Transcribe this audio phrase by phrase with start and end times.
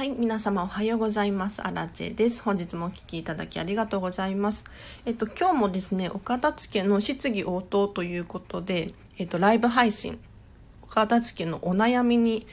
[0.00, 1.60] はい、皆様おはようございます。
[1.60, 2.40] アラチェです。
[2.40, 4.64] 本日もお聴きいただきありがとうございます。
[5.04, 10.18] えっと、今日もですね、お片付けの質疑応答ということで、えっと、ライブ配信、
[10.82, 12.46] お片付けのお悩みに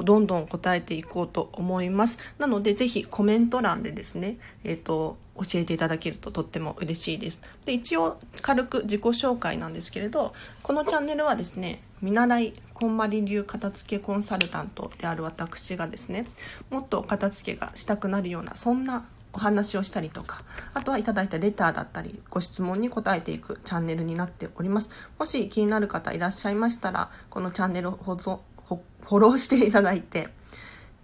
[0.00, 2.18] どんどん答えていこうと思います。
[2.38, 7.38] なので、ぜひコメント欄でですね、えっと、教えていただけるととっても嬉しいです。
[7.66, 10.32] で、一応、軽く自己紹介なんですけれど、
[10.62, 16.26] このチャンネルはですね、見習いこんまり流片付けコンサルタントである私がですね
[16.68, 24.90] もっと片付けがしたくなるようなそんなお話をしたりとかあとはいただいたレターだったりご質問に答えていくチャンネルになっております。
[25.18, 30.28] もし気になる方いらっしゃいましたらこのチャンネルをフォローしていただいて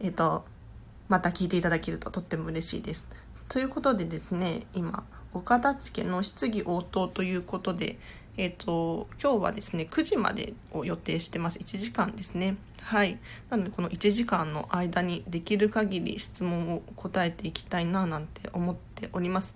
[0.01, 0.45] えっ、と
[1.09, 3.09] また聞いていただけるととっても嬉しいです。
[3.49, 7.99] ということでですね今お片付けの質疑応答ということで
[8.41, 11.59] えっ、と、今日はですね、9時までを予定してます。
[11.59, 12.57] 1時間ですね。
[12.81, 13.19] はい。
[13.51, 19.55] なので、この1時間の間にできる限り質問を答えていきたいな、なんて思っております。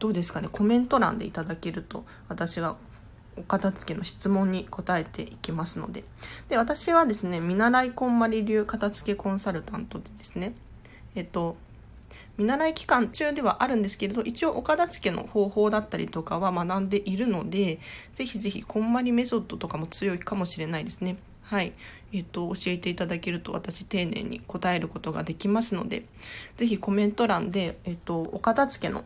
[0.00, 2.74] どうですかね、コメント欄でいただけると、私が
[3.36, 6.02] お片付けの質問に答えていきますので。
[6.48, 10.54] で、私はですね、見習いこんまり流片付けコンサルタントでですね、
[11.14, 11.56] えっと、
[12.36, 17.78] 見習い期間中ではあるんですけれど一応お片付の方法だったりとかは学んでいるので
[18.14, 21.16] ぜひぜひこんまりメソッドとかも強いかもしれないですね。
[21.42, 21.72] はい。
[22.12, 26.04] えっ、と教えていただけると私丁寧に答えることができますので
[26.56, 29.04] ぜひコメント欄で、えっ、と、お片付の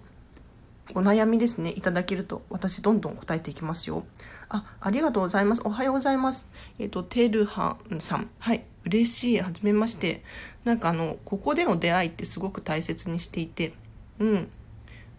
[0.95, 4.05] お悩みですねいただけると私どんどん答えていきますよ。
[4.51, 5.63] あありがとうございます。
[5.65, 6.47] おはようございます。
[6.79, 8.31] えっ、とてるはんさん。
[8.39, 8.65] はい。
[8.85, 9.39] 嬉しい。
[9.41, 10.23] はじめまして。
[10.65, 13.75] なんかあのここでの出会いってすごく大切にしていて。
[14.19, 14.49] うん。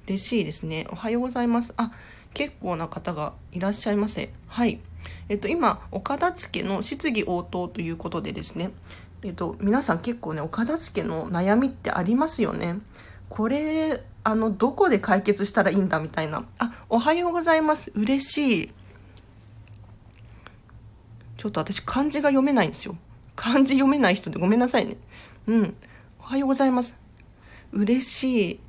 [0.08, 0.88] 嬉しいですね。
[0.92, 1.74] おはようございます。
[1.78, 1.92] あ
[2.34, 4.32] 結構な方がいらっしゃいませ。
[4.48, 4.80] はい。
[5.30, 8.72] えっと今お片付けの質疑応答ということでですね。
[9.24, 12.80] えっと皆さん結構ねお片付けの悩みってありますよね。
[13.30, 16.46] これあのどこで解決したらいいんだみたいな。
[16.58, 17.92] あおはようございます。
[17.94, 18.72] 嬉しい。
[21.40, 22.98] ちょっと私漢字が読めないんですよ
[23.38, 24.98] 漢字読めない人でごめんなさいね。
[25.48, 25.76] うん。
[26.20, 27.00] おはようございます。
[27.72, 28.60] 嬉しい。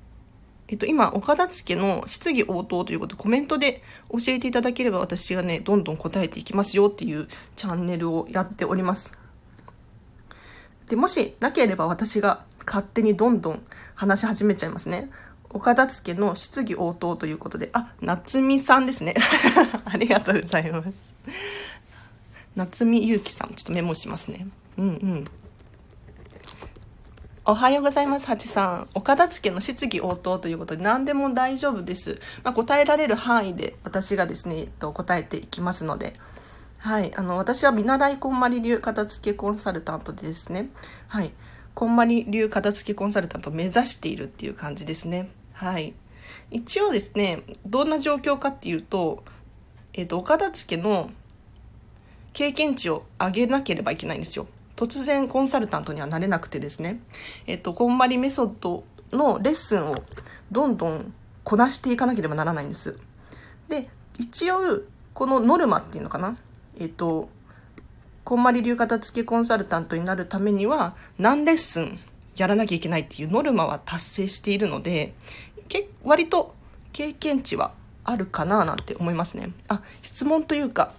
[0.68, 3.82] えっと、今、お片付の質疑応答ということでコメントで
[4.12, 7.26] 教えていただければ私がね、どんどん答えていきますよっていう
[7.56, 9.12] チャンネルをやっております。
[10.88, 13.62] で、もしなければ私が勝手にどんどん
[13.96, 15.10] 話し始めちゃいますね。
[15.52, 19.16] お片付の質疑応答ということで、あ、夏美さんですね。
[19.84, 20.88] ありがとうございます。
[22.60, 24.46] 夏美ゆうきさん、ちょっとメモしますね。
[24.76, 25.24] うんうん。
[27.46, 28.88] おはようございます、ハチさん。
[28.92, 32.20] お片付けの質疑応答ということで何でも大丈夫です。
[32.44, 36.12] まあ、答えられる範囲で私がですね、えっと、答えていきますので。
[36.76, 37.14] はい。
[37.16, 40.68] あの、私は見習いこんまり流片付けコンサルタントでですね。
[41.08, 41.32] はい。
[41.74, 45.30] こんまり流片付けコンサルタントを目指しているっていう感じですね。
[45.54, 45.94] はい。
[46.50, 49.24] 一応ですね、どんな状況かっていうと、
[49.94, 51.10] えっ、と、お片付けの
[52.32, 54.46] 経験値を上げなければいけないんですよ。
[54.76, 57.00] 突然コンサルタントにはなれなくてですね、
[57.46, 60.02] えっと、こんまりメソッドのレッスンを
[60.50, 61.12] どんどん
[61.44, 62.96] こなしていかなければならないんです。
[63.68, 64.82] で、一応、
[65.12, 66.38] このノルマっていうのかな
[66.78, 67.28] えっと、
[68.24, 71.98] こんまり流片付けコンサルタントになるためには何レッスン
[72.36, 75.14] やらなきゃいけないっていうノルマは達成しているので、
[75.68, 76.54] け割と
[76.92, 77.72] 経験値は
[78.04, 79.50] あるかななんて思いますね。
[79.68, 80.92] あ、質問というか、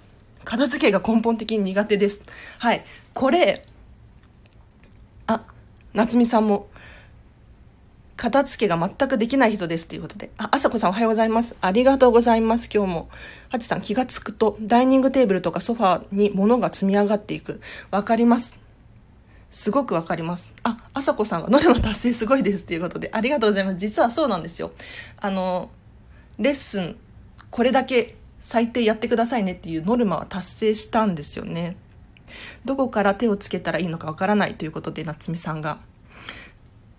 [0.44, 2.22] 片付けが根本的に苦手です。
[2.59, 2.84] はい。
[3.13, 3.66] これ、
[5.28, 5.44] あ、
[5.94, 6.68] 夏美さんも、
[8.18, 10.30] 片付けが全くできない人ですということで。
[10.38, 11.56] あ、あさこさんおはようございます。
[11.59, 13.09] ありがとうございます、今日も。
[13.50, 17.62] はちさん気がつくと、ダイニングテーブルとかソファーに物が積み上がっていく。
[17.90, 18.56] わかります。
[19.50, 20.51] すごくわかります。
[20.63, 23.78] あ、あさこさんがノルマ達成すごいですっていうことで、ありがとうございます。
[23.78, 24.72] 実はそうなんですよ。
[25.18, 25.72] あの、
[26.38, 26.97] レッスン、
[27.50, 28.16] これだけ
[28.51, 31.77] 最低やってくださいねっていうノルマは達成したんですよね。
[32.65, 35.80] どこから手をつけたらいいのかわからないということで、夏美さんが。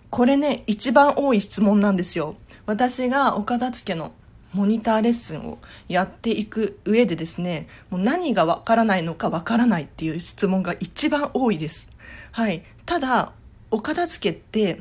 [0.08, 2.36] これね、一番多い質問なんですよ。
[2.64, 4.12] 私がお片付の
[4.54, 5.58] モニターレッスンを
[5.88, 11.86] やっていく上でですね、もう何がわからないのかわからないっていう質問が一番多いです。
[12.30, 12.64] はい。
[12.86, 13.32] ただ、
[13.70, 14.80] お片付って、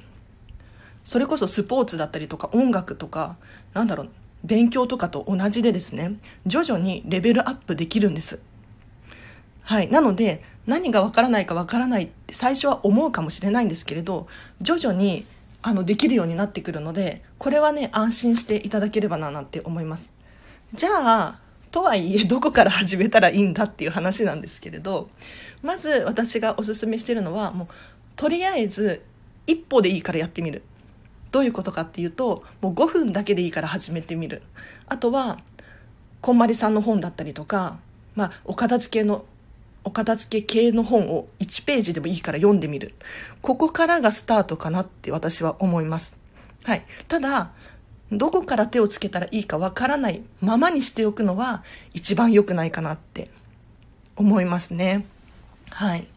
[1.04, 3.36] それこそスポーツだったりとか音楽とか、
[3.74, 4.10] なんだろう、
[4.44, 6.16] 勉強とかと同じでですね、
[6.46, 8.40] 徐々にレベルアップできるんです。
[9.62, 9.90] はい。
[9.90, 14.28] なので、何がわからないかわからないって最初は思うかもしれないんですけれど、
[14.62, 15.26] 徐々に
[15.62, 20.12] あのできるようになってくるので、これはね、安心していただければななんて思います。
[20.74, 21.40] じゃあ、
[21.72, 25.10] とはいえ、どこから始めたらいいんだっていう話なんですけれど、
[25.62, 27.68] まず私がおすすめしてるのは、もう、
[28.16, 29.04] とりあえず、
[29.48, 30.64] 一歩でいいからやってみる
[31.32, 34.42] どういうことかっていうともう5分だけでいいから始めてみる。
[34.88, 35.40] あとは
[36.22, 37.78] こんまりさんの本だったりとか、
[38.16, 39.26] まあ、お片付けの
[39.84, 42.94] お片付け系の本を1ページでもいいから読んでみる。
[43.42, 46.16] ここからがスタートかなって私は思います。
[46.64, 46.86] はい。
[47.08, 47.52] ただ
[48.12, 51.64] どこから手をつけたらいいかわからないままにしておくのは
[51.94, 53.32] 一番良くないかなって
[54.16, 55.06] 思いますね。
[55.70, 56.08] はい。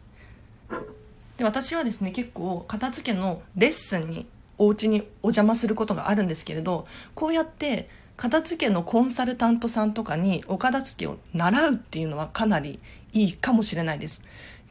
[1.39, 4.27] で私はですね結構片付けのレッスンに
[4.59, 12.79] お家にお邪魔することがあるんですけれどこうやって片付けのコンサルタントさんとかにお片付けを習うっていうのはかなり
[13.13, 14.23] いいかもしれないです。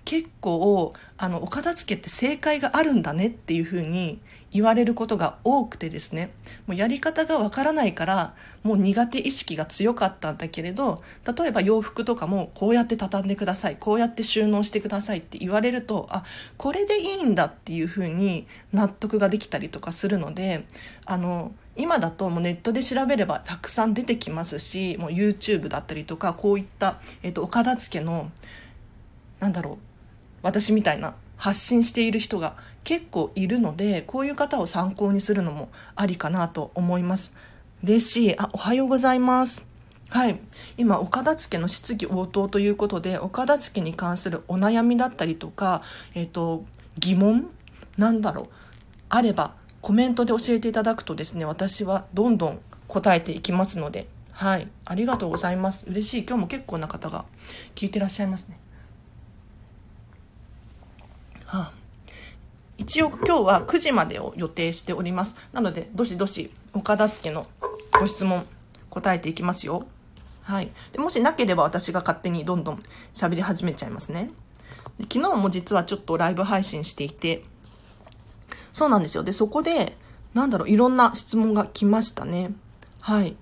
[0.06, 4.20] 結構あのお片付けって正解があるんだねっていうふうに
[4.54, 6.32] 言われることが多くてですね。
[6.68, 11.02] もうやり方がわからないからもう苦手意識が強かったんだけれど
[11.38, 16.24] 例えば洋服とかもこうやって畳んでくださいこうやって収納してくださいって言われるとあ
[16.58, 20.66] これでいいんだっていうふうに納得ができたりとかするので
[21.06, 28.32] あの今だともうネットで調べればたくさん出てきますしもう YouTube だったりとかこういった、えっと、お片付けの
[29.40, 29.93] なんだろう
[30.44, 37.34] 私みたいな発信している人が結構いるのでこういう方を参考にするのもありかなと思います。
[37.84, 38.40] 嬉しい。
[38.40, 39.66] あおはようございます。
[40.10, 40.40] はい。
[40.78, 45.82] 今お片付の質疑応答ということでお片付に関するお悩みだったりとか、
[46.14, 46.66] えっ、ー、と
[47.00, 47.50] 疑問
[47.98, 48.48] なんだろう。
[49.10, 54.08] あればコメントで教えていただくとですね私はどんどん答えていきますので。
[54.32, 54.68] はい。
[54.86, 55.86] ありがとうございます。
[55.88, 56.26] 嬉しい。
[56.26, 57.26] 今日も結構な方が
[57.76, 58.58] 聞いてらっしゃいますね。
[61.54, 61.74] はあ
[62.80, 65.36] 一応今日は9時までを予定しております。
[65.54, 67.46] なので、どしどしお片付の
[68.00, 68.48] ご質問
[68.90, 69.86] 答えていきますよ。
[70.42, 70.72] はい。
[70.92, 72.80] でもしなければ私が勝手にどんどん
[73.14, 74.32] 喋り始めちゃいますね。
[74.98, 77.44] で昨日も実はちょっとライブ配信していて、
[78.74, 79.24] そうなんですよ。
[79.24, 79.96] で、そこで、
[80.34, 82.52] なんだろう、いろんな質問が来ましたね。
[83.02, 83.36] はい。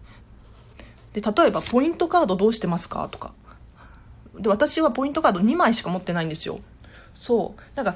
[1.13, 3.07] で、例えば、ポイントカードどうしてますか？
[3.09, 3.31] とか。
[4.37, 6.59] で、私はポイントカード2枚しか持ってないんですよ。
[7.21, 7.61] そう。
[7.75, 7.95] なんか、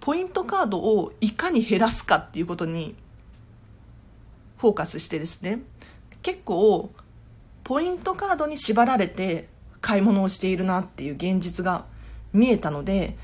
[0.00, 2.94] ポイントカードをいかに減らすかっていうことに
[4.58, 5.62] フォーカスしてですね
[6.22, 6.92] 結構
[7.64, 9.48] ポイントカードに縛られて
[9.80, 11.86] 買い物をしているなっていう現実が
[12.32, 13.16] 見えたので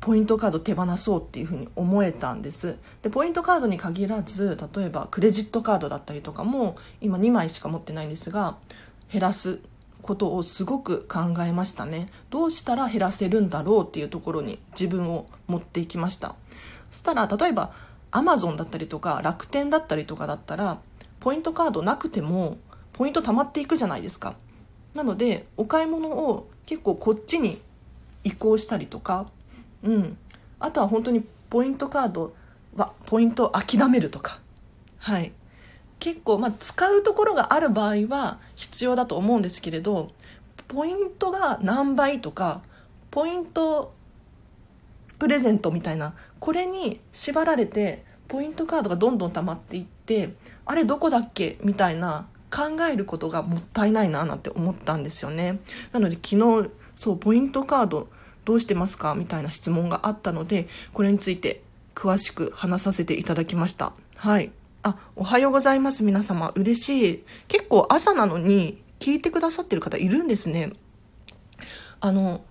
[0.00, 8.56] ポイントカード手放そうっていうふうに思えたんですでポイントカードに限らず例えばクレジットカードだったりとかも今2枚しか持ってないんですが
[9.12, 9.60] 減らす
[10.02, 12.08] ことをすごく考えましたね。
[12.30, 16.34] どうしたら減らせるんだろうっていうところに自分を持っていきました。
[16.90, 17.72] そしたら例えば
[18.10, 20.80] アマゾンだったりとか楽天だったりとかだったら
[21.20, 22.58] ポイントカードなくても
[22.92, 24.34] ポイント貯まっていくじゃないですか。
[24.94, 27.62] なのでお買い物を結構こっちに
[28.24, 29.26] 移行したりとか
[29.82, 30.16] うん。
[30.58, 32.34] あとは本当にポイントカード
[32.76, 34.40] はポイントを諦めるとか。
[34.98, 35.32] はい。
[36.00, 40.10] 結構、まあ、使うところがある場合は必要だと思うんですけれど
[40.66, 42.62] ポイントが何倍とか
[43.10, 43.92] ポイント
[45.18, 55.60] プレゼントみたいなこれに縛られてポイントカードがどんどん溜まっていってあれどこだっけみたいな考えることがもったいないななんて思ったんですよね。
[55.92, 58.08] なので昨日そうポイントカード
[58.44, 61.62] どうしてますかみたいな質問があったのでこれについて
[61.94, 63.92] 詳しく話させていただきました。
[64.16, 64.50] はい。
[64.82, 66.52] あ、おはようございます、皆様。
[66.54, 67.24] 嬉しい。
[67.48, 70.72] 結構朝なのに聞いてくださってる方いるんですね。
[72.00, 72.42] あの、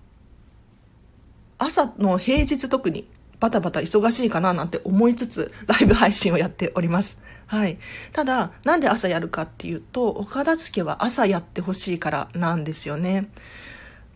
[1.58, 3.08] 朝の平日特に
[3.40, 7.18] バタバタ忙しいかななんて思いつつライブ配信をやっております。
[7.46, 7.78] はい。
[8.12, 13.28] ただ、なんで朝やるかっていうと、お片付けは朝やってほしいからなんですよね。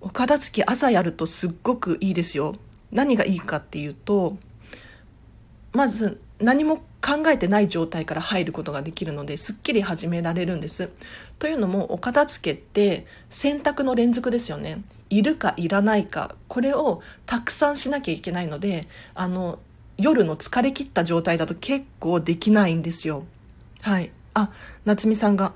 [0.01, 2.55] お片付け朝やるとすっごくいいですよ。
[2.93, 4.37] 何がいいかっていうと、
[5.73, 10.89] まず何も考えてない状態から入ることができるのですっきり始められるんです
[11.39, 19.59] というのもお片付けって選択の連続ですよねいるかいらないかこれをたくさんしなきゃいけないのであの
[19.99, 23.25] 夜の疲れ切った状態だと結構できないんですよ
[23.83, 24.51] はいあ
[24.87, 25.53] 夏美さんが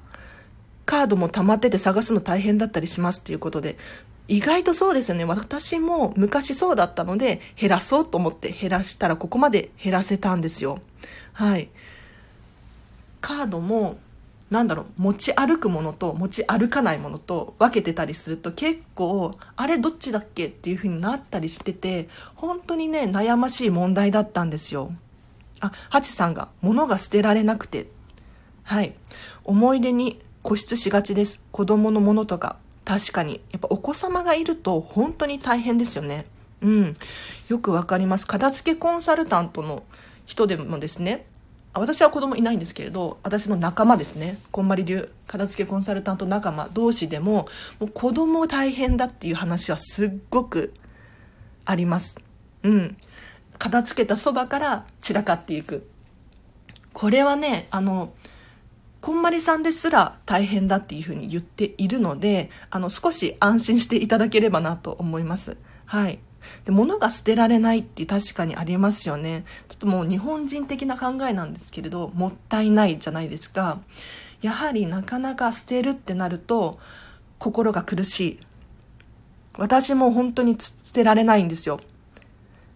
[0.85, 3.79] カードも溜まってて探すの大変だったりしますっていうことで
[4.29, 5.25] 意外とそうですよね。
[5.25, 10.81] 私も昔そうだったので、減らそうと思って減らしたらここまで減らせたんですよ。
[11.39, 11.69] はい。
[13.21, 14.01] カードも、
[14.51, 24.91] なんだろう、持ち歩くものと持ち歩かないものと分けてたりすると結構、あれどっちだっけっていう風になったりしてて、本当にね、悩ましい問題だったんですよ。
[25.61, 27.87] あ、ハチさんが、物が捨てられなくて。
[28.65, 28.97] はい。
[29.45, 31.41] 思い出に固執しがちです。
[31.53, 33.41] 子供のものとか、確かに。
[33.53, 36.27] やっぱお子様がいると本当に大変ですよね。
[36.63, 36.97] うん。
[37.49, 38.27] よくわかります。
[38.27, 39.85] 片付けコンサルタントの
[40.29, 41.25] 人でもですね、
[41.75, 47.49] 私は子供いないんですけれど、私の仲間ですね、こんまり流片付けコンサルタント仲間同士でも、
[47.79, 50.75] もう子供大変だっていう話はすっごく
[51.65, 52.19] あります。
[52.63, 52.97] うん。
[53.59, 55.89] 片付けたそばから散らかっていく。
[56.93, 58.13] これはね、あの、
[59.01, 65.57] こんまりさんですら大変だっていうふうに言っているので、あの、少し安心していただければなと思います。
[65.87, 66.19] はい。
[66.69, 69.47] で物が捨てられないって確かにありますよね。
[69.71, 73.79] ちょっともう日本人的な考えなんですけれど、もったいないじゃないですか。
[74.43, 76.79] やはりなかなか捨てるってなると、
[77.39, 78.41] 心が苦しい。
[79.57, 81.81] 私も本当に捨てられないんですよ。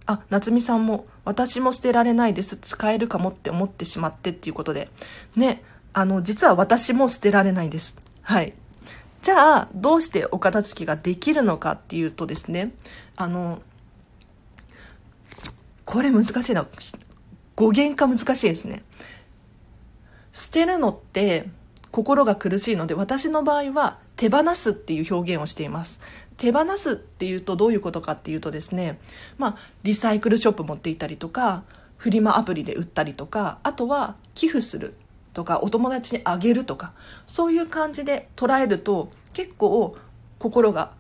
[0.07, 2.57] あ、夏美さんも、私も捨てられないです。
[2.57, 4.89] 使えるかもって思ってしまってっていうことで。
[5.37, 7.95] ね、あの、実は私も捨てられないです。
[8.23, 8.55] はい。
[9.21, 12.73] じゃあ、どうしてお片付けができるのかっていうとですね、
[13.17, 13.61] あの、
[15.93, 16.67] これ難しいな。
[17.55, 18.83] 語源化難しいですね。
[20.33, 21.51] 捨てるのって
[21.91, 26.01] 心が苦しいので、私の場合は手放すっていう表現をしています。
[26.39, 28.99] 手放すっていうとどういうことかっていうとですね、
[29.37, 31.63] まあ、リサイクルショップ持っていたりとか、
[31.99, 34.95] フリマアプリで売ったりとか、あとは寄付する
[35.35, 36.95] とか、お友達にあげるとか、
[37.27, 39.95] そういう感じで捉えると結構
[40.39, 40.93] 心が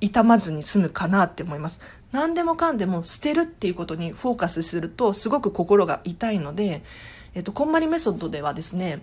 [0.00, 1.80] 痛まずに済むかなって思います。
[2.12, 6.82] 何でもかんでも捨てるっていうことにフォーカスするとすごく心が痛いので、
[7.34, 9.02] えっと、こんまりメソッドではですね、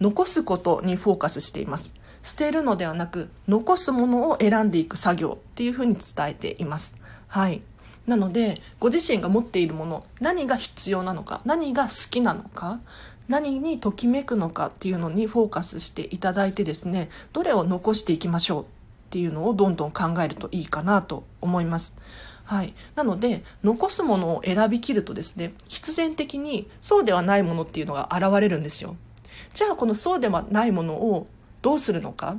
[0.00, 1.94] 残すことにフォーカスしています。
[2.26, 6.96] 捨てるのではなく残すものを選んでいく作業っていうふうに伝えています
[7.28, 7.62] はい
[8.04, 12.80] なのでご自身が持っているもの何が必要なのか何が好きなのか
[13.28, 18.66] 何にときめくのかっていうのにフォーカスしていただいてですねどれを残していきましょう
[19.06, 21.94] っていうのをどんどん考えるといいかなと思います
[22.44, 22.74] はい。
[22.94, 28.94] なので、残すものを選びきるとですね、必然的にそうではないものっていうのが現れるんですよ。
[29.52, 31.26] じゃあ、このそうではないものを
[31.60, 32.36] どうするのか、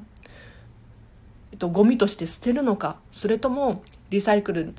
[1.52, 2.98] えっと、ゴミとして捨てるのか？
[3.12, 4.74] それともリサイクル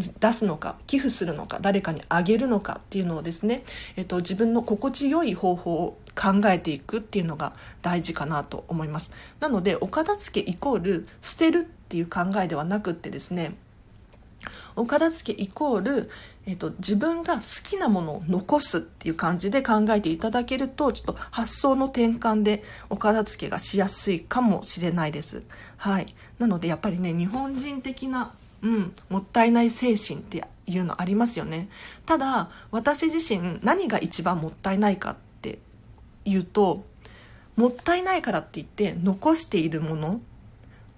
[0.00, 3.64] 出すのか寄付するのか誰かにあげるのかっていうのをですね、
[3.96, 9.10] えっと、自分の心地よい方法を考えていくっていうのが大事かなと思います
[9.40, 13.54] なのでお片付けイコール捨てるっていう考えではなくってですね
[14.74, 16.10] お片付けイコール、
[16.46, 25.42] えっと、自分が好きなものを残すっていう感じで考えていただけると、ちょっと発想の転換でお片付けがしやすいかもしれないです。
[25.76, 26.14] はい。
[26.38, 28.34] なのでやっぱりね、日本人的な、
[28.66, 31.68] うん、もったいない精神っていうのありますよね。
[32.04, 35.58] ただ、私自身何が一番もったいないかって
[36.24, 36.84] いうと、
[37.56, 40.20] もったいないからって言って残しているもの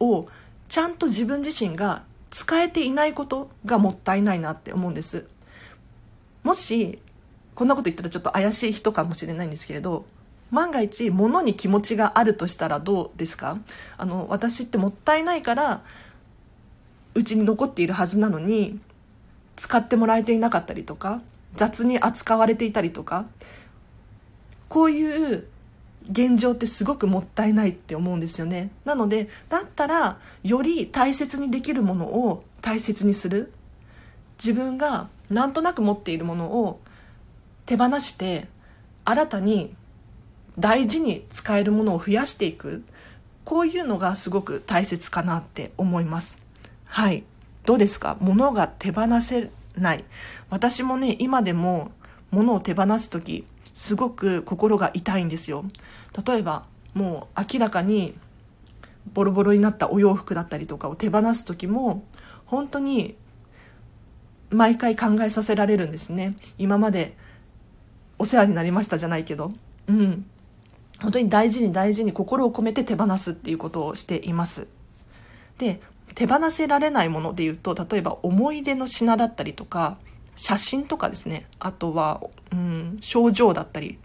[0.01, 0.27] を
[0.69, 5.27] ちゃんと自分自身が使えていないことがもったいないなって思うんです
[6.43, 6.99] もし
[7.55, 10.05] こんなこと言ったらちょっと怪しい人かもしれないんですけれど
[10.51, 13.59] 万が一物に気持ちがあるとしたらどうですか？
[13.97, 15.83] あの私ってもったいないから
[17.19, 18.79] うちに残っているはずなのに
[19.57, 21.21] 使ってもらえていなかったりとか
[21.57, 23.27] 雑に扱われていたりとか
[24.69, 25.49] こういう
[26.09, 28.71] 現状ってすごくもったいないって思うんですよね。
[28.85, 33.53] なのでだったらより大切にできるものを大切にする。
[34.39, 36.81] 自分がなんとなく持っているものを
[37.67, 38.47] 手放して
[39.05, 39.75] 新たに
[40.57, 42.85] 大事に使えるものを増やしていく。
[43.45, 46.37] こういうのがすごく大切かなって思います。
[46.89, 47.25] はい。
[47.65, 48.17] どうですか？
[48.21, 50.05] 物が手放せない。
[50.51, 51.93] 私もね今でも
[52.31, 55.65] 物を手放す時すごく心が痛いんですよ。
[56.27, 56.65] 例えば
[56.95, 58.17] もう明らかに
[59.13, 62.03] ボロボロになったお洋服だったりとかを手放す時も
[62.47, 63.17] 本当に
[64.51, 66.35] 毎回考えさせられるんですね。
[66.57, 67.17] 今まで
[68.19, 69.53] お世話になりましたじゃないけど。
[69.87, 70.27] うん。
[71.01, 74.67] 本当に大事に大事に心を込めて手放すっていうことをしています。
[75.59, 75.81] で
[76.15, 79.99] 手放せられないものでいうと例えば思い出の品だったりとか
[80.37, 81.47] 写真とかですね。
[81.59, 82.21] あとは、
[82.53, 83.99] うん、症状だったり。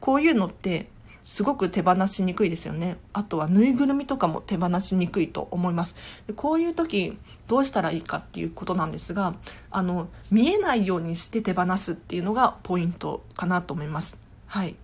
[0.00, 0.88] こういうのって
[1.24, 2.98] すごく手放しにくいですよね。
[3.12, 5.96] あとはぬいぐるみとかも手放しにくいと思います。
[6.28, 9.34] でこういう時どうしたらいいかっていうことなんですが
[9.72, 14.16] あの見えないようにして手放すっていうのがポイントかなと思います。
[14.46, 14.76] はい。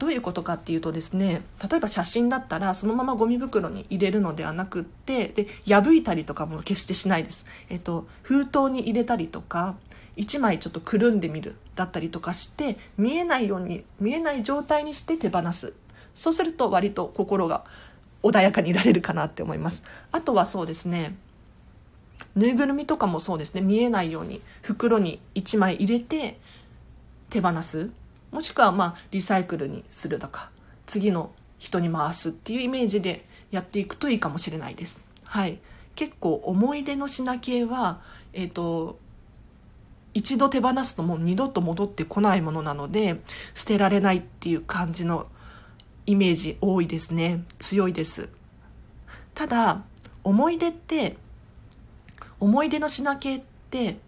[0.00, 9.76] どういうことかっていうとですね例えば写真だったらそのままゴミ袋に入れるのではなくってで破いたりとかも決してしないです、えっと、封筒に入れたりとか
[10.16, 15.74] 1枚ちょっとくるんでみるだったりとかして見えないように見えない状態にして手放す。
[16.14, 17.64] そうすると割と心が
[18.22, 19.84] 穏やかにいられるかなって思います。
[20.12, 21.14] あとはそうですね
[22.34, 23.60] ぬいぐるみとかもそうですね。
[23.60, 26.38] 見えないように袋に1枚入れて
[27.28, 27.90] 手放す。
[28.30, 30.50] もしくはまあリサイクルにするとか
[30.86, 35.00] 次の人に回すっていうイメージでやっていくといいかもしれないです。
[35.24, 35.58] はい、
[35.94, 38.00] 結構思い出の品系は、
[38.32, 38.98] えーと、
[40.14, 43.20] 一度手放すともう二度と戻ってこないものなので
[43.54, 45.26] 捨てられないっていう感じの
[46.06, 47.44] イメージ多いですね。
[47.58, 48.28] 強いです。
[49.34, 49.82] ただ
[50.24, 51.16] 思い出って
[52.40, 53.98] 思い出の品系って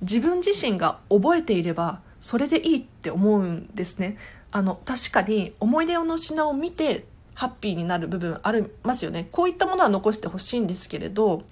[0.00, 4.16] 自分自身が覚えていればそれでいいって思うんですね。
[4.50, 7.04] あの確かに思い出の品を見て
[7.34, 9.28] ハッピーになる部分ありますよね。
[9.30, 11.42] こういったものは残してほしいんですけれど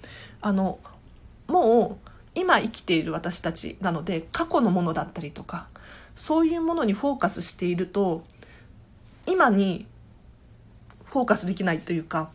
[0.41, 0.79] あの
[1.47, 5.67] もう今生きている私たちなので過去のものだったりとか
[6.15, 8.23] そういうものにフォーカスしていると
[9.27, 9.85] 今に
[11.05, 12.31] フォーカスできないというか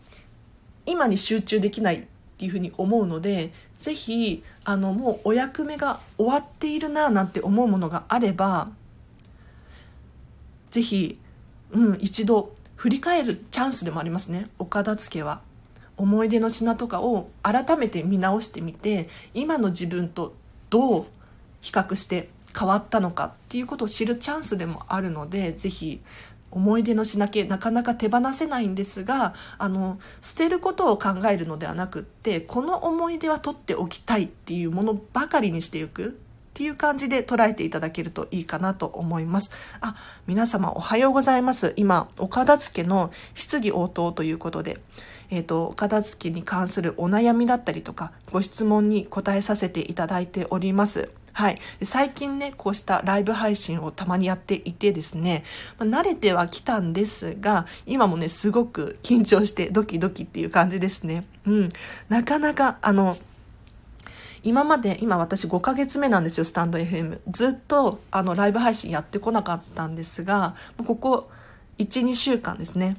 [0.86, 2.04] 今に集中できないっ
[2.38, 8.68] ていうふうに思うのでぜひあのもうお役目が終わっているななんて思うものがあれば
[10.70, 11.18] ぜひ、
[11.70, 14.48] うん、一度振り返るチャンスでもありますね。
[14.58, 15.40] お片付けは。
[15.96, 20.32] 思い出の品とかを改めて見直してみて今の自分と
[20.70, 21.06] どう
[21.60, 26.00] 比較して変わったのかっていうことを知るチャンスでもあるのでぜひ
[26.50, 36.18] 思い出の品系なかなか手放せないんですがあの捨てることを考えるのではなくってこの思い出は取っておきたいっていうものばかりにしていく
[36.58, 39.52] っていう感じで捉えていただけるといいかなと思います。
[39.80, 39.94] あ、
[40.26, 41.72] 皆様おはようございます。
[41.76, 44.80] 今、お片付けの質疑応答ということで、
[45.30, 51.10] えっ、ー、と、片付けに関するお悩みだったりとか、ご質問に答えさせていただいております。
[51.38, 51.60] はい。
[51.84, 55.44] 最近ね、こうしたライブ配信をたまにやっていてですね、
[55.78, 61.24] まあ、慣れてはきたんですが、今もね、すごく緊張してドキドキっていう感じですね。
[61.46, 61.68] うん。
[62.08, 63.18] なかなか、あの、
[64.42, 67.20] 今まで、今私5ヶ月目なんですよ、スタンド FM。
[67.30, 71.30] ずっと、あの、ライブ配信やってこなかったんですが、ここ
[71.78, 72.96] 1、2週間ですね、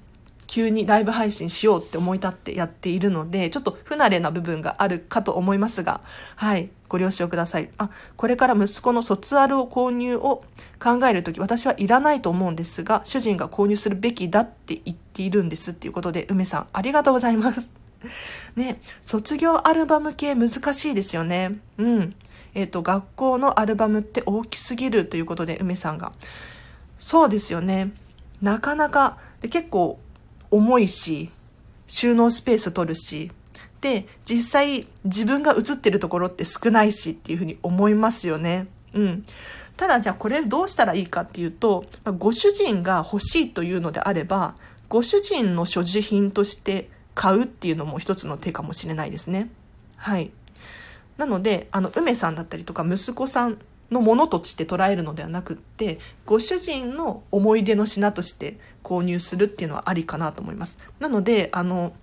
[0.47, 5.99] 急にライブ配信しようって思い立ってやっているので、ちょっと不慣れな部分があるかと思いますが、
[6.37, 7.69] はい、ご了承ください。
[7.77, 10.43] あ、これから息子の卒アルを購入を
[10.83, 17.69] 考えるとき、私はいらないと思うんですが、主人が購入するべきだって言っているんですっていうことで、梅さん、ありがとうございます。
[18.55, 21.59] ね、卒業アルバム系難しいですよね。
[21.77, 22.15] うん。
[22.55, 26.11] えっ、ー、と、学校のアルバムって大きすぎるということで、梅さんが。
[26.97, 27.91] そうですよね。
[28.41, 29.99] なかなか、で結構
[30.49, 31.29] 重いし、
[31.87, 33.31] 収納スペース取るし、
[33.81, 38.67] で、実際自分が映ってるところって少ないしっていうふうに思いますよね。
[38.93, 39.25] うん。
[39.77, 41.85] ただじゃあこれどうしたらいいかっていうと、
[42.17, 44.55] ご主人が欲しいというのであれば、
[44.89, 49.49] ご主人の所持品として買うっていうのも一つの手かもしれないですね。
[49.95, 50.31] はい。
[51.17, 53.59] なので、あの、梅さんだったりとか息子さん
[53.91, 60.77] のものとして捉えるのではなくって、ご主人の思い出の品として購入するっていうのはありかなと思います。
[60.99, 61.93] なので、あの、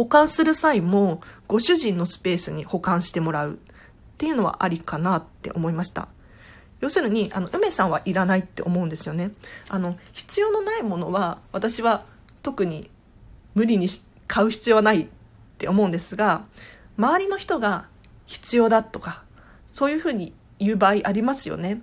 [0.00, 3.56] 保管する際も、ご主人のスペースに保管してもらうっ
[4.16, 6.08] ていうのはありかなって思いました。
[6.80, 9.32] 要するに、あの、梅さんはいらないって思うんですよね。
[9.68, 12.06] あの、必要のないものは、私は
[12.42, 12.90] 特に
[13.54, 13.88] 無理に
[14.26, 15.06] 買う必要はないっ
[15.58, 16.44] て思うんですが、
[16.96, 17.84] 周りの人が
[18.24, 19.24] 必要だとか、
[19.70, 21.82] そういうふうに言う場合ありますよね。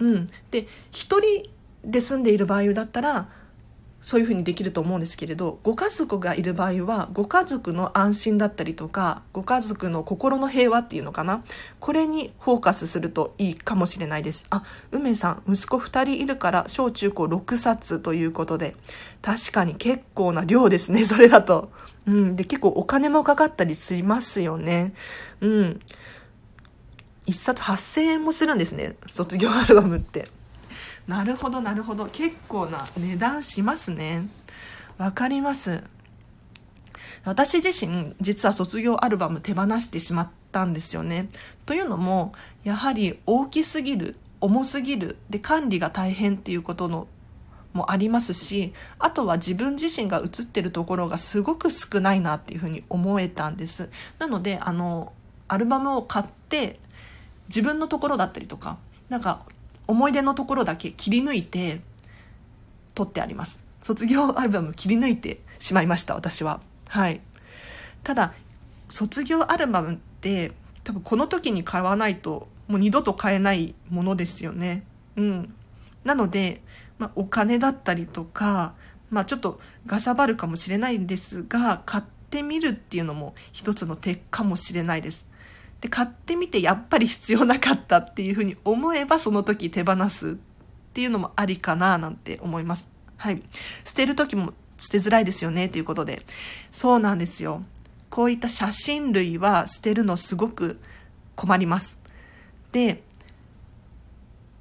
[0.00, 0.28] うん。
[0.50, 1.48] で、一人
[1.82, 3.30] で住んでいる場合だったら、
[4.04, 11.42] そういうふうにできると思うんですけれど、ご家族がいる場合は、ご家族の安心だったりとか、ご家族の心の平和っていうのかな。
[11.80, 14.44] これにフォーカスするといいかもしれないです。
[14.50, 14.62] あ、
[14.92, 18.76] 梅さん、息子2人いるから、小中高6冊ということで、
[19.22, 21.72] 確かに結構な量ですね、 それだと。
[22.06, 22.36] うん。
[22.36, 24.92] で、結構お金もかかったりしますよね。
[25.40, 25.80] うん。
[27.26, 30.28] 1冊8000円もするんですね、卒業アルバムって。
[31.06, 32.06] なるほどなるほど。
[32.06, 34.28] 結構な値段しますね。
[34.98, 35.82] わかります。
[37.24, 41.28] 私自身実は卒業アルバム手放してしまったんですよね。
[41.66, 47.08] というのもやはり大きすぎる重すぎるで管理が大変っていうことの
[47.72, 53.90] もありますしあとは自分自身が映ってるところがすごく少ないなっていうふうに思えたんです。
[54.18, 55.12] なのであの
[55.48, 56.78] アルバムを買って
[57.48, 59.44] 自分のところだったりとかなんか
[59.86, 61.80] 思い出のところだけ切り抜いて
[62.94, 63.60] 撮ってあります。
[63.82, 66.60] 卒業アルバム切り抜いてしまいました私は。
[66.88, 67.20] はい。
[68.02, 68.34] ただ
[68.88, 70.52] 卒業アルバムって
[70.84, 74.84] 多分この時に買わないともう二度と買えないものですよね。
[75.16, 75.54] うん。
[76.04, 76.62] なので、
[76.98, 78.74] まあ、お金だったりとか
[79.10, 85.26] まあちょっとがさばるかもしれないんですが買ってみるっていうのも一つの手かもしれないです。
[85.84, 90.34] で、買ってみてやっぱり必要なかったっていうふうに思えばその時手放すっ
[90.94, 92.88] ていうのもありかななんて思います。
[93.18, 93.42] はい。
[93.84, 96.24] 捨てる時も捨てづらいですよねということで。
[96.72, 97.62] そうなんですよ。
[98.08, 100.80] こういった写真類は捨てるのすごく
[101.36, 101.98] 困ります。
[102.72, 103.02] で、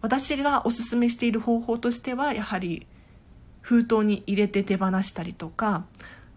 [0.01, 2.85] 私がおすすめしている方法としては、やはり
[3.61, 5.85] 封筒に入れて手放したりとか、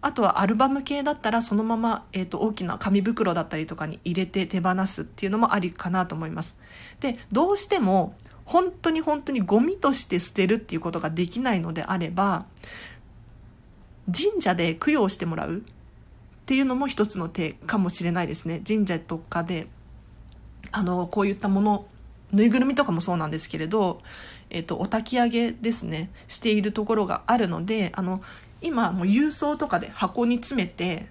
[0.02, 6.56] あとはアルバム系だったらそのまま、えーと、大きな紙袋だったりとかに入れて手放すっていうのもありかなと思います。
[7.00, 12.46] で、どうしても本当に本当にゴミとして捨てるっていうことができないのであれば、
[14.06, 15.60] 神社で供養してもらうっ
[16.46, 18.62] ていうのも一つの手かもしれないですね。
[18.66, 19.66] 神社とかで、
[20.70, 21.86] あの、こういったもの
[22.32, 24.00] ぬいぐるみとかもそうなんですけれど、
[24.50, 28.22] えっ、と、お焚き上げですね、しているところがあるので、あの、
[28.66, 31.06] 今もう郵送とかで箱に詰めて、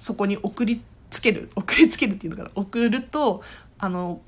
[0.00, 3.42] そこに送りつける、 送りつけるっていうのかな、送ると、
[3.78, 4.20] あの、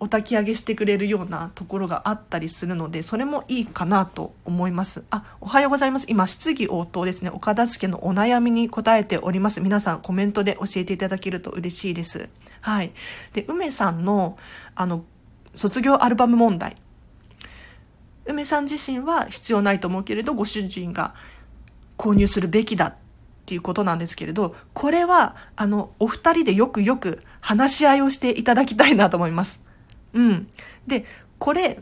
[0.00, 5.04] お焚き上げしてくれるようなところがあったりするので、それもいいかなと思います。
[5.10, 6.06] あ、おはようございます。
[6.08, 7.30] 今、質疑応答ですね。
[7.30, 9.60] 岡田付のお悩みに答えております。
[9.60, 12.28] 皆さんコメントで教えていただけると嬉しいです。
[12.62, 12.90] はい。
[13.32, 14.36] で、梅さんの、
[14.74, 15.04] あの、
[15.54, 16.76] 卒業アルバム問題。
[18.26, 21.14] 梅さん自身は必要ないと思うけれど、ご主人が
[21.98, 22.94] 購入するべきだっ
[23.46, 29.60] ていうことなんですけれど、これは、あの、お二人でよくよく話し合いをしていただきたいなと思います。
[30.12, 30.48] うん。
[30.86, 31.04] で、
[31.38, 31.80] これ、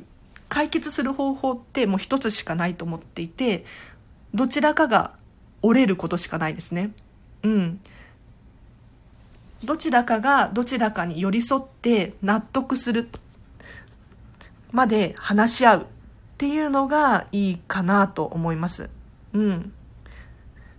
[0.48, 3.64] 解決する方法ってもう一つしかないと思っていて、
[4.34, 5.12] どちらかが
[5.62, 6.90] 折れることしかないですね。
[7.42, 7.80] うん。
[9.64, 13.08] どちらかがどちらかに寄り添って納得する
[14.72, 15.86] まで話し合う
[16.40, 18.88] っていうのがいいかなと思います。
[19.34, 19.74] うん。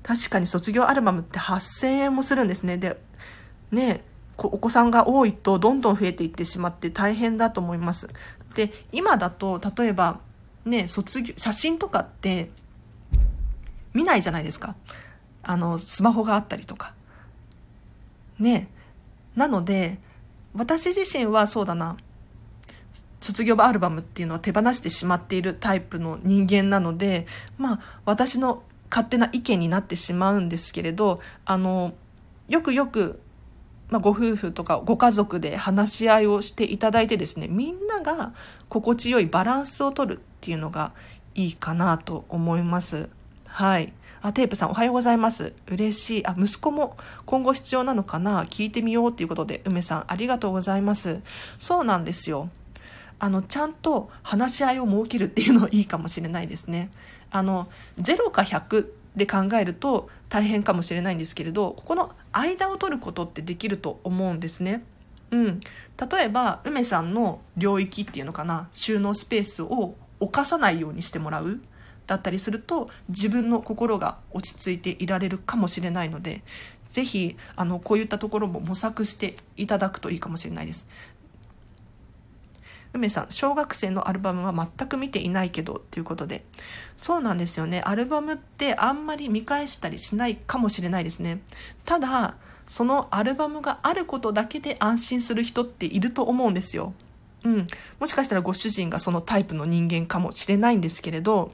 [0.01, 2.79] 確かに卒業アルバムって8000円もするんですね。
[2.79, 2.99] で、
[3.69, 4.03] ね
[4.39, 8.09] お子さんが多いとどんどん増えていってしまって大変だと思います。
[8.55, 10.19] で、今だと、例えば、
[10.65, 12.49] ね、卒業、写真とかって
[13.93, 14.75] 見ないじゃないですか。
[15.43, 16.95] あの、スマホがあったりとか。
[18.39, 18.67] ね。
[19.35, 19.99] なので、
[20.55, 21.97] 私自身はそうだな、
[23.21, 31.93] 卒業アルバムっていうのは手放してしまっているタイプの人間なので、まあ、私の勝手な意見になってしまうんですけれど、あの、
[32.49, 33.21] よくよく
[33.89, 38.33] まあ、ご夫婦とかご家族で話し合いをしていただいてですねみんなが
[38.69, 40.93] 心地よいバランスを取るっていうのが
[41.35, 43.09] いいかなと思います。
[43.47, 43.91] はい。
[44.21, 45.51] あテープさんおはようございます。
[45.67, 46.25] 嬉しい。
[46.25, 48.45] あ息子も今後必要なのかな？
[48.45, 51.19] 聞いてみようっていうことで梅さんありがとうございます。
[51.59, 52.49] そうなんですよ。
[53.23, 56.89] あのちゃんと話し合いを設けるっていうのいいかもしれないですね
[57.29, 64.83] あの0か100で考えると大変かもしれないんですけれどここの間を取ることってできると思うんですね。
[65.29, 65.59] うん、
[66.11, 71.61] 例えば梅さんの領域っていうのかな収納スペースを犯さないようにしてもらう
[72.07, 76.41] だったりすると自分の心が落ち着いていられるかもしれないので
[76.89, 80.87] ぜひあのこういったところも模索していただくといいかもしれないです。
[82.93, 86.43] 梅さん、小学生のアルバムは全く見ていないけど、ということで。
[86.97, 87.81] そうなんですよね。
[87.85, 91.41] アルバムってあんまり見返したりしないかもしれないですね。
[91.85, 92.35] ただ、
[92.67, 96.93] そのアルバムがあることだけで安心する人っていると思うんですよ。
[97.43, 97.67] うん。
[97.99, 101.53] もしかしたらご主人がそのタイプの人間かもしれないんですけれど、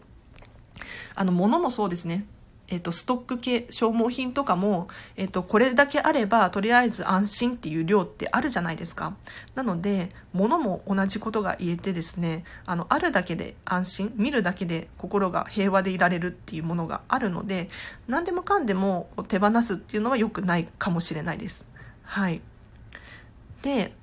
[1.16, 2.26] あの、物もそうですね。
[2.70, 9.16] えっ、と、ストック系、消耗品とかも、えっ、と、これだけあれば、とりあえず安心っていう量ってあるじゃないですか。
[9.56, 17.70] なので、物も同じことが言えてですね、あの、あるだけで安心、見るだけで心が平和でいられるっていうものがあるので、
[18.08, 21.66] 何でもかんでも手放すっていうのは良くないかもしれないです。
[22.04, 22.42] はい。
[23.62, 23.94] で、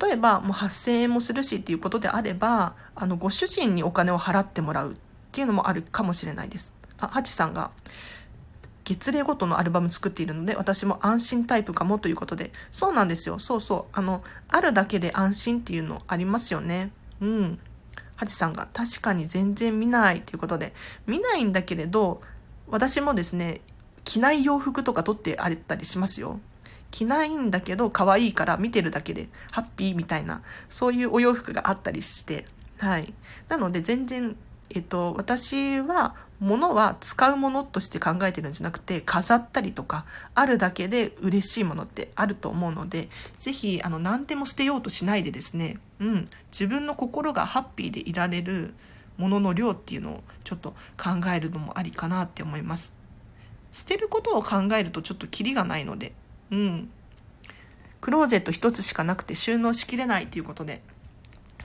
[0.00, 4.96] 例えばもう8000円もするしっていうことであれば、あの、ご主人にお金を払ってもらう
[5.34, 6.72] っていうのもあるかもしれないです。
[6.96, 7.72] あ、ハチさんが、
[8.84, 13.40] 月齢ごとのアルバム作っているので、私も安心タイプかもということで、そうなんですよ。
[13.40, 13.98] そうそう。
[13.98, 16.92] あの、あるだけで安心っていうのありますよね。
[17.20, 17.58] うん。
[18.14, 20.72] ハチさんが、確かに全然見ないということで、
[21.08, 22.20] 見ないんだけれど、
[22.68, 23.60] 私もですね、
[24.04, 26.38] 着ない洋服とか撮ってあったりしますよ。
[26.92, 32.44] 着ないんだけど可愛いから見てるだけでハッピーみたいなそういうお洋服があったりして
[32.78, 33.12] はい
[33.48, 34.36] なので全然
[34.74, 43.08] えっと、私は物は使うものとして考えてるんじゃなくて飾ったりとかあるだけで嬉しいものってあると思うので
[43.38, 48.74] 是非あの何でも捨てようとしないでですね、うん、自分の心がハッピーでいられる
[49.16, 52.92] ものの量っていうのをちょっと考えるのもありかなって思います。
[53.70, 56.12] 捨てることを考えるとちょっとキリがないので、
[56.50, 56.90] うん。
[58.00, 60.82] クローゼット一つしかなくて収納しきれないということで、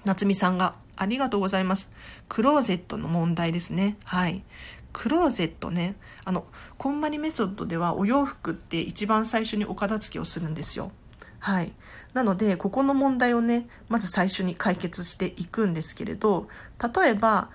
[0.06, 1.92] 夏美さんがありがとうございます。
[2.28, 3.98] クローゼットの問題ですね。
[4.04, 4.44] はい。
[4.92, 6.46] クローゼットね、あの、
[6.78, 10.92] こんまりメソッドではお洋服って一番最初にお片付けをするんですよ。
[11.40, 11.72] はい。
[12.14, 16.48] なので、ここの問題をね、まず最初に解決していくんですけれど、
[16.96, 17.50] 例えば、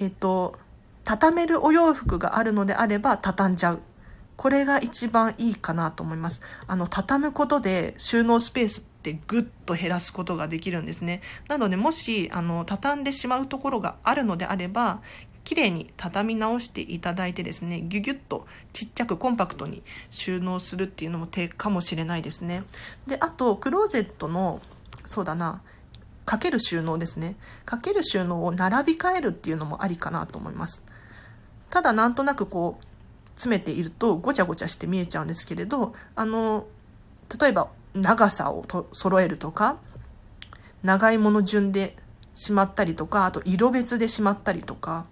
[0.00, 0.58] えっと、
[1.04, 3.80] 畳めるお洋服があるのであれば、畳んじゃう。
[4.36, 6.40] これが一番いいかなと思います。
[6.66, 8.91] あの、畳むことで収納スペースって
[9.26, 11.20] ぐっと減らすことができるんですね。
[11.48, 15.00] なので、もし、あの、畳んでしまうところがあるのであれば、
[15.44, 22.62] 綺麗に畳み直していただいてですねギュギュッとちっちゃくコンパクトに収納するっていうのも手かもしれないですね。
[23.06, 24.60] であとクローゼットの
[25.04, 25.62] そうだな
[26.24, 27.34] かける収納ですね。
[27.64, 30.84] かける収納を並び替えるっていうのもありかなと思います。
[31.70, 32.84] ただなんとなくこう
[33.34, 36.66] 詰めているとごちゃごちゃして見えちゃうんですけれどあの
[37.40, 39.76] 例えば長さをと揃えるとか
[40.82, 41.96] 長いもの順で
[42.34, 45.06] しまったりとかあと色別でしまったりとか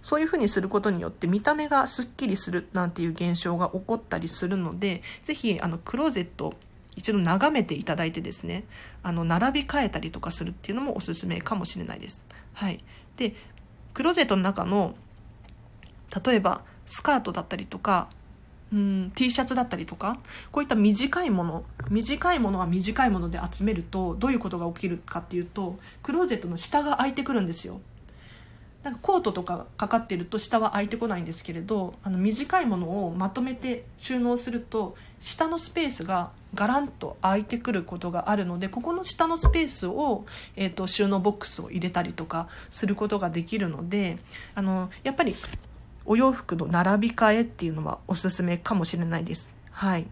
[0.00, 6.54] そういうふうにすることによって見た目がすっきりするなんていう現象が起こったりするので、ぜひあのクローゼット
[6.96, 8.64] 一度眺めていただいてですね、
[9.02, 12.24] あの並び替えたりとかするっていうのもおすすめかもしれないです。
[12.54, 12.82] はい。
[13.16, 13.34] で、
[13.94, 14.94] クローゼットの中の
[16.24, 18.08] 例えばスカートだったりとか
[18.72, 20.18] うん、T シャツだったりとか
[20.52, 27.80] こういった短いもの短いものは短いもので集めるとどういうことが起きるかっていうとクローゼットの下が開いてくるんですよ。
[28.82, 40.24] なんかコートとかかかってると下は開いてこないんですけれどあの短いものをまとめて収納すると下のスペースがガランと開いてくることがあるのでここの下のスペースを、
[40.56, 44.18] えーと、収納ボックスを入れたりとかすることができるので
[44.54, 45.34] あのやっぱり
[46.08, 49.52] お洋服の並び替えっていうのはおすすめかもしれないです。
[49.70, 50.06] はい、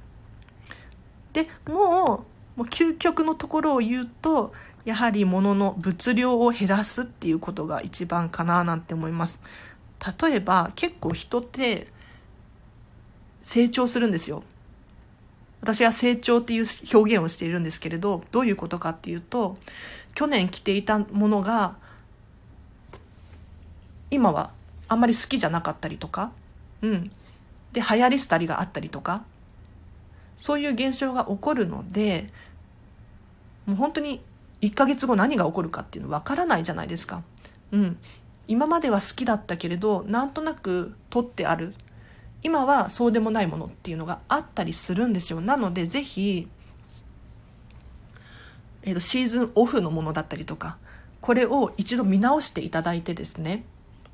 [1.32, 4.52] でもうもう究極のところを言うと
[4.84, 9.40] やはり物の物量を減らすっていうことが一番かななんて思います。
[10.20, 11.88] 例えば結構人って
[13.42, 14.44] 成長するんですよ。
[15.62, 19.56] 私は成長っていう表現をしているんですけれど、どういうことかっていうと、
[20.14, 21.76] 去年着ていたものが、
[24.10, 24.52] 今は
[24.88, 26.32] あんまり好きじゃなかったりとか、
[26.82, 27.10] うん。
[27.72, 29.24] で、流行り廃りがあったりとか、
[30.36, 32.30] そういう現象が起こるので、
[33.66, 34.22] もう本当に
[34.60, 37.22] 1ヶ月後何が起こるかっていうのわからないじゃないですか。
[37.72, 37.98] うん。
[38.48, 41.74] 今までは好きだったけれど、なんとなく取ってある。
[42.42, 45.40] 今はそうでもないものっていうのがあったりするんですよ。
[45.40, 46.48] なので、ぜひ、
[48.82, 50.76] えーと、シーズンオフのものだったりとか、
[51.20, 53.64] これを一度見直していただいてですね、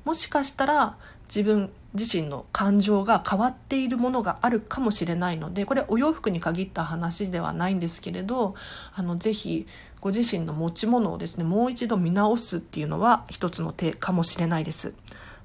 [0.05, 8.55] もしかしたら自分自身の感情が変わっているものがあるかもしれないのでこれお洋服に限った話ではないんですけれど
[8.95, 9.67] あのぜひ
[10.01, 14.93] ご自身の持ち物をですね、もう一度見直すっていうのは一つの手かもしれないです。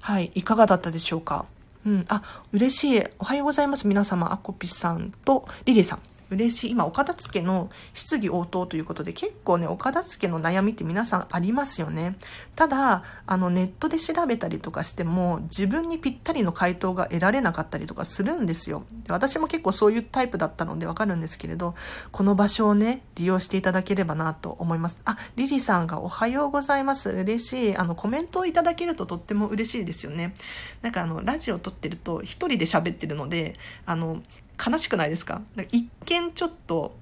[0.00, 1.44] はい、いかがだったでしょうか？
[1.86, 3.04] うん、あ、嬉しい。
[3.20, 3.86] おはようございます。
[3.86, 6.00] 皆様、アコピさんとリリーさん。
[6.30, 6.70] 嬉しい。
[6.72, 12.16] 今、お片付けの質疑応答ということで、結構ね、お片付けの悩みって皆さんありますよね。
[12.54, 18.84] ただ、あの、ネットで調べたりとかしても、自分にぴったりの回答が得られなかったりとかするんですよ。
[19.04, 21.74] で私も結構そういうタイプだったのでわかるんですけれど、
[22.12, 25.00] この場所をね、利用していただければなと思います。
[25.04, 27.10] あ、リリさんがおはようございます。
[27.10, 27.76] 嬉しい。
[27.76, 30.34] あの、コメントをいただけるととっても嬉しいですよね。
[30.82, 34.22] なんかあの、ラジオ撮ってると、一人で喋ってるので、あの、
[34.64, 35.42] 悲しくないですか？
[35.56, 36.96] か一見ちょっと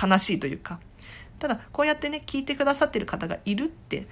[0.00, 0.80] 悲しいというか。
[1.38, 4.06] ただこうやってね聞いてくださってる方がいるって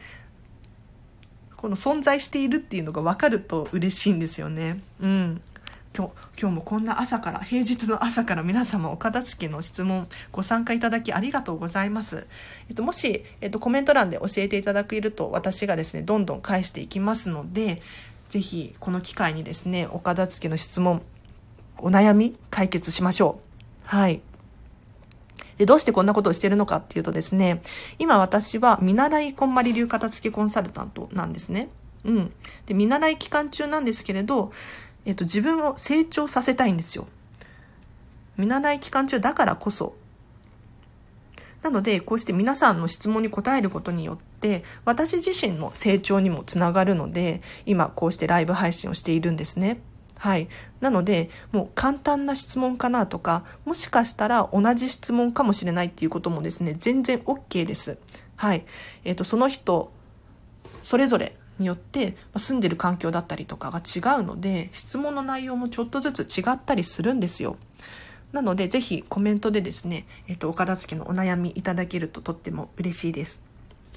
[1.56, 4.80] この存在しているっていうのが分かると嬉しいんですよね。
[5.00, 5.40] うん。
[5.96, 12.26] 今日今日もこんな朝から平日の朝から皆様お片付けの質問ご参加いただきありがとうございます、
[12.68, 17.82] えっと、もし、えっと、コメント欄で教えていただけると私がですねどんどん返していきますので
[18.28, 21.02] ぜひこの機会にですねお片付けの質問
[21.80, 23.40] お悩み解決しましょ
[23.84, 23.88] う。
[23.88, 24.20] はい。
[25.58, 27.62] で、どうしてこんなことをしてるのかっていうとですね、
[27.98, 31.68] 今私は見習いこんまり流片付けコンサルタントなんですね。
[32.04, 32.32] うん。
[32.66, 34.52] で、見習い期間中なんですけれど、
[35.04, 37.06] えっと、自分を成長させたいんですよ。
[38.36, 39.94] 見習い期間中だからこそ。
[41.62, 49.80] なので、こうして皆さんの質問に答えることによって、私自身の成長にもつながるので、今こうしてライブ配信をしているんですね。
[50.18, 50.48] はい。
[50.80, 57.98] なので、もう簡単な質問かなとか、もしかしたら同じ質問かもしれないっていうこともですね、全然 OK です。
[58.36, 58.66] はい。
[59.04, 59.92] えっ、ー、と、その人、
[60.82, 67.56] それぞれによって住んでる環境だったりとかが違うので質問の内容もちょっとずつ違ったりするんですよ。
[68.32, 73.47] なのでぜひコメントでですね、えっと、お片付のお悩みいただけるととっても嬉しいです。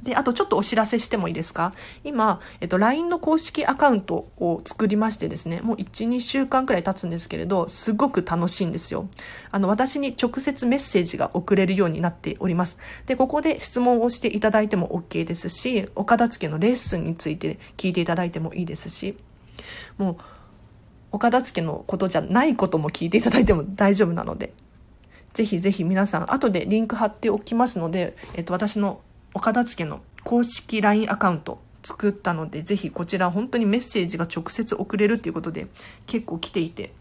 [0.04, 1.74] で、あとちょっとお知らせしてもいいですか？
[2.04, 9.08] 今、えっと、LINE の公式アカウントを作りましてですね、もう1、2週間くらい経つんですけれど、すごく楽しいんですよ。
[9.52, 12.80] あの、私に直接メッセージが送れるようになっております。
[13.06, 19.18] で、ここで質問をしていただいても OK ですし、お片付けのレッスンについて聞いていただいてもいいですし、
[19.98, 20.18] もう、
[21.12, 24.54] お片付けのことじゃないことも聞いていただいても大丈夫なので、
[25.34, 29.02] ぜひぜひ皆さん、後でリンク貼っておきますので、えっと、私の
[29.34, 35.68] お片付けの公式 LINE アカウント作ったので、ぜひこちら本当にメッセージが直接送れるっていうことで
[36.06, 36.92] 結構来ていて、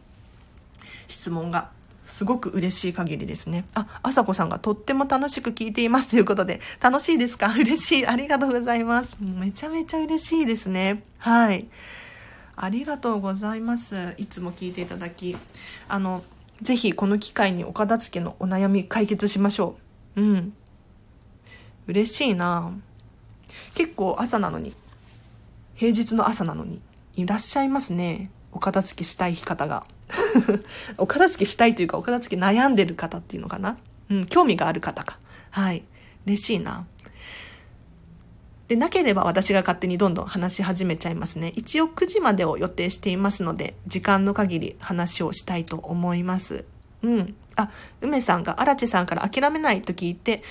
[1.08, 1.70] 質問が
[2.04, 3.64] すごく嬉しい限りですね。
[3.74, 7.52] あ、あさこさんがとっても楽しく聞いていますということで、楽しいですか？
[7.58, 8.06] 嬉しい。
[8.06, 9.16] ありがとうございます。
[9.20, 11.02] めちゃめちゃ嬉しいですね。
[11.18, 11.66] はい。
[12.56, 14.14] ありがとうございます。
[14.18, 15.36] いつも聞いていただき。
[15.88, 16.22] あの、
[16.62, 19.76] ぜひこの機会にお片付けのお悩み解決しましょ
[20.16, 20.20] う。
[20.20, 20.52] うん。
[21.90, 22.72] 嬉しいな
[23.74, 24.74] 結構朝なのに、
[25.74, 26.80] 平日の朝なのに、
[27.16, 28.30] いらっしゃいますね。
[28.52, 29.84] お片付けしたい方が。
[30.98, 33.76] お片付けしたいというか、お片付け悩んでる方っていうのかな。
[34.08, 35.18] うん、興味がある方か。
[35.50, 35.82] はい。
[36.26, 36.86] 嬉しいな。
[38.68, 41.52] で、なければ私が勝手にどんどん話し始めちゃいますね。
[41.56, 46.64] 一応9時までを予定していますので、時間の限り話をしたいと思います。
[47.02, 47.34] うん。
[47.56, 50.42] あ、梅さんが荒地さんから諦めないと聞いて、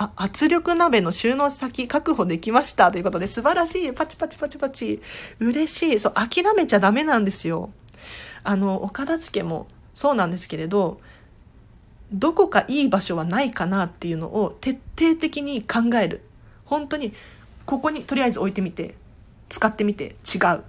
[0.00, 3.92] あ、圧力鍋の収納先確保できましたということで素晴らしい。
[3.92, 5.02] パチパチパチパチ。
[5.38, 5.98] 嬉しい。
[5.98, 7.70] そう、諦めちゃダメなんですよ。
[8.42, 11.02] あの、お片付けもそうなんですけれど、
[12.14, 16.22] どこかいい場所はないかなっていうのを徹底的に考える。
[16.64, 17.12] 本当に、
[17.66, 18.94] ここにとりあえず置いてみて、
[19.50, 20.64] 使ってみて、違う。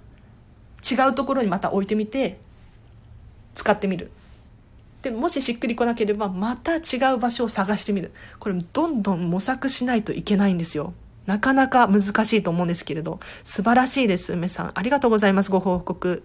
[0.90, 2.38] 違うところにまた置いてみて、
[3.54, 4.10] 使ってみる。
[5.02, 6.80] でもししっくりこなければまた違
[7.14, 8.12] う場所を探してみる。
[8.38, 10.94] これどんどん模索しないといけないんですよ。
[11.26, 13.20] なかなか難しいと思うんですけれど。
[13.44, 14.70] 素晴らしいです梅さん。
[14.74, 16.22] ありがとうございますご報告。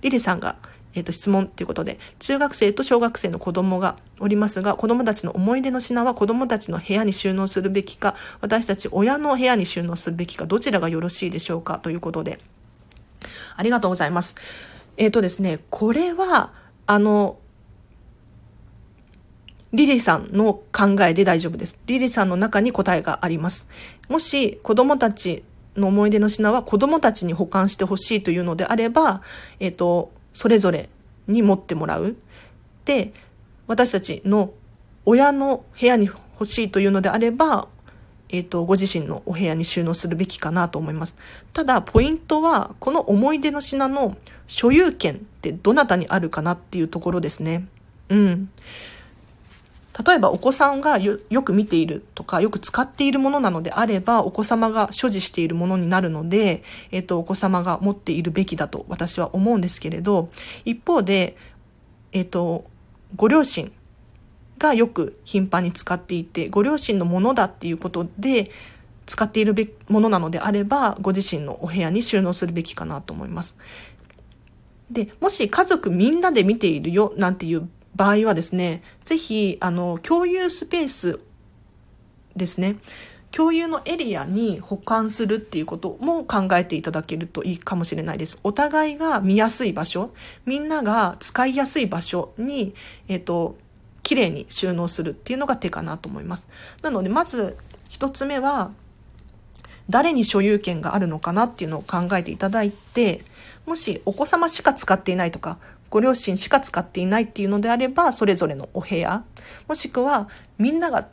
[0.00, 0.56] リリさんが
[0.94, 12.40] えっ、と、質問ということで、中学生と小学生の子供がおりますが、子供たちの思い出の品は子供たちの部屋に収納するべきか、私たち親の部屋に収納するべきか、どちらがよろしいでしょうかということで。
[13.56, 14.34] ありがとうございます。
[14.98, 16.52] えっ、とですね、これは、
[16.86, 17.38] あの、
[19.72, 21.78] リリさんの考えで大丈夫です。
[21.86, 23.68] リリさんの中に答えがあります。
[24.08, 25.44] もし子供たち
[25.76, 29.22] の思い出の品は子供たちに保管してほしいというのであれば、
[29.60, 30.90] えっ、ー、と、それぞれ
[31.26, 32.16] に持ってもらう。
[32.84, 33.12] で、
[33.66, 34.52] 私たちの
[35.06, 37.68] 親の部屋に欲しいというのであれば、
[38.28, 41.16] えっ、ー、と、ご自身のお部屋に収納するべきかなと思います。
[41.52, 47.66] ただ、ポイントは、この思い出の品の所有権ってどなたにあるかなっていうところですね。
[48.08, 48.50] うん。
[50.06, 60.30] 例えばお子さんがよく見ているとか、よく使っているものなのであれば、お子様が所持しているものになるので、えっ、と、お子様が持っているべきだと私は思うんですけれど、
[60.64, 61.36] 一方で、
[62.12, 62.64] えっ、と、
[63.16, 63.70] ご両親
[64.58, 68.50] がよく頻繁に使っていて、ご両親のものだっていうことで、
[69.04, 73.58] 使っているべものなのであれば、ご自身のお部屋に収納するべきかなと思います。
[74.90, 81.20] で、もし家族みんなで見ているよなんていう場合はですね、ぜひ、あの、共有スペース
[82.36, 82.76] ですね。
[83.32, 88.38] 共有のエリアに保管するっていうことも考えていただけるといいかもしれないです。
[88.44, 90.12] お互いが見やすい場所、
[90.44, 92.74] みんなが使いやすい場所に、
[93.08, 93.56] えっ、ー、と、
[94.02, 96.46] 綺麗に収納するっていうのが手かなと思います。
[96.82, 97.56] なので、まず
[97.88, 98.72] 一つ目は、
[99.88, 103.24] 誰に所有権があるのかなっていうのを考えていただいて、
[103.66, 105.58] もしお子様しか使っていないとか、
[105.92, 109.24] ご両親しか使っていないっていうのであれば、それぞれのお部屋、
[109.68, 110.26] もしくは
[110.56, 111.06] みんなが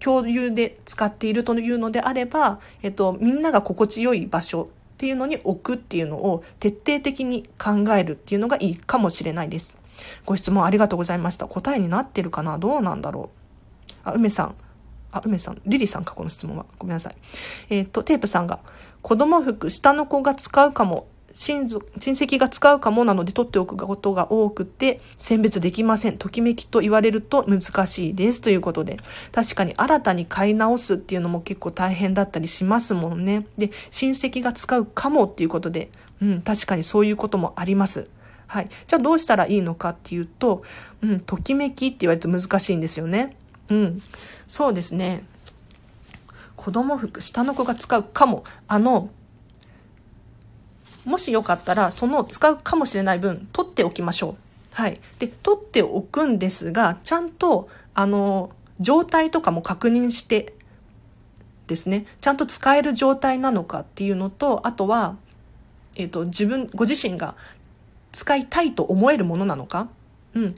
[0.00, 9.76] 共有で使っているというのであれば、えっと、みんなが心地よい場所っていうのに置くっていうのを徹底的に考えるっていうのがいいかもしれないです。
[10.24, 11.46] ご質問ありがとうございました。
[11.46, 12.56] 答えになってるかな？
[12.56, 13.28] どうなんだろ
[14.04, 14.08] う？
[14.08, 14.54] あ、梅さん。
[15.12, 15.60] あ、梅さん。
[15.66, 16.64] リリさんか、この質問は。
[16.78, 17.16] ごめんなさい。
[17.68, 18.60] えっ、と、テープさんが、
[19.02, 26.16] 子供服、下の子が使うかも親族、親戚が使うかもなので取っておくことが多くて選別できません。
[26.16, 28.40] ときめきと言われると難しいです。
[28.40, 28.96] ということで。
[29.32, 33.46] 確かに新たに買い直すっていうのも結構大変だったりしますもんね。
[33.58, 35.90] で、親戚が使うかもっていうことで、
[36.22, 38.08] うん、確かにそういうこともあります。
[38.46, 38.68] はい。
[38.86, 40.62] じゃあどうしたらいいのかっていうと、
[41.02, 43.36] うん、ときめきって言われると難しいんですよね。
[43.68, 44.02] うん。
[44.46, 45.24] そうですね。
[46.54, 48.44] 子供服、下の子が使うかも。
[48.68, 49.10] あの、
[51.04, 54.36] もしよかったら、その使うかもしれない分、取っておきましょう。
[54.72, 55.00] はい。
[55.18, 58.50] で、取っておくんですが、ちゃんと、あの、
[58.80, 60.54] 状態とかも確認して
[61.66, 65.16] ですね、ちゃんと使える状態なのかっていうのと、あとは、
[65.96, 67.34] えっ、ー、と、自分、ご自身が
[68.12, 69.88] 使いたいと思えるものなのか、
[70.34, 70.54] うん。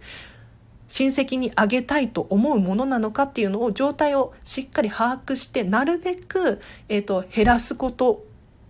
[0.88, 8.24] 親戚にあげたいと思うものなのかっていうのを状態をしっかり把握して、なるべく、えっ、ー、と、減らすこと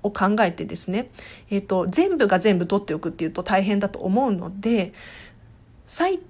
[0.06, 1.10] を考えてですね、
[1.50, 4.92] えっ、ー、と、全部が全部取っておくっていうと大変だと思うので、
[5.86, 6.20] 最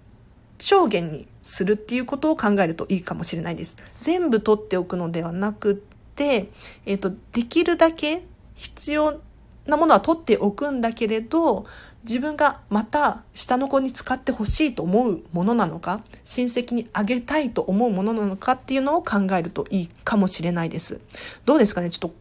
[0.58, 3.76] 小限にするっていうことを考えるといいかもしれないです。
[4.00, 6.50] 全部取っておくのではなくって、
[6.86, 8.24] えっ、ー、と、できるだけ
[8.54, 9.20] 必要
[9.66, 11.66] なものは取っておくんだけれど、
[12.04, 21.00] 自分がまた下の子に使ってほしいと思うものなのか、親戚にあげたいと思うものなのかっていうのを考えるといいかもしれないです。
[21.44, 21.90] どうですかね？
[21.90, 22.14] ちょっと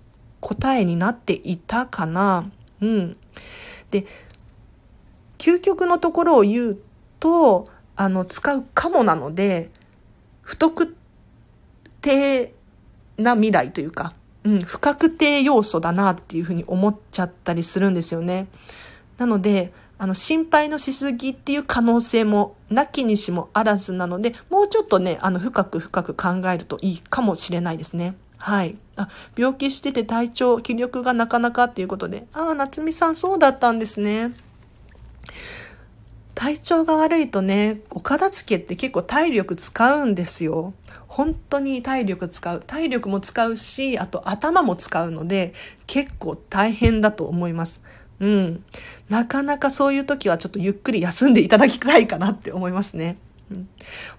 [0.46, 3.18] 答えになっていたかなうん。
[3.90, 4.06] で、
[5.40, 6.78] 究極のところを言う
[7.20, 9.72] と、あの、使うかもなので、
[10.44, 10.96] 不特
[12.02, 12.54] 定
[13.18, 18.46] な未来というか、うん、不確定要素だなっていうふうに思っちゃったりするんですよね。
[19.18, 28.16] なので、あの、心配のしすぎっていう可能性も、なきにしもあらずなので、もうちょっとね、あの、深く深く考えるといいかもしれないですね。
[28.38, 28.78] はい。
[28.98, 32.28] あ、病気してて体調、気力がなかなかっていうことで。
[32.34, 34.34] ああ、夏美さんそうだったんですね。
[36.36, 40.74] 体調が悪いとね、お片付けって結構体力使うんですよ。
[41.08, 42.64] 本当に体力使う。
[42.66, 45.54] 体力も使うし、あと頭も使うので、
[45.88, 47.80] 結構大変だと思います。
[48.20, 48.64] うん。
[49.10, 53.18] なかなかそういう時はちょっとゆっくり休んでいただきたいかなって思いますね。
[53.52, 53.70] うん、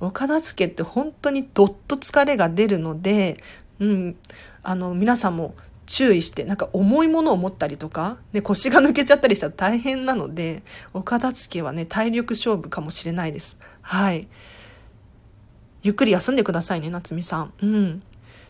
[0.01, 3.43] お片付けって本当にどっと疲れが出るので、
[3.79, 4.17] うん。
[4.67, 5.55] あの、皆さんも
[5.87, 13.57] 注意して、なんか重いものを持ったりとか、ね、腰が抜けちゃったりしたら大変なので、お片付けはね、体力勝負かもしれないです。
[13.81, 14.27] はい。
[15.85, 17.53] ゆっくり休んでくださいね、夏美さん。
[17.63, 18.03] うん。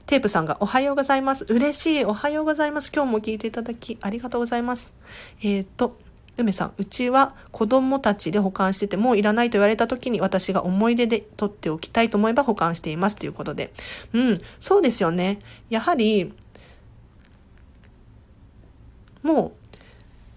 [0.06, 1.44] テープさんがおはようございます。
[1.50, 2.04] 嬉しい。
[2.06, 2.90] おはようございます。
[2.94, 4.94] 今日も聞いていただきありがとうございます。
[5.42, 5.98] えっ、ー、と、
[6.38, 13.72] 梅さん、うちは子供たちで保管しててもういらないと言われた時に私が思い出で取っておきたいと思えば保管していますということで。
[14.12, 15.38] うん、そうですよね。
[15.70, 16.32] やはり、
[19.22, 19.66] もう、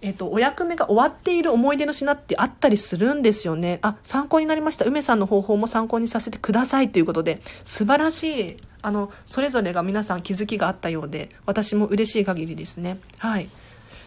[0.01, 3.79] えっ、と、お役目が終わっている思い出の品ってあったりするんですよね。
[3.81, 4.85] あ、参考になりました。
[4.85, 8.57] 梅さんの方法も参考にさせてくださいということで、素晴らしい。
[8.81, 12.99] あの、それぞれが皆さん気づきがあったようで、私も嬉しい限りですね。
[13.17, 13.49] はい。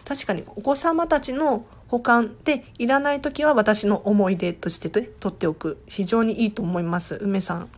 [0.05, 5.77] 確かにお子様たちの保管でいらない時は私の思い出として取っておく。
[5.85, 7.19] 非常にいいと思います。
[7.21, 7.69] 梅さん。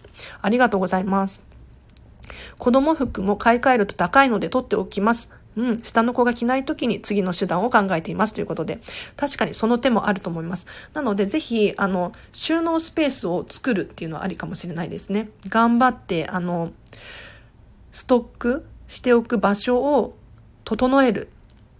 [0.42, 1.44] ありがとうございます。
[2.58, 5.30] 子供服も買い替えると高いので取っておきます。
[5.58, 8.80] うん、下の子が着ない時に次の手段を考えていますということで、
[9.18, 10.66] 確かにその手もあると思います。
[10.94, 15.30] なので、ぜひ、あの、収納スペースを作るっていうのはありかもしれないですね。
[15.50, 16.72] 頑張って、あの、
[17.92, 20.16] ストックしておく場所を
[20.64, 21.28] 整える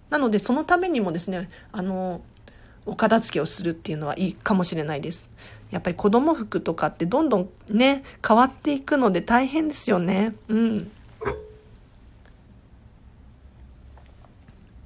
[0.10, 2.22] なので、そのためにもですね、あの、
[2.86, 5.28] お片付けをするっていうのはいいかもしれないです。
[5.72, 10.36] やっぱり子供服とかってどんどんね、変わっていくので大変ですよね。
[10.48, 10.92] うん。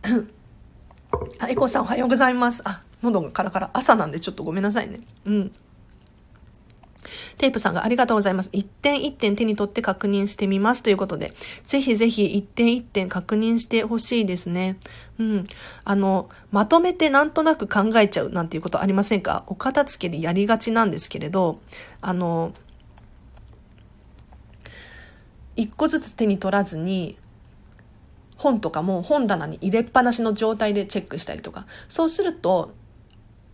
[1.40, 2.62] あ、エコさんおはようございます。
[2.64, 3.70] あ、喉がカラカラ。
[3.74, 5.02] 朝なんでちょっとごめんなさいね。
[5.26, 5.52] うん。
[7.40, 8.50] テープさんがありがとうございます。
[8.52, 11.34] 一点一点手に取って確認してみますということで、
[11.66, 14.78] ぜひぜひ一点一点確認してほしいですね。
[15.18, 15.48] うん。
[15.86, 19.46] あの、まとめてなんとなく考えちゃうなんていうことありませんか？
[19.48, 21.60] お片付けでやりがちなんですけれど、
[22.02, 22.54] あの、
[25.56, 27.18] 一個ずつ手に取らずに、
[28.36, 31.66] 本とかも本棚に入れっぱなしの状態でチェックしたりとか。
[31.88, 32.74] そうすると、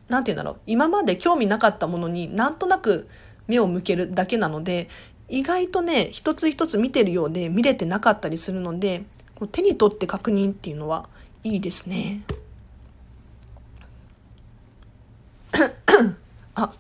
[0.10, 0.60] なんて言うんだろう。
[0.66, 3.08] 今まで興味なかったものになんとなく
[3.48, 4.90] 目を向けるだけなので、
[5.30, 9.04] 意外とね、一つ一つ見てるようで見れてなかったりするので、
[9.36, 11.10] こう手に取って確認っていうのは
[11.44, 12.22] いいですね。
[16.56, 16.72] あ、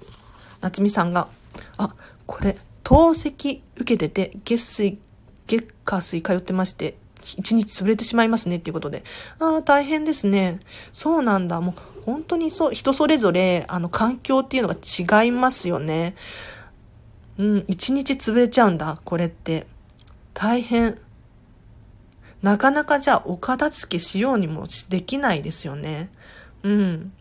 [0.61, 1.27] 夏美さんが、
[1.77, 1.93] あ、
[2.25, 4.99] これ、透析受けてて、月水、
[5.47, 6.97] 月火水通ってまして、
[7.37, 9.03] 一日潰れてしまいますねっていうことで。
[9.39, 10.59] ああ、大変ですね。
[10.93, 11.59] そうなんだ。
[11.61, 16.15] もう、本当にそう、人それぞれ、あの、環境っていうのが違いますよね。
[17.37, 19.67] うん、一日潰れちゃうんだ、これって。
[20.33, 20.97] 大変。
[22.41, 26.09] なかなかじゃあお片付けしようにもできないですよね。
[26.63, 27.13] うん。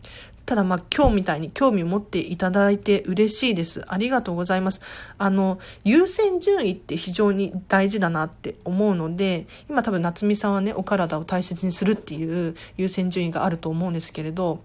[0.45, 3.83] ただまあ今日みたいに興味持っていただいて嬉しいです。
[3.87, 4.81] ありがとうございます。
[5.17, 14.61] あの、優先順位って非常に大事だなって思うので、今多分夏美さんはね、お体を大切にするっていう優先順位があると思うんですけれど、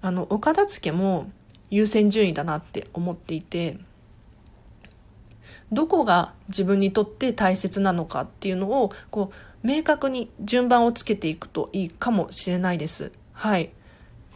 [0.00, 1.30] あの、お片付けも
[1.70, 3.76] 優先順位だなって思っていて、
[5.72, 9.32] どこが自分にとって大切なのかっていうのを、こ
[9.64, 13.10] う、明確に順番をつけていくといいかもしれないです。
[13.32, 13.70] はい。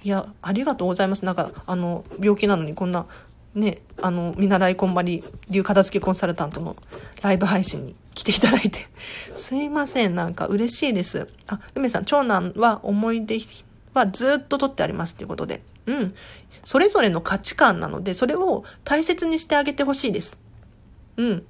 [0.03, 1.25] いや、ありがとうございます。
[1.25, 3.07] なんか、あの、病気なのにこんな、
[3.55, 6.77] ね、あの、見習いこんばり流片付けコンサルタントの
[7.23, 8.87] ライブ配信に来ていただいて。
[9.37, 11.27] すいません、なんか嬉しいです。
[11.49, 13.41] あ、梅さん、長男は思い出
[13.93, 15.63] はずっと取ってありますっていうことで。
[15.87, 16.15] うん。
[16.65, 20.46] それぞれの価値観なので、それを大切にしてあげてほしいです。
[21.17, 21.47] うん。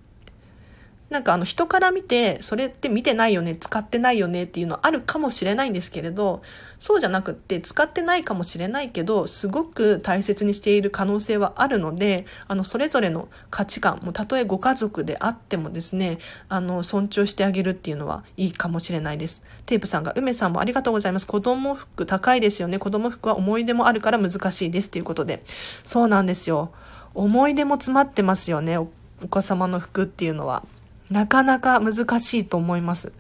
[1.08, 6.42] なんかあの人から見て、それって見てないよね、使ってないよねっていうのあるかもしれないんですけれど、
[6.80, 19.42] そうじゃなくって使ってないかもしれないけど、すごく大切にしている可能性はあるので、あの、それぞれの価値観、もたとえご家族であってもですね、あの、尊重してあげるっていうのはいいかもしれないです。
[19.64, 21.26] テープさんが、梅さんもありがとうございます。
[21.28, 22.80] 子供服高いですよね。
[22.80, 25.44] 子供服は思い出もあるから難しいですっていうことで。
[25.84, 26.72] そうなんですよ。
[27.14, 28.76] 思い出も詰まってますよね。
[29.22, 30.64] お子様の服っていうのは。
[31.10, 33.12] なかなか難しいと思います。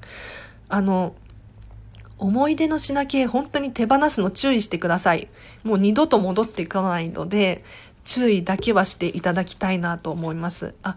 [0.68, 1.14] あの、
[2.18, 5.28] 思い出の品系本当に手放すの注意してください。
[5.62, 7.64] もう二度と戻っていかないので、
[8.04, 10.74] 注意だけはしていただきたいなと思います。
[10.82, 10.96] あ、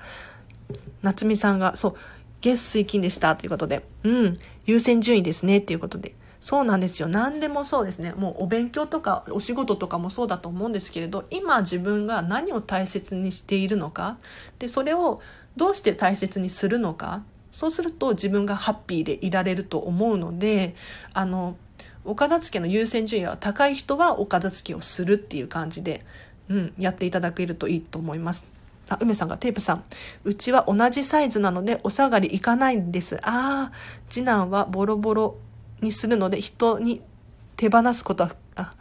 [1.02, 1.96] 夏美さんが、そう、
[2.42, 6.16] 月水金でしたということで、うん、優先順位ですねっていうことで。
[6.42, 7.08] そうなんですよ。
[7.08, 8.14] 何でもそうですね。
[8.14, 14.18] もうお勉強とかお仕事とかもそうだと思うんですけれど、今自分が何を大切にしているのか、
[14.58, 15.22] で、それを
[15.60, 20.76] どうして大切にするのかそうすると自分がハッピーでいられると思うので
[21.14, 21.58] あの
[22.06, 26.06] お片付けの優先順位は高い人はお片付けをするっていう感じで、
[26.48, 28.48] うん、やっていただけるといいと思います。
[28.88, 29.84] あ、梅さんがテープさん。
[30.24, 33.18] うちは同じサイズなのでお下がりいかないんです。
[33.18, 33.72] ああ、
[34.10, 35.38] 次男はボロボロ
[35.82, 37.02] にするので人に
[37.56, 38.74] 手放すことは、あ、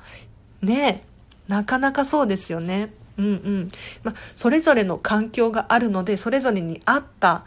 [0.62, 1.04] ねえ、
[1.48, 2.92] なかなかそうですよね。
[3.16, 3.68] うんうん。
[4.04, 7.44] まあ、それぞれの環境があるので、それぞれに合った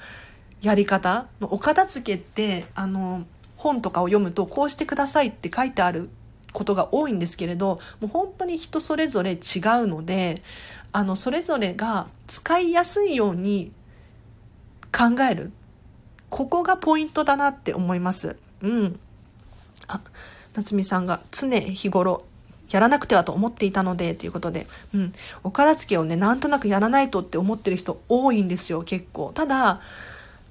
[0.62, 3.24] やり方のお片付けって、あの、
[3.56, 6.10] 本とかを読むと、こうしてくださいって書いてある
[6.52, 9.39] ことが多いんですけれど、もう本当に人それぞれ違う
[9.88, 10.43] ので、
[10.91, 13.72] あの、それぞれが使いやすいように
[14.91, 15.52] 考える。
[16.30, 18.36] ここがポイントだなって思います。
[18.62, 18.99] うん。
[20.54, 22.24] 夏美さんが常日頃
[22.70, 25.14] やらなくてはと思っていたので、ということで、うん。
[25.44, 29.32] お片付けをね、なんとなくやらないとって思ってる人多いんですよ、結構。
[29.34, 29.82] ただ、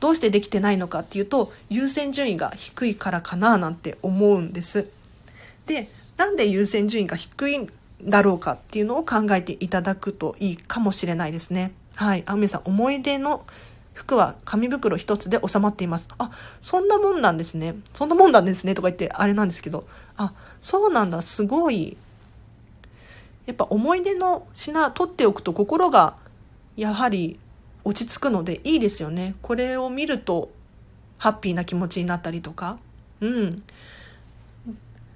[0.01, 4.87] どうしてできてないのかっていうと、優先順位が低いからかななんて思うんです。
[5.67, 7.71] で、なんで優先順位が低いん
[8.03, 11.73] だろうかっていうのを考えていただくといいかもしれないですね。
[11.95, 12.23] はい。
[12.27, 13.45] あ、みさん、思い出の
[13.93, 16.09] 服は紙袋一つで収まっています。
[16.19, 16.31] あ、
[16.61, 17.77] そんなもんなんですね。
[17.95, 18.75] そんなもんなんですね。
[18.75, 19.87] とか言ってあれなんですけど。
[20.17, 21.23] あ、そうなんだ。
[21.23, 21.97] すごい
[23.47, 26.17] やっぱ思い出の品取っておくと心が
[26.77, 27.39] やはり
[27.85, 29.35] 落ち着くのでいいですよね。
[29.43, 30.51] これを見ると
[31.19, 32.79] ハッピーな気持ちになったりとか。
[33.21, 33.63] うん。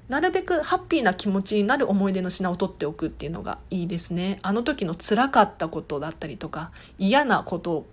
[0.08, 4.38] なるべくハッピーな気持ちになる思い出の品を取っておくっていうのがいいですね。
[4.42, 7.86] あの時の辛かったことだったりとか、嫌なこと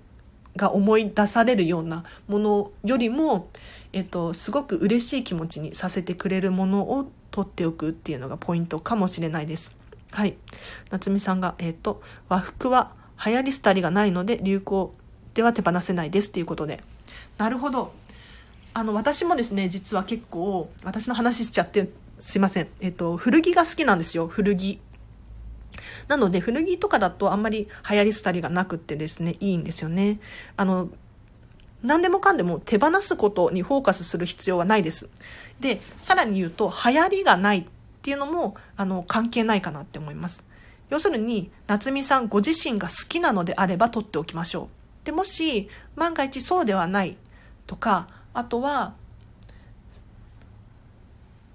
[0.55, 3.49] が思い出されるようなものよりも、
[3.93, 9.71] えっと、すごく嬉しい気持ちにさせてくれるものを取っておくっていうのがポイントかもしれないです。
[10.11, 10.35] はい。
[10.89, 12.91] 夏美さんが、えっ、と、和服は
[13.23, 14.93] 流行り廃りがないので流行
[15.33, 16.83] では手放せないですっていうことで。
[17.37, 17.93] なるほど。
[18.73, 21.89] あの、私もですね、実は結構、私の話しちゃって、
[22.19, 22.67] すいません。
[22.79, 24.79] えっ、と、古着が好きなんですよ、古着。
[26.07, 30.19] なので、古着とかだとあんまり流行り廃りがなくってですね、いいんですよね。
[30.57, 30.89] あの、
[31.83, 35.09] 何でもかんでも手放すことにフォーカスする必要はないです。
[35.59, 37.65] で、さらに言うと、流行りがないっ
[38.01, 40.43] ていうのも、あの、関係ないかなって思います。
[40.89, 44.69] 要するに、夏美さんご自身が好きなのであれば取っておきましょ
[45.03, 45.05] う。
[45.05, 47.17] で、もし、万が一そうではない
[47.65, 48.93] とか、あとは、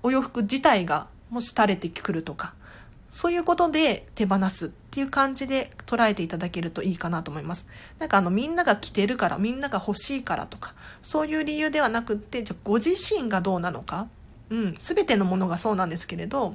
[0.02, 2.54] お洋服自体がもし垂れてくるとか、
[3.16, 7.66] そういうことで手放すっていう感じで捉えていただけるといいかなと思います。
[7.98, 14.08] なんかあのみんなが着てるから、みんなが欲しいからとか、そういう理由ではなくって、じゃあご自身がどうなのか
[14.50, 16.54] うん、全てのものがそうなんですけれど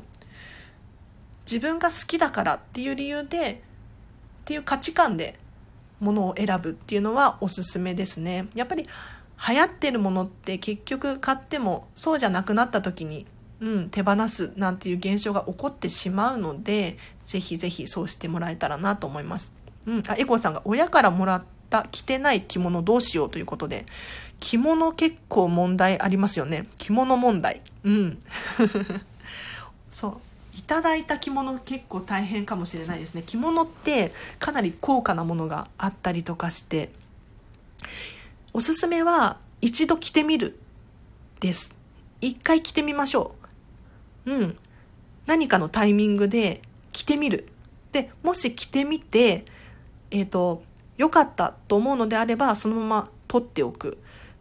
[1.45, 5.38] 自分が好きだからっていう理由でっていう価値観で
[5.99, 8.47] ものを選ぶっていうのはおすすめですね。
[8.55, 8.88] やっぱり
[9.49, 13.26] 流行ってるものって結局買ってもそうじゃなくなった時に
[13.62, 19.51] うん、手放すなんていう現象が起こってしまうので、ぜひぜひそうしてもらえたらなと思います。
[19.86, 23.86] うん、あ、エコさんが親からもらった着てない着物どうしようということで、
[24.39, 26.68] 着物結構問題ありますよね。
[26.80, 27.62] 着物問題。
[27.84, 28.18] うん。
[29.91, 30.57] そう。
[30.57, 33.24] いただいた着物結構大変かもしれないですね。
[33.26, 36.91] 着物ってかなり高価なものがあったりとかして、
[38.53, 40.59] おすすめは一度着てみる
[41.39, 41.72] です。
[42.20, 43.41] 一回着てみましょう。
[44.26, 44.58] うん。
[45.26, 46.62] 何かのタイミングで
[46.92, 47.48] 着てみる。
[47.92, 49.46] で、もし着てみて、
[50.10, 50.64] えっ、ー、と、
[50.98, 53.98] 良かったと思うのであれば、そのまま取っておく。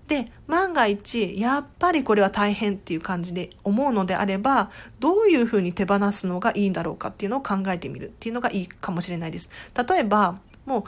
[0.08, 9.48] で、万が一、やっぱりこれは大変っていう感じで思うのであれば、どういうふうに手放すのがいいんだろうかっていうのを考えてみるっていうのがいいかもしれないです。
[9.88, 10.84] 例えば、もう、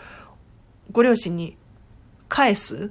[0.90, 1.56] ご両親に
[2.28, 2.88] 返すっ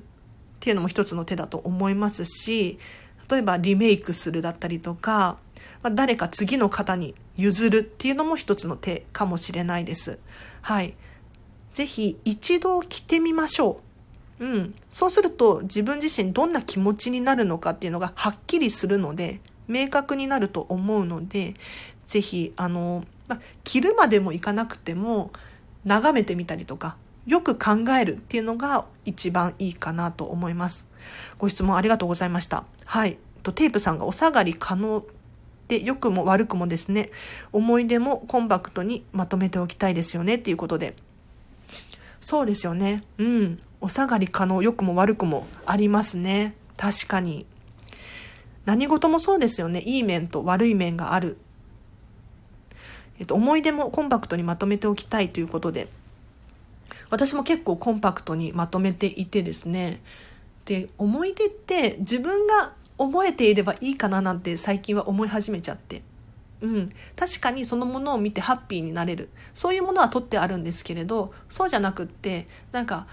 [0.61, 2.79] ていうのも一つの手だと思いますし、
[3.29, 5.37] 例えばリメイクするだったりとか、
[5.83, 10.19] まあ、誰か次の方に譲るっていうのも一つの手かもしれないです。
[10.61, 10.95] はい。
[11.73, 13.81] ぜひ一度着てみましょ
[14.39, 14.45] う。
[14.45, 14.75] うん。
[14.89, 21.55] そうすると自分自身どんな気持ちになるのかっていうのがはっきりするので、明確になると思うので、
[22.05, 25.31] ぜひ、あの、ま着るまでもいかなくても、
[25.85, 30.85] 眺めてみたりとか、よく考えるっていうのが一番いいかなと思います。
[31.37, 32.65] ご質問ありがとうございました。
[32.85, 33.17] はい。
[33.43, 35.03] テープさんがお下がり可能
[35.71, 37.11] で良くも悪くもですね、
[37.53, 40.95] 思い出もコンパクトにまとめておきたいですよねっていうことで。
[42.19, 43.05] そうですよね。
[43.17, 43.59] うん。
[43.79, 46.55] お下がり可能、良くも悪くもありますね。
[46.75, 47.45] 確かに。
[48.65, 49.79] 何事もそうですよね。
[49.79, 51.37] いい面と悪い面がある。
[53.17, 55.87] えっと、思い出もコンパクトにまとめておきたいということで、
[57.09, 60.01] 私も結構コンパクトにまとめていてですね、
[60.65, 66.03] で、思い出って自分が覚えていればいいかななんて最近は思い始めちゃって。
[66.61, 73.07] うん、確かにそのものを見てハッピーになれるそういうものは取ってあるんですけれどそうじゃなくってなんか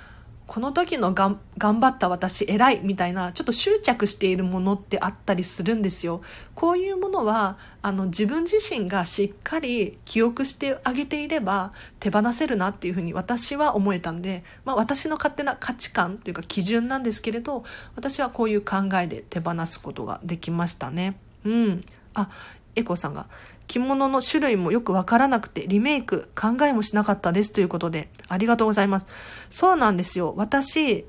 [0.49, 6.23] この時のがん頑張った私偉いみたいなちょっと執着しているものってあったりするんですよ。
[6.55, 21.19] こういうものはあの自分自身がしっかり記憶してあげていれば手放せるなっていうふうに私は思えたんで、まあ、私の勝手な価値観というか基準なんですけれど私はこういう考えで手放すことができましたね。
[21.45, 21.85] うん。
[22.15, 22.31] あ、
[22.75, 23.27] エコさんが
[23.69, 29.07] 着物の種類もよくわからなくて、リメイク考えもしなかったですということで、ありがとうございます。
[29.51, 30.35] そうなんですよ。
[30.37, 31.05] 私、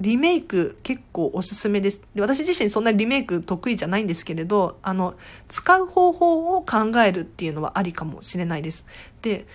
[0.00, 2.00] リメイク結構おすすめです。
[2.14, 5.14] で私自身そんなリメイク得意じゃないんですけれど、あの、
[5.48, 8.84] 使う方法を考えるっていうのはありかもしれないです。
[9.22, 9.46] で、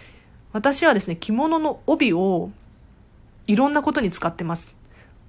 [0.53, 2.49] 私はですね、着物の帯を
[3.45, 4.73] いろんなことに使ってます。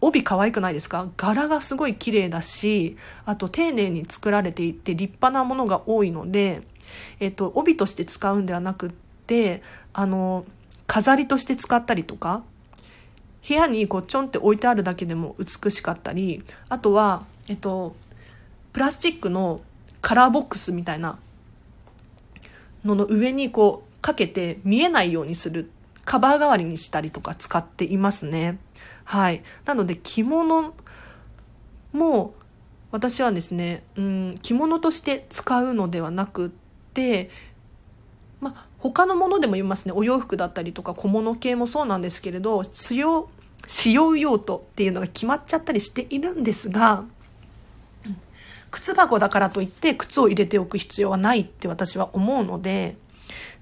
[0.00, 1.08] 帯可愛くないですか？
[1.16, 6.62] 柄がすごい綺麗だし、あと丁寧に作られていて立派なものが多いので、
[7.20, 8.90] えっと、帯として使うんではなくっ
[9.26, 10.44] て、あの、
[10.86, 12.42] 飾りとして使ったりとか、
[13.46, 17.94] 部屋にこうちょんって置いてあるだけでも美しかったり、あとは、えっと、
[18.72, 19.60] プラスチックの
[20.00, 21.18] カラーボックスみたいな
[22.84, 25.70] のの上にこうかけて見えないようにする
[26.04, 28.58] カバー代わりにしたりとか使っていますね。
[29.08, 29.42] はい。
[29.64, 30.74] なので着物
[31.94, 32.34] も
[32.90, 36.50] 私はですね、うん、着物として使うのではなくっ
[36.92, 37.30] て、
[38.42, 39.92] まあ、他のものでも言いますね。
[39.92, 43.30] お洋服だったりとか小物系もそうなんですけれど、使用、
[43.66, 47.04] 使用用途っていうのが決まっちゃったりしているんですが、
[48.70, 52.98] 靴箱だからといって靴を入れておく必要はないって私は思うので、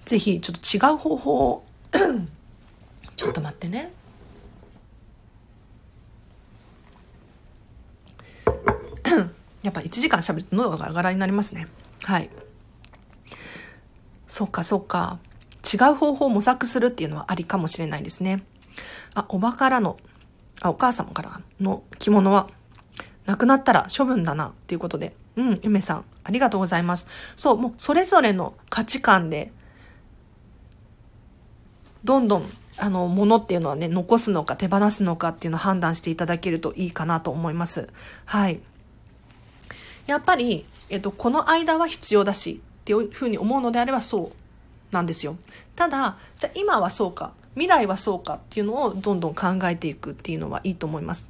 [0.07, 1.65] ぜひちょっと違う方法を
[3.15, 3.93] ちょっと待ってね。
[9.63, 11.69] やっぱ1時間喋ると喉がガラガラになりますね。
[12.03, 12.31] はい。
[14.27, 15.19] そうか、そうか。
[15.73, 18.45] 違う方法を模索するっていうのはありかもしれないですね。
[19.15, 19.97] あ、おばからの、
[20.61, 22.49] あ、お母様からの着物は、
[23.25, 25.15] なくなったら処分だなっていうことで。
[25.37, 27.07] うん、ゆめさん、ありがとうございます。
[27.35, 29.53] そう、もうそれぞれの価値観で、
[32.05, 32.49] どんどん、
[32.79, 37.89] あの、ものっていうのはね、残すのか手放すのかっていうのを判断していただけるといいかなと思います。
[38.25, 38.61] はい。
[40.07, 45.37] やっぱり、えっと、この間は必要だしっていうふうに思うのであればそうなんですよ。
[45.75, 51.27] ただ、じゃあ今はそうか、未来はそうかっていうのをどんどん考えていくっていうのはいいと思います。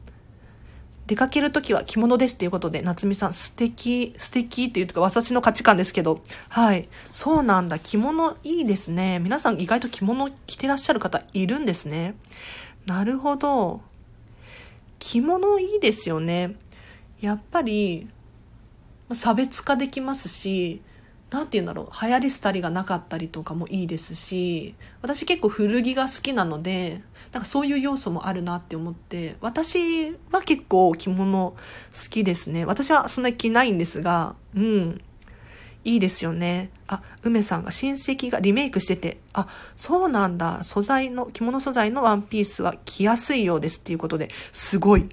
[1.06, 6.88] 出かけるときは着物ですっていうことで、夏美さん素敵、素敵っていうか私の価値観ですけど、はい。
[7.12, 7.78] そうなんだ。
[7.78, 9.20] 着物いいですね。
[9.20, 12.16] 皆さん意外と着物着てらっしゃる方いるんですね。
[12.86, 13.82] なるほど。
[14.98, 16.56] 着物いいですよね。
[17.20, 18.08] やっぱり、
[19.12, 20.82] 差別化できますし、
[21.30, 27.02] なんて言うんだろう、流行り廃りがなかったりとかもいいですし、私結構古着が好きなので、
[27.32, 31.56] なんかそういう要素もあるなって思って、私は結構着物好
[32.10, 32.64] きですね。
[32.64, 35.00] 私はそんなに着ないんですが、うん。
[35.84, 36.70] いいですよね。
[36.88, 40.64] あ、梅さんが親戚がリメイクしてて、あ、そうなんだ。
[40.64, 45.08] 素材の、着物素材のワンピースは着やすいようですっていうことで、すごい。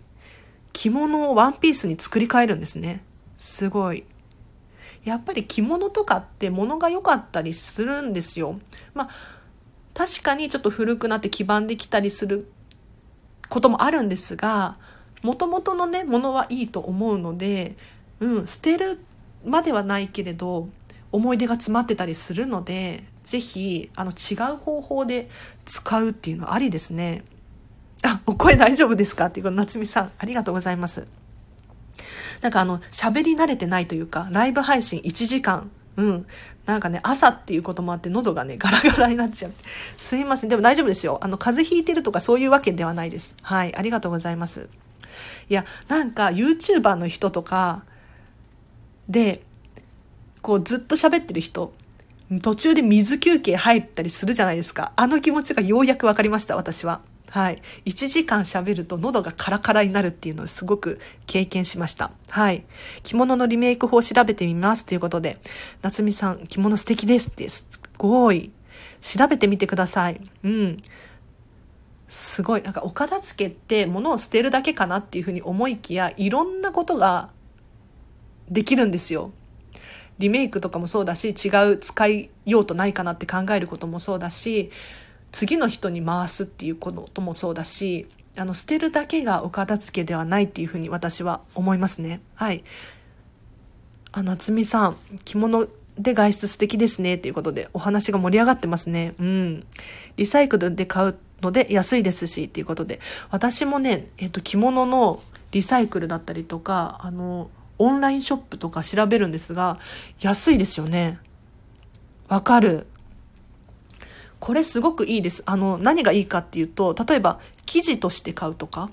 [0.74, 3.04] 着物をワンピースに作り変えるんですね。
[3.44, 4.06] すごい。
[5.04, 8.58] やっぱり着物とかって物が良かったりするんですよ。
[8.94, 9.10] まあ、
[9.94, 12.50] 確かにちょっと古くなって黄ばんできたりする
[13.50, 14.78] こともあるんですが、
[15.24, 17.76] もともとのね、ものはいいと思うので、
[18.22, 19.00] うん、捨てる
[19.44, 20.70] まではないけれど、
[21.12, 25.30] 思い出が詰まってたりするので、ぜひ、あの、違う方法で
[25.66, 27.26] 使うっていうのはありですね。
[28.04, 29.26] あ、お声大丈夫ですか？
[29.26, 31.06] っていう夏美さん、ありがとうございます。
[32.44, 36.26] なんかあの、喋り慣れてないというか、ライブ配信1時間、うん。
[36.66, 39.54] なんかね、朝っていうこともあって喉がね、ガラガラになっちゃう。
[39.98, 40.50] すいません。
[40.50, 41.20] でも大丈夫ですよ。
[41.22, 43.34] あの、風邪ひいてるとかそういうわけではないです。
[43.42, 43.74] はい。
[43.74, 44.68] ありがとうございます。
[45.50, 47.84] いや、なんか YouTuber の人とか
[49.08, 49.42] で、
[50.42, 51.74] こうずっと喋ってる人、
[52.42, 54.92] 途中で水休憩入ったりするじゃないですか。
[54.98, 57.00] あの気持ちがようやくわかりました、私は。
[57.34, 57.64] はい。
[57.86, 62.12] 1時間喋ると喉がカラカラになるっていうのをすごく経験しました。
[62.30, 62.64] はい。
[63.02, 65.40] 着物のリメイク法を調べてみますということで、
[65.82, 67.66] 夏美さん、着物素敵ですって、す
[67.98, 68.52] ごい。
[69.02, 70.22] 調べてみてください。
[70.44, 70.84] うん。
[72.08, 72.62] すごい。
[72.62, 77.32] なんか、お片付けって物を捨てるだけかなっていうふうに思いきや、いろんなことが
[78.48, 79.32] できるんですよ。
[80.20, 84.70] リメイクとかもそうだし、違う使いようとないかなって考えることもそうだし、
[85.34, 88.08] 次の人に回すっていうこともそうだし、
[88.38, 92.22] あの、捨てるだけがお片付けではないっていうふうに私は思いますね。
[92.36, 92.64] はい。
[94.12, 95.68] あ、夏美さん、着物
[95.98, 99.14] で外出素敵ですねっていうことでお話が盛り上がってますね。
[99.20, 99.66] うん。
[100.18, 103.00] リサイクルで買うので安いですしっていうことで。
[103.32, 105.22] 私もね、えっと、着物の
[105.52, 109.80] リサイクルだったりとか、あの、オンラインショップとか調べるんですが、
[110.20, 111.20] 安いですよね。
[112.28, 112.88] わかる。
[114.44, 115.42] これすごくいいです。
[115.46, 118.90] あの、何がいいかっていうと、例えば、生地として買うとか、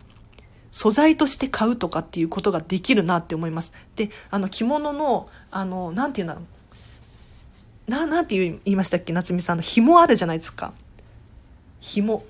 [0.71, 3.73] 素材として買うとかっていうことができるなって思います。
[3.97, 6.47] で、あの、着物の、あの、なんて言うんだろ
[7.89, 7.91] う。
[7.91, 10.73] な、なんて言いましたっけ夏美さんの紐あるじゃないですか。
[11.81, 12.23] 紐。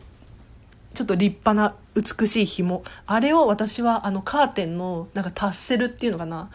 [0.95, 2.85] ちょっと立派な美しい紐。
[3.05, 6.49] あれを私はあのカーテンのなんかタッセルっていうのかな。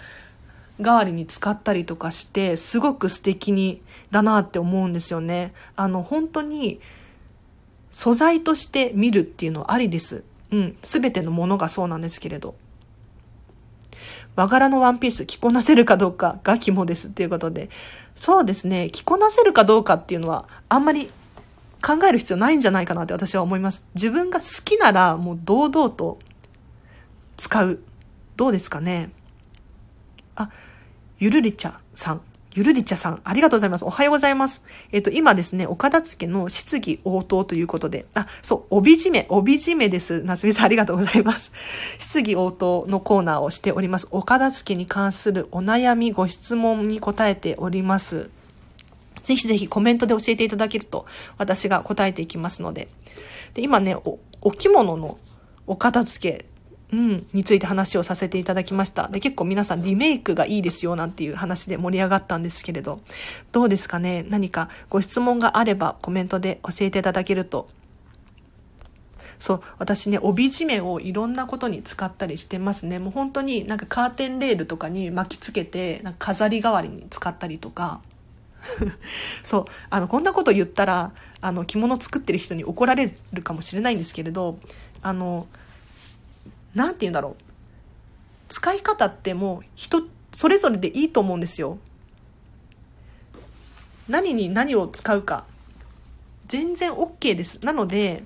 [0.80, 5.53] 代わりに使ったりとかして、すごく素敵に、だなって思うんですよね。
[5.76, 6.80] あの、本当に、
[7.91, 10.23] 素材として見るっていうのはありです。
[10.51, 10.78] うん。
[10.84, 12.55] すべてのものがそうなんですけれど。
[14.36, 17.69] 和柄のワンピース着こなせるかどうかが肝ですっていうことで。
[18.13, 18.89] そうですね。
[18.89, 21.09] 着こなせるかどうかっていうのは、あんまり
[21.82, 23.86] 考える必要ないんじゃないかなって私は思います。
[23.95, 26.19] 自分が好きならもう堂々と
[27.38, 27.80] 使う。
[28.36, 29.11] どうですかね。
[30.36, 30.50] あ、
[31.20, 32.22] ゆるりちゃさん。
[32.56, 33.84] ゆるりちゃさん、ありがとうございます。
[33.84, 34.62] おはようございます。
[34.94, 40.24] えっ、と、今ですね、お片付けの質疑応答ということで、あ、そう、帯締め、帯締めです。
[40.24, 41.52] 夏美さん、ありがとうございます。
[42.00, 44.08] 質疑応答のコーナーをしております。
[44.12, 48.30] お片付けに関するお悩み、ご質問に答えております。
[49.26, 51.06] ぜひぜひコメントで教えていただけると、
[51.38, 52.88] 私が答えていきますので。
[53.54, 55.18] で、今ね、お、お着物の
[55.68, 56.46] お片付け
[56.92, 59.08] うん、について話をさせていただきました。
[59.08, 63.02] で、結構皆さんリメイクがいいですよなんていう話で盛り上がったんですけれど、
[63.52, 64.24] どうですかね？
[64.30, 67.68] 何かご質問があればコメントで教えていただけると。
[69.40, 73.00] そう、私ね、帯締めをいろんなことに使ったりしてますね。
[73.00, 78.02] もう本当になんかカーテンレールとかに巻きつけて、なんか飾り代わりに使ったりとか。
[79.44, 81.12] そう、あの、こんなこと言ったら、
[81.42, 84.58] あの、着物作ってる人に怒られるかもしれないんですけれど、
[85.02, 85.48] あの、
[86.76, 87.36] 何て言うんだろう。
[88.49, 91.80] 使い方ってもう人それぞれでいいと思うんですよ。
[94.07, 95.45] 何に何を使うか。
[96.47, 97.59] 全然 OK です。
[97.63, 98.23] なので、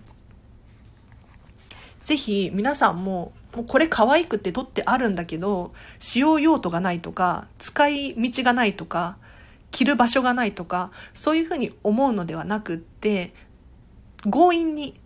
[2.04, 9.18] ぜひ皆さんも、もうこれ可愛くて取ってあるんだけど、使用用途がないとか、使い道がないとか、
[9.72, 13.34] 着る場所がないとか、そういうふうに思うのではなくって、
[14.30, 15.00] 強引に、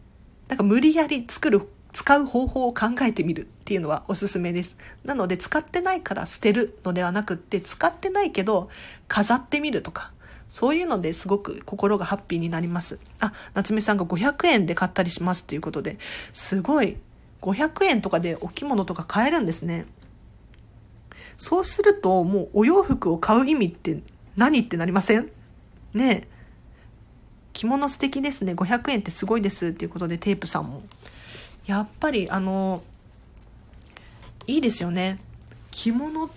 [0.47, 4.75] なんか無理やり作る使う方法を考えてみるっていうのはおすすめです。
[5.05, 8.69] なので使ってないから捨てるのではなくって使ってないけど
[9.07, 10.11] 飾ってみるとか
[10.49, 12.99] そういうのですごく心がハッピーになります。
[13.19, 15.97] あ、夏目さんが500円で買ったりしますっていうことで、
[16.31, 16.97] すごい
[17.41, 19.85] 500円とかでお着物とか買えるんですね。
[21.37, 24.03] そうすると、もうお洋服を買う意味って
[24.35, 25.31] 何ってなりません？
[25.93, 26.27] ねえ
[27.53, 28.53] 着物素敵ですね。
[28.53, 30.83] 500円ってすごいですっていうことでテープさんも。
[31.65, 32.83] やっぱりあの、
[34.47, 35.19] いいですよね。
[35.71, 36.29] 着物っ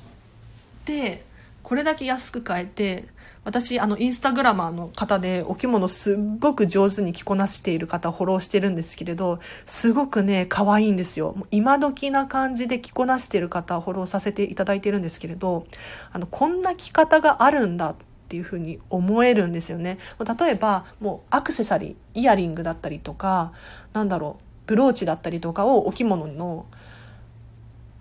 [0.84, 1.24] て
[1.62, 3.04] これだけ安く買えて
[3.44, 15.66] 私あのインスタグラマーの方でお着物すっごく上手に着こなしている方フォローしてるんですけれどすごくね可愛いんですよ今時な感じで着こなしている方フォローさせていただいてるんですけれど
[16.12, 17.94] あのこんな着方があるんだっ
[18.28, 23.52] ていうふに思えるんですよね例えばもうアクセサリーイヤリングだったりとか
[23.92, 26.66] なんだろうブローチだったりとかをお着物の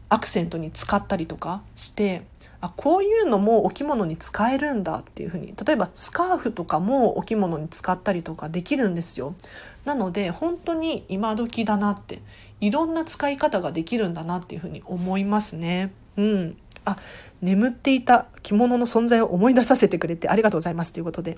[0.09, 2.26] アクセントに使ったりとかして
[2.61, 9.36] あこういうのもお着物に使えるんだっていうふうに例えばスカーフとかもお着物に使ったりとかできるんですよ。
[9.84, 12.22] なので本当に今時だなって
[12.61, 15.91] いろんな使い方ができるんだなっていうふうに思いますね。
[16.18, 16.57] うん。
[16.86, 16.97] あ
[17.41, 21.38] 眠っていた着物の存在を思い出させてくれてありがとうございますということで。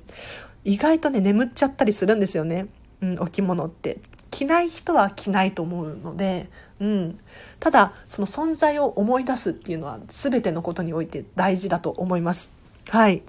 [0.63, 2.67] 意外とね眠っちゃったりするんですよね、
[3.01, 3.97] うん、お着物って。
[4.31, 6.49] 着ない人は着ないと思うので
[6.79, 7.19] うん、
[7.59, 12.51] ただその存在を思い出すっていうのは全てのことにおいて大事だと思います。
[12.89, 13.23] はい。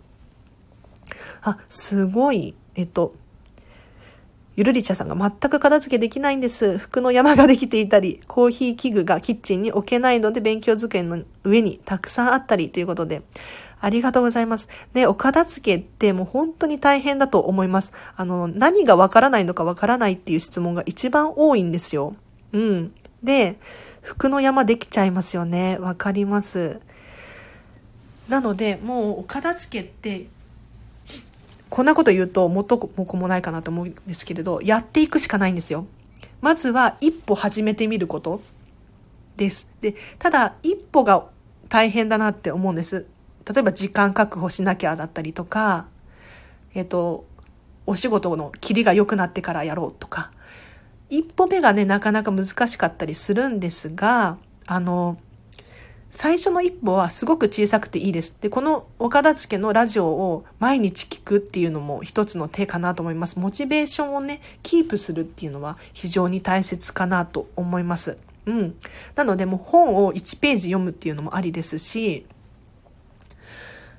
[1.41, 3.15] あ、すごい、えっと、
[4.57, 6.77] ゆるりちゃさんが全く片付けできないんです。
[6.77, 13.23] 服の山ができていたり、コーヒー器具がキッチンに置けないので勉強机の上にたくさんあったりということで、
[13.81, 14.68] ありがとうございます。
[14.95, 17.93] ね、お片付けってもう本当に大変だと思います。
[18.16, 22.16] あの、何がわからないのかわからないっていう質問が一番多いんですよ。
[22.53, 22.93] うん。
[23.22, 23.59] で、
[24.03, 25.79] 服の山できちゃいますよね。
[25.79, 26.81] わかります。
[28.29, 30.26] なので、もうお片付けって、
[31.70, 35.87] こんなこと言うと元も子もないかなと思うんですけれど、やっていくしかないんですよ。
[36.41, 38.41] まずは一歩始めてみること
[39.37, 39.66] です。
[39.81, 41.26] で、ただ一歩が
[41.68, 43.07] 大変だなって思うんです。
[43.49, 45.87] 例えば時間確保しなきゃだったりとか、
[46.75, 47.25] えっ、と、
[47.87, 50.31] お仕事のキリが良くなってからやろうとか、
[51.09, 54.37] 一歩目がね、なかなか難しかったりするんですが、
[54.67, 55.17] あの、
[56.11, 58.35] 最初の一歩はすごく小さくていいです。
[58.41, 63.39] で、この岡田付のラジオを毎日聞くっていうのも一つの手かなと思います。
[63.39, 68.19] モチベーションをね、キープするっていうのは非常に大切かなと思います。
[68.47, 68.75] うん。
[69.15, 72.27] なのでもう本を1ページ読むっていうのもありですし、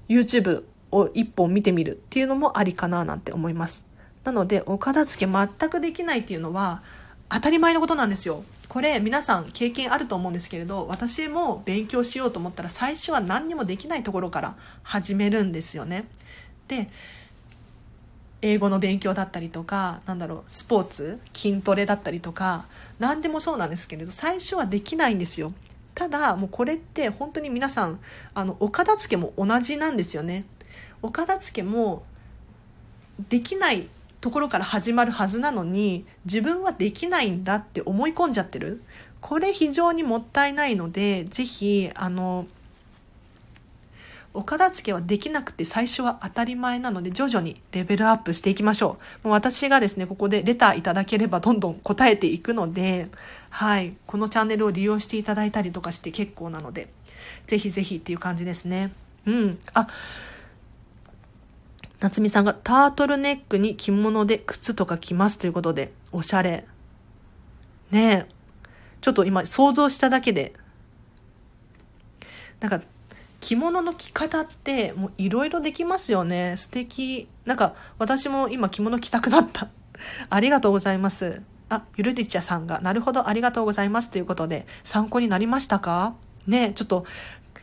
[0.09, 3.85] YouTube を一本見てみるっていうのもありかななんて思います。
[4.23, 6.81] なので、お片付け全くできないっていうのは、
[7.29, 8.43] 当たり前のことなんですよ。
[8.69, 16.05] これ皆さん経験あると思うんですけれど私も勉強しようと思ったら最初は何にもできないところから始めるんですよね。
[16.67, 16.87] で
[18.41, 22.67] 英語の勉強だったりとかなんだろうスポーツ筋トレだったりとか
[22.99, 25.51] 何でもそうなんですけれど最初はできないんですよ。
[25.99, 27.99] ただもうこれって本当に皆さん
[28.33, 30.45] あのお片付けも同じなんですよね。
[31.01, 32.03] お片付けも
[33.27, 33.89] できない
[34.21, 38.81] ところから始まるはずなのに自分はできないんだって思い込んじゃってる
[39.19, 42.47] これ非常にもったいないので是非あの
[44.33, 49.27] お片付けはできなくて最初は当たり前なので徐々にレベルアップしていきましょう。
[49.27, 53.09] もう私がですね、ここでレターいただければどんどん答えていくので、
[53.49, 56.89] はい、このチャンネルを利用していただいたりとかして結構なので、
[57.47, 58.91] ぜひぜひっていう感じですね。
[59.25, 59.59] うん。
[59.73, 59.87] あ、
[61.99, 66.65] 夏美さんがタートルネックに着物で靴とか着ますということで、おしゃれ。
[67.91, 68.39] ねえ。
[69.01, 70.53] ちょっと今想像しただけで、
[72.59, 72.81] なんか
[73.39, 76.55] 着物の着方ってもういろいろできますよね。
[76.57, 77.27] 素敵。
[77.45, 79.69] なんか私も今着物着たくなった。
[80.29, 81.41] ありがとうございます。
[81.69, 86.15] あ、ゆるりちゃさんが、なるほど、ありがとうございますということで、参考になりましたか？
[86.47, 87.05] ねちょっと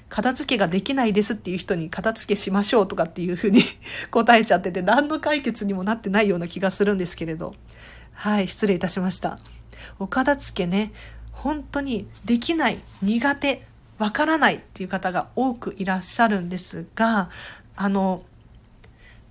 [0.08, 3.62] 片付けができないですっていう人に片付けしましょうとかっていうふうに
[4.10, 7.54] 答えちゃってて何の解決にもなってないような気がするんですけれど
[8.12, 9.38] はい失礼いたしました
[9.98, 10.92] お片付けね
[11.32, 13.66] 本当にできない苦手
[13.98, 17.30] わからないっていう方が多くいらっしゃるんですが
[17.76, 18.22] あの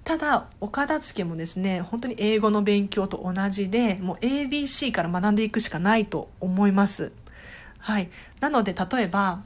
[0.03, 7.11] ただお片付けもですね本当に英語の勉強と同じでもう ABC から学んでいくしかないと思います。
[7.79, 8.09] はい。
[8.39, 9.41] なので例えば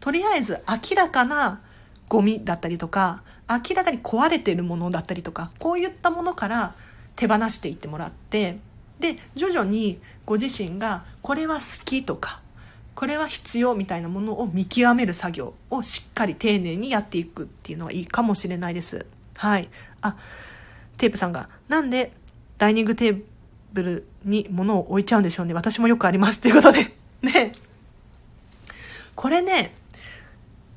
[0.00, 1.60] とりあえず明らかな
[2.08, 6.74] ゴミだったりとか明らかに壊れているものだったりとかこういったものから
[7.16, 8.58] 手放していってもらって
[9.00, 12.41] で徐々にご自身がこれは好きとか
[12.94, 19.06] これは必要みたいなものを見極める作業をしっかり丁寧にやっていくっていうのはいいかもしれないです。
[19.36, 19.68] はい。
[20.02, 20.16] あ、
[20.98, 22.12] テープさんが、なんで
[22.58, 23.22] ダイニングテー
[23.72, 25.54] ブルに物を置いちゃうんでしょうね。
[25.54, 26.40] 私もよくあります。
[26.40, 26.94] ということで。
[27.22, 27.52] ね。
[29.14, 29.74] これね、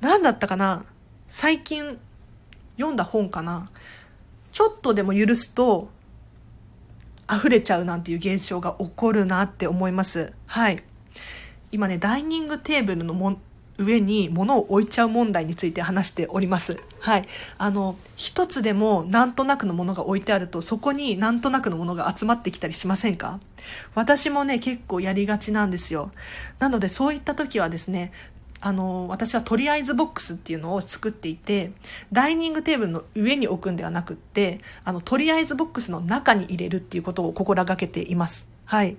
[0.01, 0.86] 何だったかな
[1.30, 1.99] 最近
[2.78, 3.70] 読んだ本かな
[4.51, 5.89] ちょっとでも許すと
[7.32, 10.32] 溢れちゃうなんていう現象が起こるなって思います。
[10.45, 10.84] はい。
[11.76, 13.38] 今ね、ダイニングテーブルのも
[13.78, 16.80] 上に物を置いちゃう問題について話しております。
[17.01, 17.28] はい。
[17.57, 23.41] あの、一つでもなんとなくのものが置いてあると、そこになんとなくのものが集まってきたりしませんか？
[23.93, 26.11] 私もね、結構やりがちなんですよ。
[26.59, 28.13] なので、そういった時はですね、
[28.61, 31.71] あの、私はとりあえずボックスっていうのを作っていて、
[32.13, 38.47] ダイニングテーブルの上に置くんではなくって、あの、とりあえずボックスの中に入れるっていうことを心がけています。
[38.63, 38.95] はい。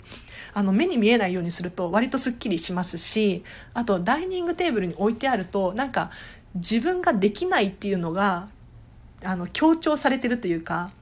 [0.57, 3.45] あの、目に見えないようにすると割とスッキリしますし、
[3.75, 6.11] あと、ダイニングテーブルに置いてあると、なんか、
[6.55, 8.49] 自分ができないっていうのが、
[9.23, 10.93] あの、強調されてるというか、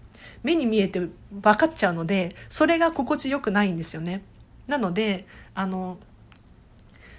[0.42, 4.24] 目に見えて分かっちゃうので、それが心地よくないんですよね。
[4.66, 5.24] なので、
[5.54, 5.98] あの、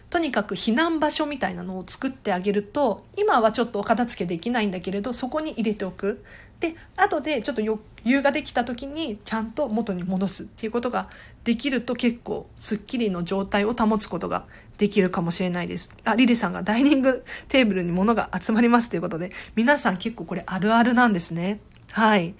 [0.09, 6.23] とにかく避難場所みたいなのを作ってあげると今はちょっとお片付けできないんだけれどそこに入れておく
[6.59, 11.09] で後でちょっと余裕ができた時にちゃんと元に戻すっていうことが
[11.43, 14.45] できると結構すっきりの状態を保つことが
[14.77, 15.89] できるかもしれないです。
[16.03, 21.61] あ、リリさんがダイニングテーブルに物が集まりますということで、皆さん結構これあるあるなんですね。
[21.91, 22.35] はい。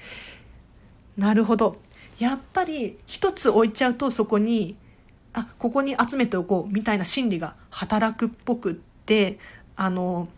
[1.18, 1.78] なるほど。
[2.20, 4.76] やっぱり一つ置いちゃうとそこに
[5.34, 9.38] あここに集めておこうみたいな心理が働くっぽくって
[9.76, 10.30] あの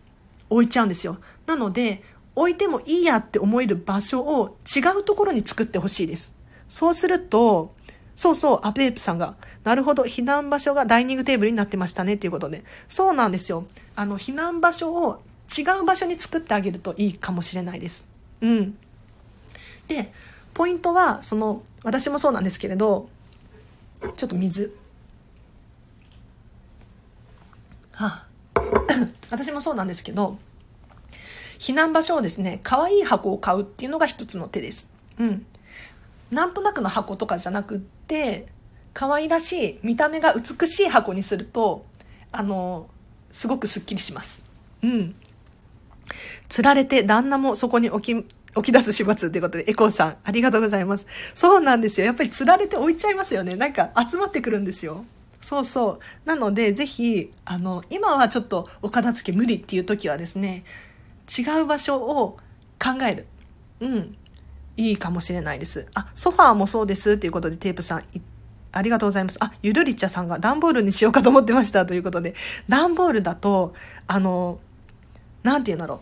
[0.50, 2.02] 置いちゃうんですよなので
[2.40, 6.32] 置いてもいいやって思える場所を違うところに作ってほしいです。
[6.68, 7.74] そうすると
[8.14, 12.64] そうそうアペープさんがなるほど避難場所がダイニングテーブルになってましたねっていうことで。
[12.88, 13.64] そうなんですよ。
[13.96, 15.22] あの避難場所を
[15.56, 18.04] 違う場所に作ってあげるといいかもしれないです。
[18.40, 18.78] うん。
[19.86, 20.12] で
[20.54, 23.08] ポイントはその私もそうなんですけれど
[24.16, 24.76] ちょっと水。
[27.92, 28.26] はあ、
[29.30, 30.38] 私もそうなんですけど、
[31.58, 34.88] 避難場所をですね、可愛い箱を買うっていうのが一つの手です。
[35.18, 35.46] うん。
[36.30, 38.46] なんとなくの箱とかじゃなくって、
[38.94, 41.84] 可愛らしい、見た目が美しい箱にすると、
[42.32, 42.88] あの、
[43.32, 44.42] すごくスッキリします。
[44.82, 45.14] うん。
[46.48, 51.06] 釣られて旦那もそこに置き、起き出す始末ということで、エコーさん、ありがとうございます。
[51.34, 52.06] そうなんですよ。
[52.06, 53.56] やっぱり釣られて置いちゃいますよね。
[53.56, 55.04] なんか集まってくるんですよ。
[55.40, 56.28] そうそう。
[56.28, 60.64] なので、ぜひ、あの、今はちょっとお片付け無理っていう時はですね、
[61.28, 62.38] 違う場所を
[62.78, 63.26] 考える。
[63.80, 64.16] うん。
[64.76, 65.86] いいかもしれないです。
[65.94, 68.04] あ、ソファーもそうですっていうことでテープさん、
[68.70, 69.36] ありがとうございます。
[69.40, 72.34] あ、ゆるりちゃさんが段ボールにしようかと思ってましたということで、
[72.68, 73.74] 段ボールだと、
[74.06, 74.60] あの、
[75.42, 76.00] なんて言うんだろ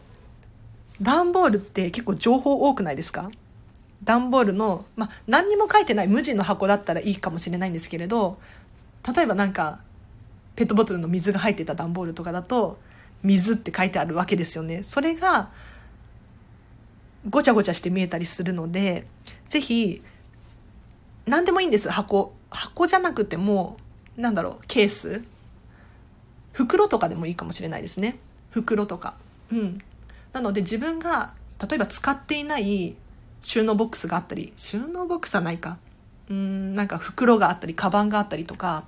[1.00, 1.04] う。
[1.04, 3.30] 段ボールって結構情報多くないですか？
[4.04, 8.38] 段ボールの、まあ、何にも書いてない無地の箱だったらいいかもしれないんですけれど、
[9.14, 9.80] 例えばなんか
[10.54, 12.78] ペットボトルの水が入ってた段ボールとかだと
[13.26, 14.82] 水って書いてあるわけですよね。
[14.84, 15.50] それが
[17.28, 19.06] ごちゃごちゃして見えたりするので
[19.48, 20.00] ぜひ
[21.26, 21.90] 何でもいいんです。
[21.90, 22.32] 箱。
[22.50, 23.78] 箱じゃなくても
[24.16, 25.22] なんだろうケース。
[26.52, 28.18] 袋とかでもいいかもしれないですね。
[28.50, 29.14] 袋とか。
[29.52, 29.80] うん。
[30.32, 31.34] なので自分が
[31.68, 32.94] 例えば使っていない
[33.42, 34.52] 収納ボックスがあったり。
[34.56, 35.78] 収納ボックスはないか。
[36.30, 38.84] うんなんか袋があったりカバンがあったりとか。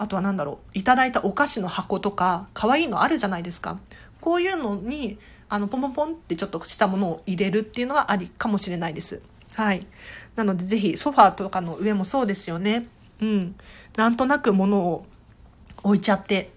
[0.00, 3.78] あとは何だろういただいたお菓子の箱とか可愛いのあるじゃないですか。
[4.22, 5.18] こういうのに
[5.50, 9.20] あのポンポンポンってちょっとしたものを入れるっていうのはありかもしれないです。
[9.52, 9.86] はい。
[10.36, 12.86] なのでぜひソファーとかの上もそうですよね。
[13.20, 13.54] うん。
[13.94, 15.04] なんとなく物を
[15.82, 16.50] 置いちゃって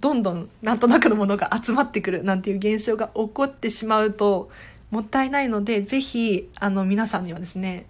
[0.00, 4.50] どんどんなんとなくのものが集まってくるなんていう現象が起こってしまうと
[4.92, 7.86] もったいないのでぜひあの皆さんにはですね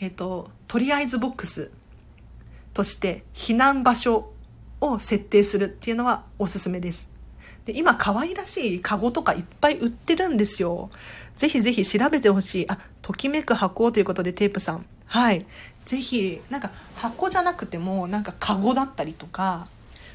[0.00, 1.70] えっ、ー、ととりあえずボックス
[2.74, 4.33] として避難場所
[4.92, 7.08] を設定するっていうのはおすすめです。
[7.64, 10.90] で今可愛らしいカゴとかいっぱい売ってるんですよ。
[11.36, 12.70] ぜひぜひ調べてほしい。
[12.70, 14.86] あ、ときめく箱ということでテープさん。
[15.06, 15.46] はい。
[15.84, 19.66] ぜひ、なんか箱じゃなくても、なんかカゴだったりとか、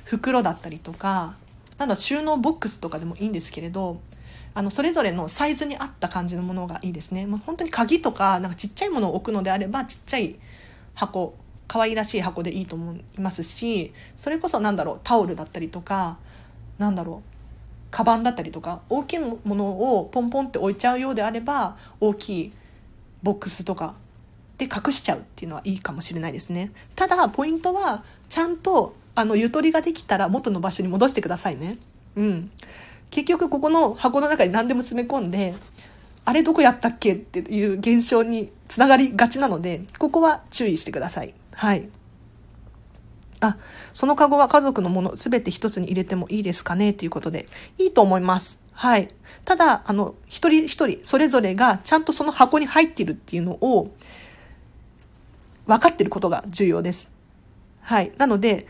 [0.06, 1.36] 袋だったりとか、
[1.78, 4.00] なんだ収納ボックスとかでもいいんですけれど、
[4.54, 7.26] あの、それぞれのサイズに合った感じのものがいいですね。
[7.26, 10.36] もう本当に鍵とか、なんかちっちゃいものを置くのであれば、ちっちゃい
[10.96, 11.36] 箱
[11.70, 16.18] 可愛らしい箱でいいと思いますしそれこそなんだろうタオルだったりとか
[16.80, 17.30] なんだろう
[17.92, 22.52] カバンだったりとか大きいものをポンポンって置いちゃうようであれば大きい
[23.22, 23.94] ボックスとか
[24.58, 26.72] で隠しちゃうっていうのはいいかもしれないですね。
[26.96, 31.78] ただポイントはちゃんとあのゆとりができたら元の場所に戻してくださいね。
[32.16, 32.52] うん。
[33.10, 35.56] 結局ここの箱の中に何でも詰め込んで
[36.26, 41.34] あれどこやったっけっていう現象につながりがちなのでここは注意してください。
[41.52, 41.90] はい。
[43.42, 43.58] あ、
[43.94, 46.94] そのカゴは家族のものすべて一つに入れてもいいですかね？
[46.94, 47.48] ということで、
[47.78, 48.60] いいと思います。
[48.74, 49.10] はい。
[49.46, 53.92] ただ、あの、一人一人、それぞれがちゃんとその箱に入ってるっていうのを、
[55.68, 57.10] 分かってることが重要です。
[57.82, 58.12] はい。
[58.18, 58.68] なので、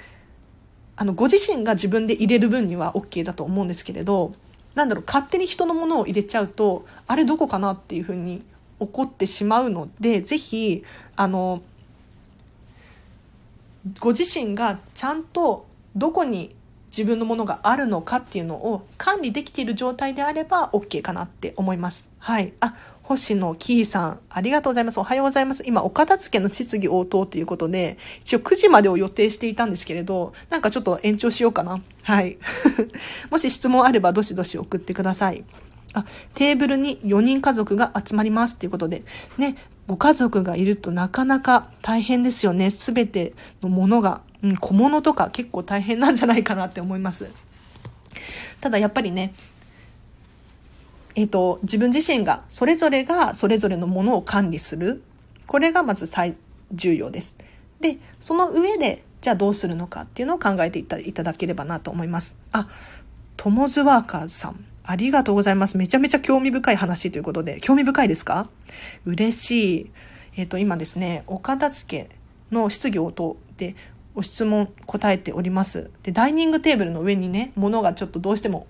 [0.95, 4.33] あの、ご自身が自分で入れる分には OK だと思うんですけれど、
[4.75, 8.43] なんだろう、勝手に人のものを入れちゃうと、あれどこかなっていうふうに
[8.79, 10.83] 怒ってしまうので、ぜひ、
[11.15, 11.61] あの、
[13.99, 15.65] ご自身がちゃんと
[15.95, 16.55] どこに
[16.89, 22.07] 自分のものがあるのかっていうのを管理できている状態であれば OK かなって思います。
[22.17, 22.53] はい。
[22.59, 24.99] あ、星野キーさん、ありがとうございます。
[24.99, 25.63] おはようございます。
[25.65, 31.81] 今、お片付けの質疑応答ということで、一応9時までを予定していたんですけれど、なんかちょっと延長しようかな。
[32.03, 32.37] はい。
[33.29, 35.43] もし質問あれば、どしどし送ってください。
[35.93, 39.03] あ、テーブルに4人家族が集まりますっていうことで、
[39.37, 39.55] ね、
[39.89, 42.69] ご家族がいるとなかなか大変ですよね。
[42.69, 43.33] すべて
[43.63, 47.31] のものが、うん、小物とか結構大変なんじゃないかなって思います。
[48.61, 49.33] ただやっぱりね、
[51.15, 55.01] えっ、ー、と、自分自身が、それぞれがそれぞれのものを管理する。
[55.47, 56.35] これがまず最
[56.71, 57.35] 重要です。
[57.81, 62.35] で、その上で、じゃあどうするのかっていうのを考えていただければなと思います。
[62.51, 62.69] あ、
[63.37, 64.68] トモズワーカーズさん。
[64.89, 65.77] ありがとうございます。
[65.77, 68.49] めちゃめちゃ興味深い話ということで、興味深いですか？
[69.05, 69.91] 嬉しい。
[70.35, 72.15] えっ、ー、と、今ですね、お片付け
[72.49, 73.75] の質疑応答で
[74.15, 75.91] ご質問答えております。
[76.01, 78.65] で、ダイニングテーブルの上にね、物がちょっとどうしても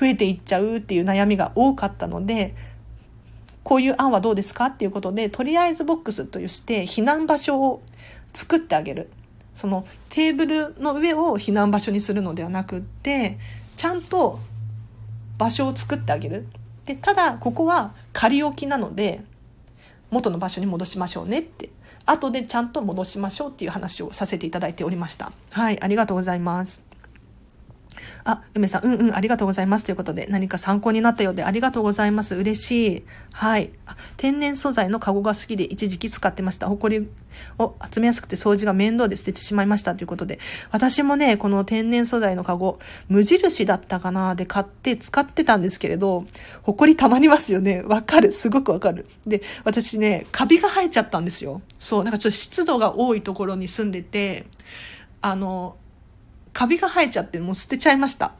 [0.00, 2.56] 増えていっちゃうっていう悩みが多かったので、
[3.62, 7.82] こういう案はどうですかっていうことで、とりあえずボックスとして避難場所を
[8.34, 9.10] 作ってあげる。
[9.54, 13.38] そのテーブルの上を避難場所にするのではなくって、
[13.76, 14.40] ちゃんと
[15.38, 16.46] 場所を作ってあげる。
[16.84, 19.22] で、ただ、ここは仮置きなので、
[20.10, 21.70] 元の場所に戻しましょうねって。
[22.06, 25.32] 後でちゃんと戻しましょうっていう話をさせていただいておりました。
[25.50, 26.85] はい、ありがとうございます。
[28.24, 29.84] あ、梅さん、うんうん、ありがとうございます。
[29.84, 32.34] ということで、何か参考になったようでありがとうございます。
[32.34, 33.04] 嬉しい。
[33.32, 33.70] はい。
[34.16, 36.68] 天然素材のカゴが好きで一時期使ってました。
[36.68, 37.08] ほこり
[37.58, 39.94] を集めやすくて掃除が面倒で捨ててしまいました。
[39.94, 40.38] ということで、
[40.70, 42.78] 私もね、この天然素材のカゴ、
[43.08, 46.24] 無印だったかなで買って使ってたんですけれど、
[46.62, 47.82] ほこり溜まりますよね。
[47.82, 48.32] わかる。
[48.32, 49.06] すごくわかる。
[49.26, 51.62] で、私ね、カビが生えちゃったんですよ。
[51.78, 54.46] そう、なんかちょっと湿度が多いところに住んでて、
[55.20, 55.76] あの、
[56.56, 58.32] カビが生えちゃってもう捨てちゃいました。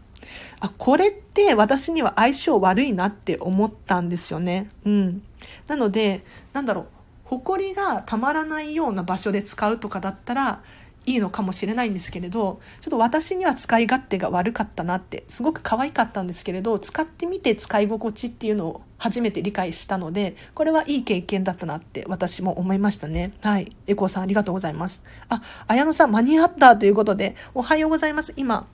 [0.61, 4.71] あ、これって私には相性悪いなって思ったんですよね。
[4.87, 5.23] うん。
[5.69, 6.87] なので、なんだろう、
[7.25, 10.62] 埃がたまらないような場所で使うとかだったら、
[11.07, 28.67] いいのかもしれないんですけれどちょっと私には使い勝手が悪かったなってすごく可愛かったんですけれど使ってみて使い心地っていうのを初めて理解したのでこれはいい経験だったなって私も思いましたねはいエコーさんありがとうございますあ綾野さん間に合ったということでおはようございます今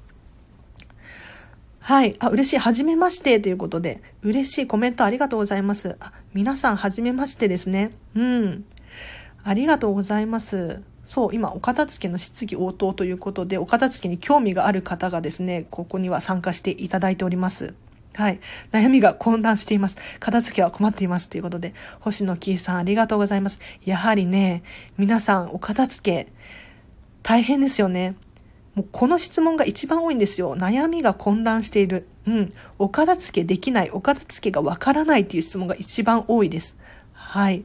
[1.82, 2.14] はい。
[2.20, 2.58] あ、嬉しい。
[2.58, 5.96] はじめましてということで、嬉しいコメントありがとうございます。
[5.98, 7.90] あ、皆さんはじめましてですね。
[8.14, 8.64] うん。
[9.42, 10.80] ありがとうございます。
[11.04, 17.74] そう、今、お片付けの質疑応答ということで、お片付けに興味がある方がですね、ここには参加していただいております。
[18.14, 18.40] はい。
[18.72, 19.96] 悩みが混乱しています。
[20.20, 21.28] 片付けは困っています。
[21.28, 23.58] ということで、星野キーさんありがとうございます。
[23.84, 24.62] やはりね、
[24.98, 26.32] 皆さんお片付け
[27.22, 28.16] 大変ですよね。
[28.74, 30.56] もうこの質問が一番多いんですよ。
[30.56, 32.06] 悩みが混乱している。
[32.26, 32.52] うん。
[32.78, 33.90] お片付けできない。
[33.90, 36.78] お片付けがわからないっていう質問が一番多いです。
[37.12, 37.64] はい。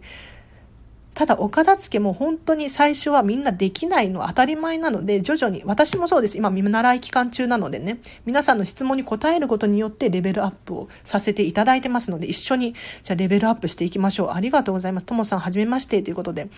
[1.17, 6.37] ただ、お片付けも本当に最初はみんなできないの当たり前なので、徐々に、私もそうです。
[6.37, 14.31] 今、見習い期間中なのでね、皆さんの質問に答えることによってレベルアップをさせていただいてますので、一緒に、じゃあレベルアップしていきましょう。
[14.33, 15.07] ありがとうございます。
[15.07, 16.03] ともさん、はじめまして。
[16.03, 16.49] ということで、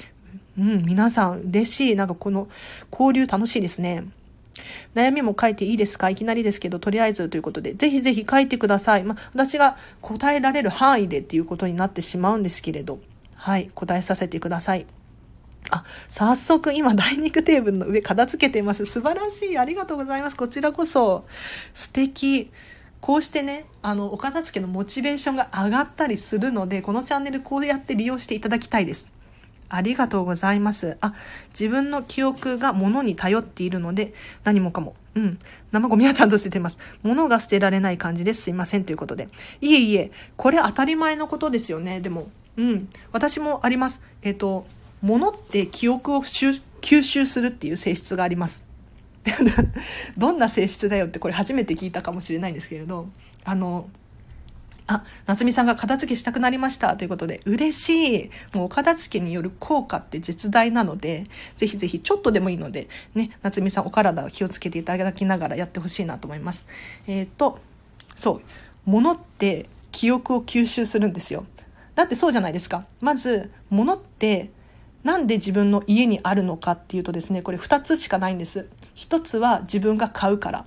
[0.57, 1.95] うん、皆さん、嬉しい。
[1.95, 2.49] なんかこの
[2.91, 4.03] 交流楽しいですね。
[4.93, 6.09] 悩みも書いていいですか？
[6.09, 9.05] いきなりですけど、とりあえずということで、ぜひぜひ書いてください。
[9.05, 12.99] まあ、私が答えられる範囲でっていうことになってしまうんですけれど、
[13.39, 14.85] はい、答えさせてください。
[15.71, 18.85] あ、早速今ダイニングテーブルの上片付けています。
[18.85, 19.57] 素晴らしい。
[19.57, 20.35] ありがとうございます。
[20.35, 21.25] こちらこそ
[21.73, 22.51] 素敵。
[22.99, 29.07] こうしてね、あの、お片付けのモチベーションが上がったりするので、このチャンネルこうやって利用していただきたいです。
[29.69, 30.97] ありがとうございます。
[30.99, 31.13] あ、
[31.51, 34.13] 自分の記憶が物に頼っているので、
[34.43, 34.95] 何もかも。
[35.15, 35.39] うん。
[35.71, 36.79] 生ゴミはちゃんと捨ててます。
[37.03, 38.41] 物が捨てられない感じです。
[38.41, 38.83] すいません。
[38.83, 39.29] ということで。
[39.61, 42.01] いえいえ、これ当たり前のことですよね。
[42.01, 42.29] でも、
[42.59, 42.89] うん。
[43.13, 44.01] 私もあります。
[44.21, 44.67] えっ、ー、と、
[45.01, 46.61] 物って記憶を吸
[47.01, 48.65] 収するっていう性質があります。
[50.17, 53.07] どんな性質だよってこれ初めて聞いたかもしれないんですけれど、
[53.45, 53.89] あの、
[54.87, 58.29] あ、夏美さんが片付けしたくなりましたということで、嬉しい。
[58.53, 61.23] もうお片付けによる効果って絶大なので、
[61.55, 66.67] ぜひぜひちょっとでもいいので、ね、夏美さんお体を気をつけていただきながらやってほしいなと思います。
[67.07, 67.59] えっ、ー、と、
[68.15, 68.41] そう、
[68.85, 71.45] 物って記憶を吸収するんですよ。
[71.99, 72.85] だってそうじゃないですか。
[73.01, 74.51] まず、物って
[75.03, 78.69] なんで自分の家にあるのかっていうとですね、これ2つしかないんです。
[78.95, 80.65] 1つは自分が買うから。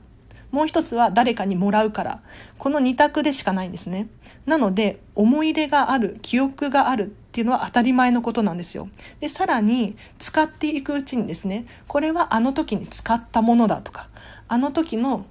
[0.51, 2.21] もう一つは誰かにもらうから。
[2.59, 4.09] この二択でしかないんですね。
[4.45, 8.91] なので、思い入れがある、記憶があるっていうのは当たり前のことなんですよ。
[9.21, 14.11] で、さらに、使っていくうちにですね、これはあの時に使ったものだとか、
[14.49, 15.25] あの時の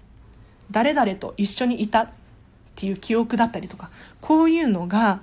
[0.71, 2.09] 誰々と一緒にいたっ
[2.75, 5.21] ていう記憶だったりとか、こういうのが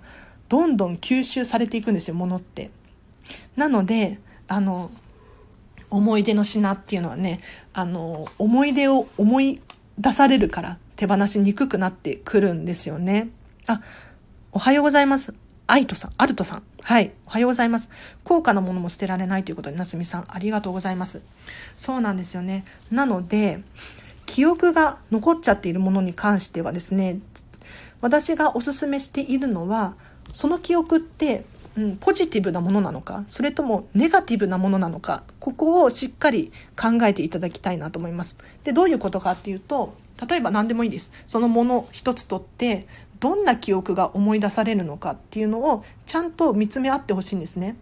[0.48, 2.70] どんどん吸収されていくんですよ、ものって。
[3.56, 4.90] なので、あの、
[5.90, 7.40] 思い出の品っていうのはね、
[7.72, 9.60] あの、思い出を思い
[9.98, 13.30] 出されるから手放しにくくなってくるんですよね。
[13.66, 13.82] あ、
[14.52, 15.34] おはようございます。
[15.66, 16.62] アイトさん、アルトさん。
[16.80, 17.12] はい。
[17.26, 17.90] おはようございます。
[18.24, 21.20] 高価なものも捨てられないということで、夏美さん、ありがとうございます。
[21.76, 22.64] そうなんですよね。
[22.90, 23.60] なので、
[24.24, 27.18] 記憶が残っちゃっているものに関してはですね、
[28.00, 29.94] 私がおすすめしているのは、
[30.32, 31.44] その記憶って
[31.78, 38.36] うん、ポジティブなものなのかそれともネガティブなものなのかここをしっかり考えていただきたいなと思います。
[38.64, 39.94] でどういうことかっていうと
[40.28, 42.88] 例えば何でもいいですそのもの一つとって
[43.20, 47.76] どんな記憶が思い出されるのかっていうのをちゃんと見つめ合ってほしいんですね。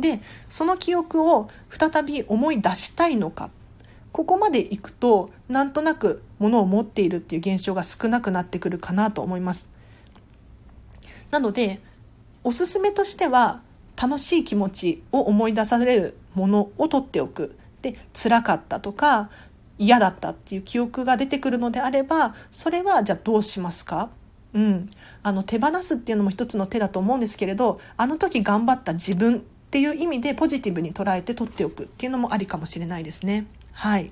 [0.00, 3.50] でその記憶を再び思い出したいのか
[4.12, 9.68] ここまでいくとなんとなくものを持っているっていう現象が少なくなってくるかなと思います。
[11.30, 11.80] なので
[12.44, 13.60] おすすめとしては
[14.00, 19.30] 楽しい気持ちを思い出されるものを取っておくで辛かったとか
[19.78, 24.10] 嫌だったっていう記憶が出てくるのであればそれはじゃあどうしますか？
[24.54, 24.90] うん、
[25.22, 29.40] あの手放すっていうのも一つの手だと思うんですけれどあの時頑張った自分っ
[29.70, 33.46] ていう意味でポジティブに捉えて取っておくっていうのもありかもしれないですね。
[33.72, 34.10] はい。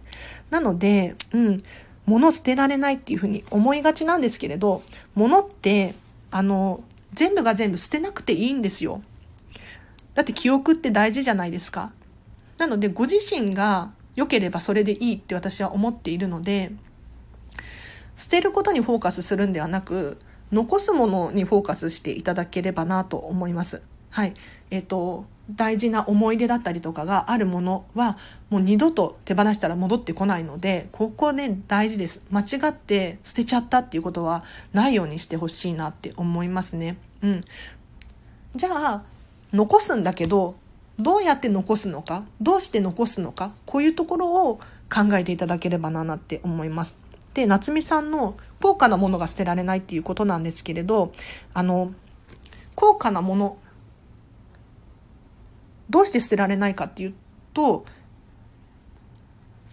[0.51, 1.63] なので、うん、
[2.05, 4.83] 物捨てられないっていうふうに思いがちなんですけれど、
[5.15, 5.95] 物って、
[6.31, 6.85] あの、
[7.17, 9.03] 全部が全部捨てなくていいんですよ。
[10.15, 11.93] だって記憶って大事じゃないですか。
[12.59, 16.73] なので、ご自身が良ければそれでいいって私は思っているので、
[18.17, 20.19] 捨てることにフォーカスするんではなく、
[20.53, 23.83] 残すものにフォーカスしていただければなと思います。
[24.11, 24.35] はい。
[24.71, 28.19] えっ、ー、と、大事な思い出だったりとかがあるものは
[28.51, 32.23] もう二度と手放したら戻ってこないのでここね大事です。
[32.31, 36.97] 間違って捨てちゃったっていうことはないようにしてほしいなって思いますね。
[37.23, 37.45] うん。
[38.57, 39.03] じゃあ
[39.53, 40.57] 残すんだけど
[40.99, 44.61] どうやって残すのかどうして残すのかこういうところを
[44.93, 46.97] 考えていただければななって思います。
[47.35, 51.13] で夏美さんの高価なものが捨てられないっていうことなんですけれど
[51.53, 51.93] あの
[52.75, 53.59] 高価なもの
[55.91, 57.15] どうして捨てられないかっていう
[57.55, 57.85] と、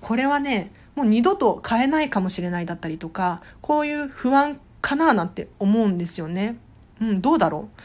[0.01, 6.57] これはね、もう二度と買えないかもしれないだったりとか、こういう不安かななんて思うんですよね。
[7.01, 7.79] うん、どうだろう。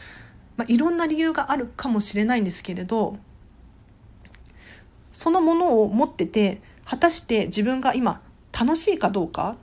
[0.57, 3.17] まあ、いろんな理由があるかもしれないんですけれど、
[5.13, 9.55] そのものを持ってて、果たして自分が今楽しいかどうか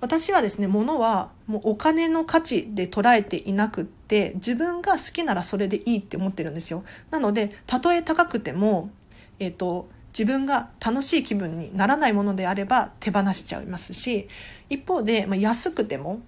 [0.00, 6.84] 私はですね、物はもうお金の価値で捉えていなくって、自分が好きならそれでいいって思ってるんですよ。
[7.10, 8.90] なので、たとえ高くても、
[9.38, 14.28] えっ、ー、と、自分が楽しい気分にならないものであれば手放しちゃいますし、
[14.70, 16.20] 一方で、まあ、安くても、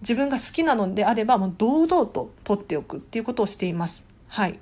[0.00, 4.06] 自分が好きなのであれば、もう堂々と取っておくっていうことをしています。
[4.28, 4.58] はい。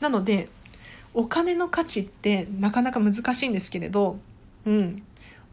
[0.00, 0.48] なので、
[1.14, 4.18] お金の価値ってなかなか難しいんですけれど、
[4.66, 5.02] うん。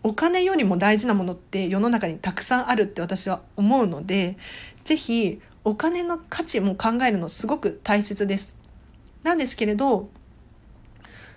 [0.03, 4.37] お金よりも大事なものって世の中にたくさんあるって私は思うので、
[4.83, 8.53] ぜひお金の価値も考えるのすごく大切です。
[9.23, 10.09] なんですけれど、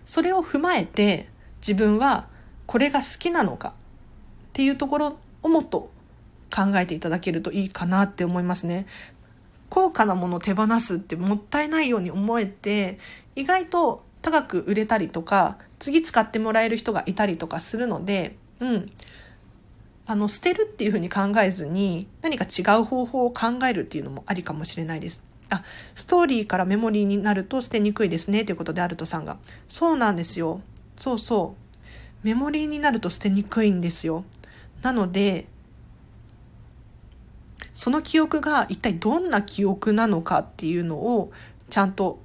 [0.04, 1.28] それを踏まえて
[1.60, 2.26] 自分は
[2.66, 3.72] これが好きなのかっ
[4.52, 5.90] ていうところをもっと
[6.54, 8.86] 考えていただけるといいかなって思いますね。
[9.68, 12.98] 高価なものを手放すってもったいないように思えて、
[13.36, 18.90] 意外と高く売れたりとか、次使ってもらえる人がいたりとかするので、うん。
[20.06, 25.22] あの、捨てるっていうふうに考えずに、何か違う方法を考えるっていうのもありかもしれないです。
[25.50, 25.64] あ、
[25.94, 29.36] ストーリーからメモリーになると捨てにくいですね、ということで、アルトさんが。
[29.68, 30.60] そうなんですよ。
[30.98, 31.54] そうそ
[32.24, 32.26] う。
[32.26, 34.24] メモリーになると捨てにくいんですよ。
[34.82, 35.46] なので、
[37.74, 41.30] その記憶が一体どんな記憶なのかっていうのを
[41.68, 42.20] ちゃんと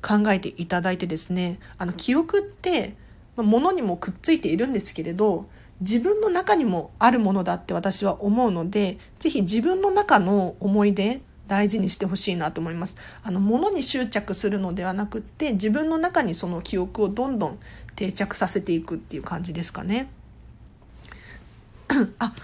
[0.00, 2.96] 考えていただいてですね、あの記憶って
[3.42, 5.46] 物にもくっついているんですけれど
[5.80, 12.96] 自分の中にもあるものだって私は思うので、ぜひ自分の中の思い出、大事にしてほしいなと思います。
[13.22, 17.58] あの、物に執着するのではなくって、自分の中にその記憶をどんどん
[17.96, 20.08] 定着させていくっていう感じですかね。
[22.18, 22.34] あ、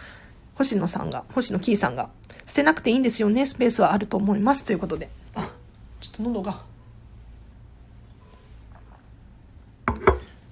[0.57, 2.11] 星野さんが、星野キーさんが、
[2.47, 4.65] 捨てなくていいんですよね、スペースはあると思います。
[4.65, 5.09] ということで。
[5.35, 5.51] あ、
[6.01, 6.70] ちょっと喉が。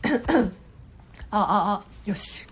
[1.31, 2.47] あ、あ、あ、よし。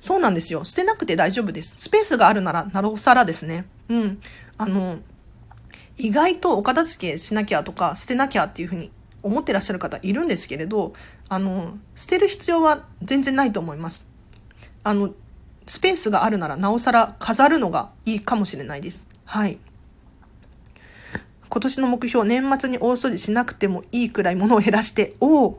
[0.00, 0.64] そうなんですよ。
[0.64, 1.74] 捨てなくて大丈夫です。
[1.76, 3.66] スペースがあるなら、なおさらですね。
[3.88, 4.20] うん。
[4.56, 4.98] あの、
[5.96, 8.90] 意外とお片付けしなきゃとか、捨てなきゃっていうふうに
[9.22, 10.92] 思ってらっしゃる方いるんですけれど、
[11.28, 14.06] あの、捨てる必要は全然ないと思います。
[14.84, 15.10] あの、
[15.66, 19.06] スペースがあるなら、なおさら飾るのがいいかもしれないです。
[19.24, 19.58] はい。
[21.50, 25.58] 今年の目標、年末に大掃除しなくてもいいくらい物を減らして、おお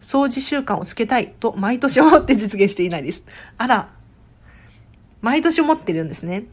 [0.00, 3.22] 掃除習慣をつけたいと毎年思って実現していないです。
[3.56, 3.88] あら、
[5.20, 6.44] 毎年思ってるんですね。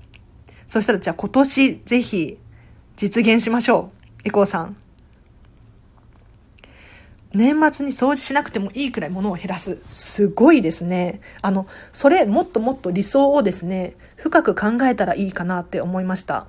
[0.68, 2.38] そしたらじゃあ今年ぜひ
[2.96, 3.92] 実現しましょ
[4.26, 4.28] う。
[4.28, 4.76] エコーさん。
[7.34, 9.82] 年末に掃除しなくてもいいくらい物を減らす。
[9.90, 11.20] すごいですね。
[11.42, 16.48] あの、それもっともっと理想をですね、深く考えたらいいかなって思いました。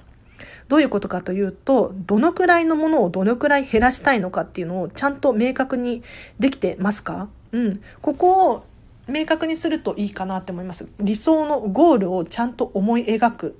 [0.68, 6.02] どういうことかというと、どのくらいのものをどのくらい減らしたいのかっていうのをちゃんと明確に
[6.38, 7.28] できてますか？
[7.52, 7.80] うん。
[8.02, 8.64] ここを
[9.06, 10.88] 明確にするといいかなって思います。
[10.98, 13.58] 理想のゴールをちゃんと思い描く。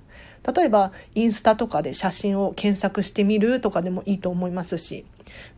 [0.54, 5.04] 例えば、インスタとかで写真を検索してみるとかでもいいと思いますし。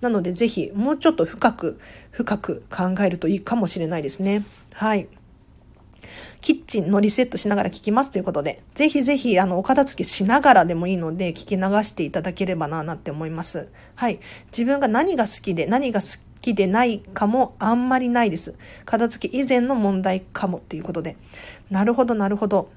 [0.01, 1.79] なので、ぜひ、もうちょっと深く、
[2.11, 4.45] 深く考えるといいかもしれないですね。
[4.73, 5.09] はい。
[6.41, 13.69] キッチンのリセットしながら聞きますということで、ぜひぜひ、あの、お片付けしながらでもいいので、聞き流していただければな、なって思います。
[13.95, 14.21] はい。
[14.53, 16.07] 自分が何が好きで、何が好
[16.41, 18.55] きでないかもあんまりないです。
[18.85, 21.17] 片付け以前の問題かもっていうことで。
[21.71, 22.71] なるほど、なるほど。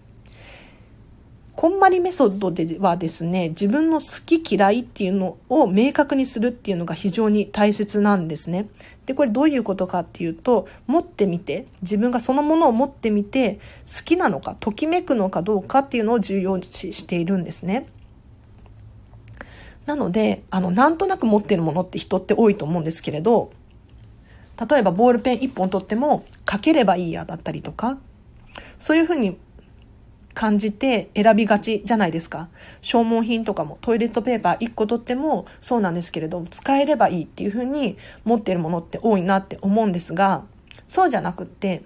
[1.56, 8.68] こんまりメソッドではですね、自分の好き嫌いっていうのを明確にするっていうのが非常に大切なんですね。
[9.06, 17.88] で、これどういうことかっていうと、持ってみて、自分がそのものを持ってみて、好きなのか、ときめくのかどうかっていうのを重要視しているんですね。
[19.86, 23.52] なので、あの、なんとなく持ってるものって人って多いと思うんですけれど、
[24.70, 27.98] 例えばボールペン1本取っても、書ければいいやだったりとか、
[28.78, 29.38] そういうふうに
[30.34, 32.50] 感じて選びがちじゃないですか。
[32.82, 40.44] 消耗品とかもトイレットペーパー1個取ってもそうなんですけれども、使えればいいっていうふうに持っているものって多いなって思うんですが、
[40.88, 41.84] そうじゃなくって、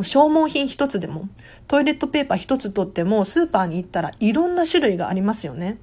[0.00, 1.28] 消耗品1つでも、
[1.68, 5.78] トイレットペーパー1つ取っても、スーパーに行ったらいろんな種類がありますよね。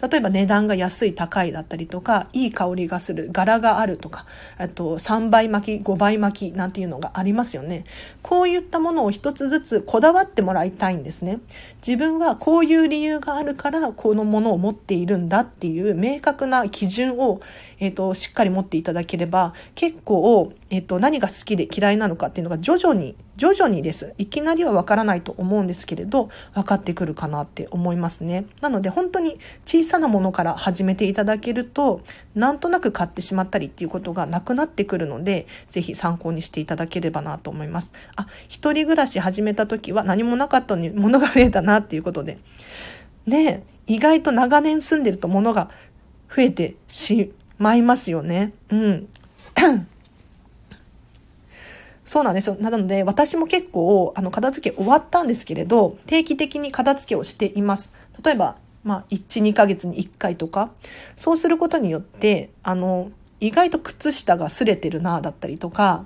[0.00, 4.26] 例えば値段が安い高いだったりとか、いい香りがする、柄があるとか、
[4.58, 7.84] あと3倍巻き、5倍巻きなんていうのがありますよね。
[8.22, 11.40] こういったものを一つずつこだわってもらいたいんですね。
[11.86, 17.40] 自分はこういう理由があるからこのものを持っているんだっていう明確な基準を、
[17.78, 24.14] えっ、と、しっかり持っていただければ、結構、えっ、と、何が好きで嫌いなのかっていうのが徐々に、徐々にです。
[24.18, 28.44] いきなりはわからないと思うんですけれど、分かってくるかなって思いますね。
[28.60, 32.00] なので本当に小さなものから始めていただけると、
[32.34, 37.92] なんとなく買ってしまったりっていうことがなくなってくるので、ぜひ参考にしていただければなと思います。
[38.16, 42.38] あ、一人暮らし始めた時は何もなかったのに物が増えたなっていうことで。
[43.26, 45.70] ね意外と長年住んでると物が
[46.34, 48.52] 増えてしまいますよね。
[48.70, 49.08] うん。
[52.04, 52.56] そうなんですよ。
[52.58, 57.92] なので、私も結構、あの、片付け終わったんですけれど、定期的に片付けをしています。
[58.24, 60.70] 例えば、まあ、1、2ヶ月に1回とか、
[61.16, 63.10] そうすることによって、あの、
[63.40, 66.04] 意外と靴下が擦れてるな、だったりとか、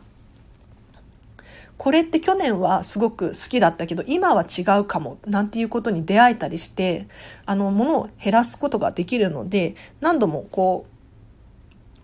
[1.78, 7.06] これって去年はすごく好きだったけど、今は違うかも、なんていうことに出会えたりして、
[7.44, 10.86] あの、物を減らすことができるので、何度もこ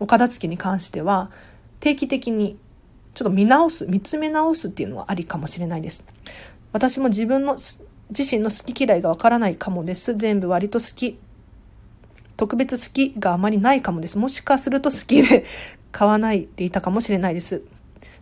[0.00, 1.30] う、お片付けに関しては、
[1.80, 2.58] 定期的に
[3.14, 6.04] ちょっと見直す、見つめ直すっていうのはありかもしれないです。
[6.72, 7.56] 私も自分の
[8.16, 10.16] 自身の好き嫌いがわからないかもです。
[10.16, 11.18] 全部割と好き。
[12.36, 14.18] 特別好きがあまりないかもです。
[14.18, 15.44] もしかすると好きで
[15.92, 17.62] 買わないでいたかもしれないです。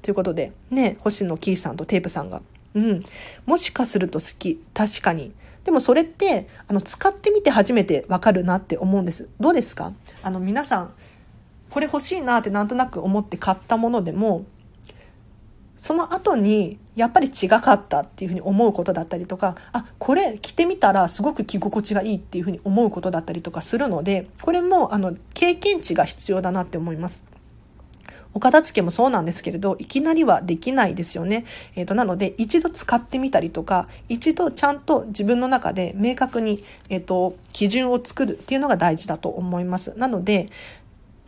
[0.02, 2.42] ということで、ね、星野キーさんとテープさんが。
[2.74, 3.04] うん。
[3.46, 4.62] もしかすると好き。
[4.74, 5.32] 確かに。
[5.64, 9.28] でもそれって、あの、使ってみて初めてわかるなって思うんです。
[9.40, 9.92] どうですか？
[10.22, 10.92] あの、皆さん、
[11.70, 14.44] これ欲しいなってなんとなく思って買ったものでも、
[15.81, 27.24] その後にやっぱり違かったっていうふうに思うことだったりとかあこれ着てみたらすごく着心地がいいっていうふうに思うことだったりとかするのでこれもあの経験値が必要だなって思います
[28.32, 31.47] お片付けもそうなんですけれど、いきなりはできないですよね。
[31.74, 39.94] えっ、ー、と、なので、一度使ってみたりとか、一度ちゃんと自分の中で明確に、えっ、ー、と、基準を作るっていうのが大事だと思います。
[39.97, 40.48] なので、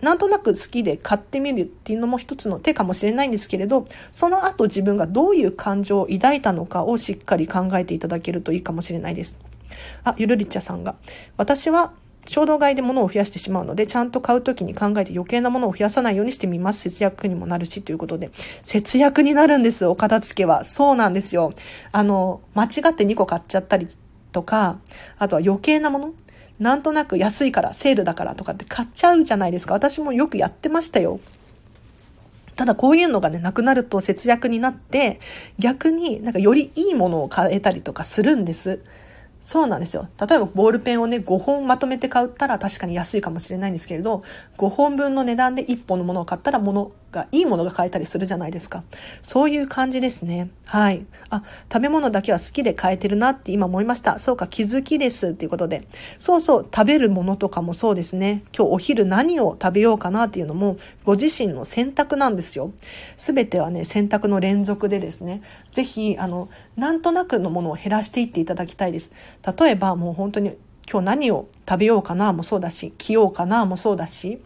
[0.02, 9.38] なんとなく好きで買ってみるっていうのも一つの手かもしれないんですけれど、その後自分がどういう感情を抱いたのかをしっかり考えていただけるといいかもしれないです。
[10.04, 10.96] あ、ゆるりっちゃさんが。
[11.36, 11.92] 私は
[12.26, 16.80] 衝動買いで物を増やしてしまうので、ちゃんと買うときに考えて余計なものを増やさないようにしてみます。
[16.80, 18.30] 節約にもなるし、ということで。
[18.62, 20.64] 節約になるんです、お片付けは。
[20.64, 21.52] そうなんですよ。
[21.90, 23.88] あの、間違って2個買っちゃったり
[24.30, 24.78] とか、
[25.18, 26.14] あとは余計なもの
[26.62, 29.74] なんとなく安いから、セールだからとかって買っちゃうじゃないですか。
[29.74, 31.18] 私もよくやってましたよ。
[32.54, 35.18] ただこういうのがね、なくなると節約になって、
[35.58, 38.78] 逆になんかよりいいものを買えたりとかするんです。
[39.42, 40.08] そうなんですよ。
[40.20, 44.22] 例えばボールペンをね、5本まとめて買ったら確かに安いかもしれないんですけれど、
[44.56, 48.82] 5本分の値段で1本のものを買ったらものが、いいものが買えたりするじゃないですか。
[49.20, 50.50] そういう感じですね。
[50.64, 51.06] はい。
[51.30, 54.18] あ、食べ物だけは好きで買えてるなって今思いました。
[54.18, 55.86] そうか、気づきですっていうことで。
[56.18, 58.42] そうそう、食べるものとかもそうですね。
[58.56, 62.72] 今日お昼何を食べようかなっていうのも、ご自身の選択なんですよ。
[63.16, 65.42] すべてはね、選択の連続でですね。
[65.72, 69.12] ぜひ、あの、なんとなくのものを減らしていっていただきたいです。
[69.58, 70.56] 例えばもう本当に
[70.90, 74.42] 今日何を食べようかなもそうだし、着ようかなもそうだし、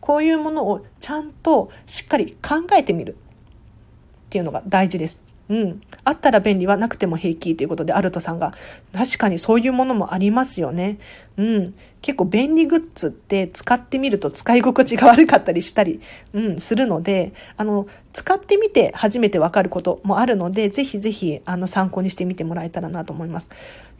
[0.00, 5.20] こういうものをちゃんとしっかり考えてみるっていうのが大事です。
[5.48, 5.80] うん。
[6.04, 8.52] あったら便利はなくても平気ということで、アルトさんが、
[8.92, 10.98] 確かにそういうものもありますよね。
[11.38, 11.74] うん。
[12.02, 16.00] 結構便利グッズって使ってみると使い心地が悪かったりしたり、
[16.34, 23.48] うん、するので、あの、使ってみて初めてわかることもあるので、ぜひぜひ、あの、参考にしてみてもらえたらなと思います。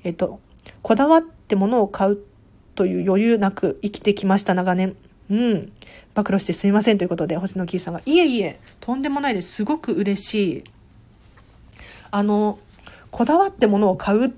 [0.04, 0.40] えっと、
[0.82, 2.18] こだわっって物を買う
[2.74, 4.94] という余裕なく生きてきました、長年。
[5.30, 5.72] うん。
[6.14, 9.50] 暴露してすみませんということで、星野キーさんが、いえいえ、とんでもないです。
[9.52, 10.64] すごく嬉しい。
[12.10, 12.58] あの、
[13.10, 14.30] こだわって物を買うっ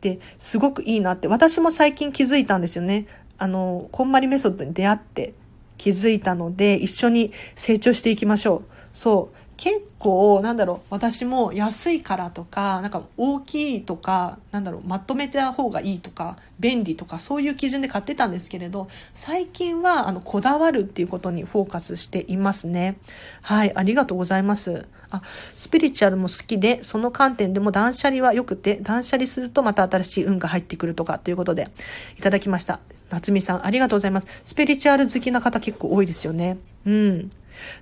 [0.00, 3.06] てすごくいいなって、私も最近気づいたんですよね。
[3.38, 5.32] あの、こんまりメソッドに出会って
[5.78, 8.62] 気づいたので、一緒に成長していきましょう。
[8.92, 9.36] そう。
[9.56, 22.98] 結構なんだろう私も安いからとかなんか大きいとかなんだろうまとめた方がいいとか便利とかそういう基準で買ってたんですけれど最近はあのこだわるっていうことにフォーカスしていますね。
[23.42, 24.86] はいありがとうございます。
[25.10, 25.22] あ
[25.54, 31.68] スピリチュアルも好きでその観点でも断捨離は良くて断捨離するとまた新しい運が入ってくるとかということで
[32.18, 32.80] いただきました。
[33.08, 34.26] 夏美さんありがとうございます。
[34.44, 36.58] スピリチュアル好きな方結構多いですよね。
[36.84, 37.30] うん。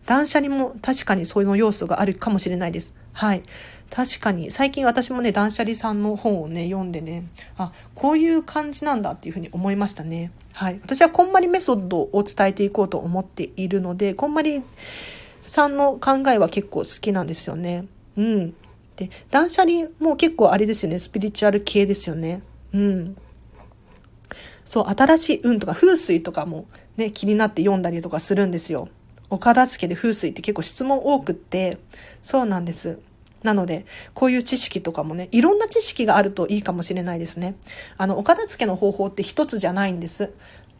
[0.06, 2.92] 断捨離も確かにそういう要素があるかもしれないです。
[3.12, 3.42] はい。
[3.90, 7.24] 確かに、最近私もね、断捨離さんの本をね、読んでね、
[7.56, 10.32] あ、こういう感じなんだっていうふうに思いましたね。
[10.52, 10.80] はい。
[10.82, 14.62] 私はこんまりメソッドを伝えていこうと思っているので、こんまり
[15.42, 17.86] さんの考えは結構好きなんですよね。
[18.16, 18.54] うん。
[18.96, 22.42] で、断捨離も結構あれですよね、スピリチュアル系ですよね。
[22.72, 23.16] うん。
[24.64, 28.88] そう、新しい運とか風水とかもね、気になって読んだりとかするんですよ。
[29.30, 31.78] お片付けで風水って結構質問多くって、
[32.22, 32.98] そうなんです。
[33.42, 33.84] なので、
[34.14, 37.54] こういう知識とかもね、いろんな知識があるといいかもしれないですね。
[37.98, 40.32] あの、お片付けの方法って一つじゃないんです。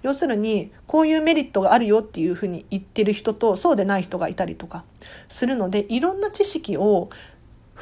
[0.03, 4.85] 要するに、こういうメリットがあるよっていうふうに言ってる人と、そうでない人がいたりとか
[5.29, 7.11] するので、いろんな知識を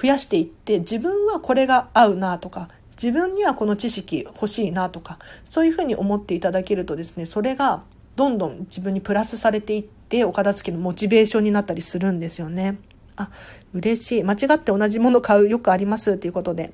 [0.00, 5.18] 増やしていって、自分はこれが合うなとか、自分にはこの知識欲しいなとか、
[5.48, 7.82] そういうふうに思っていただけるとですね、それが
[8.16, 12.78] どんどん自分にプラスされていって、お片付けのモチベーションになったりするんですよね。
[13.16, 13.30] あ、
[13.74, 14.22] 嬉しい。
[14.22, 16.72] 間違って同じもの買うよくありますっていうことで。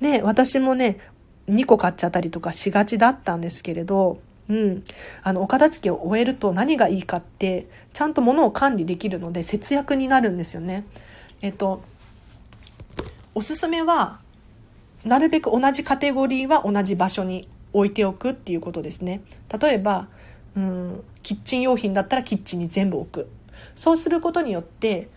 [0.00, 0.98] ね、私もね、
[1.48, 4.18] 2個買っちゃったりとかしがちだったんですけれど、
[4.48, 4.84] うん。
[5.22, 10.84] あの、お片付けを終えると何がいいかって、ちゃんと物を管理できるので節約になるんですよね。
[11.40, 11.82] えっと、
[13.34, 14.20] おすすめは、
[15.04, 19.22] なるべく同じカテゴリーは同じ場所に置いておくっていうことですね。
[19.60, 20.08] 例えば、
[20.56, 23.28] うん、キッチン用品だったらキッチンに全部置く。
[23.74, 25.08] そうすることによって、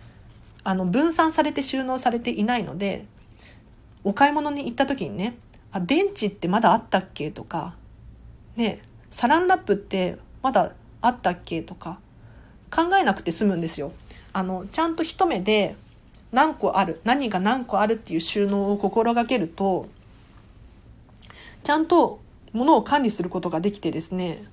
[0.64, 3.06] あの、分散されて収納されていないので、
[4.04, 5.38] お買い物に行った時にね、
[5.72, 7.76] あ、電池ってまだあったっけとか、
[8.56, 8.82] ね、
[9.12, 12.00] サランラップってまだあったっけとか、
[12.72, 13.92] 考えなくて済むんですよ。
[14.34, 15.76] あの、ちゃんと一目で
[16.32, 19.88] 何個ある、何が何個あるっていう収納を心がけると、
[21.64, 22.20] ちゃんと
[22.54, 24.44] 物を管理することができてですね、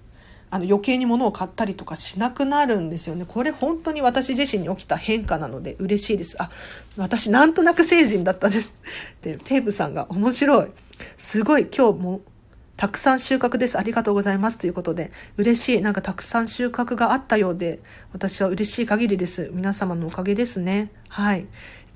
[0.51, 3.25] あの余計に物を買ったりとかしなくなるんですよね。
[3.27, 6.41] これ本当に私自身に起きた変化なので嬉しいです。
[6.41, 6.51] あ、
[6.97, 8.73] 私なんとなく成人だったです。
[9.23, 10.67] で、テープさんが面白い。
[11.19, 12.21] すごい今日も
[12.77, 13.79] たくさん収穫です。
[13.79, 14.59] ありがとうございます。
[14.59, 15.83] ということで、嬉しい。
[15.83, 17.81] なんかたくさん収穫があったようで、
[18.13, 19.51] 私は嬉しい限りです。
[19.53, 20.91] 皆様のおかげですね。
[21.09, 21.47] はい。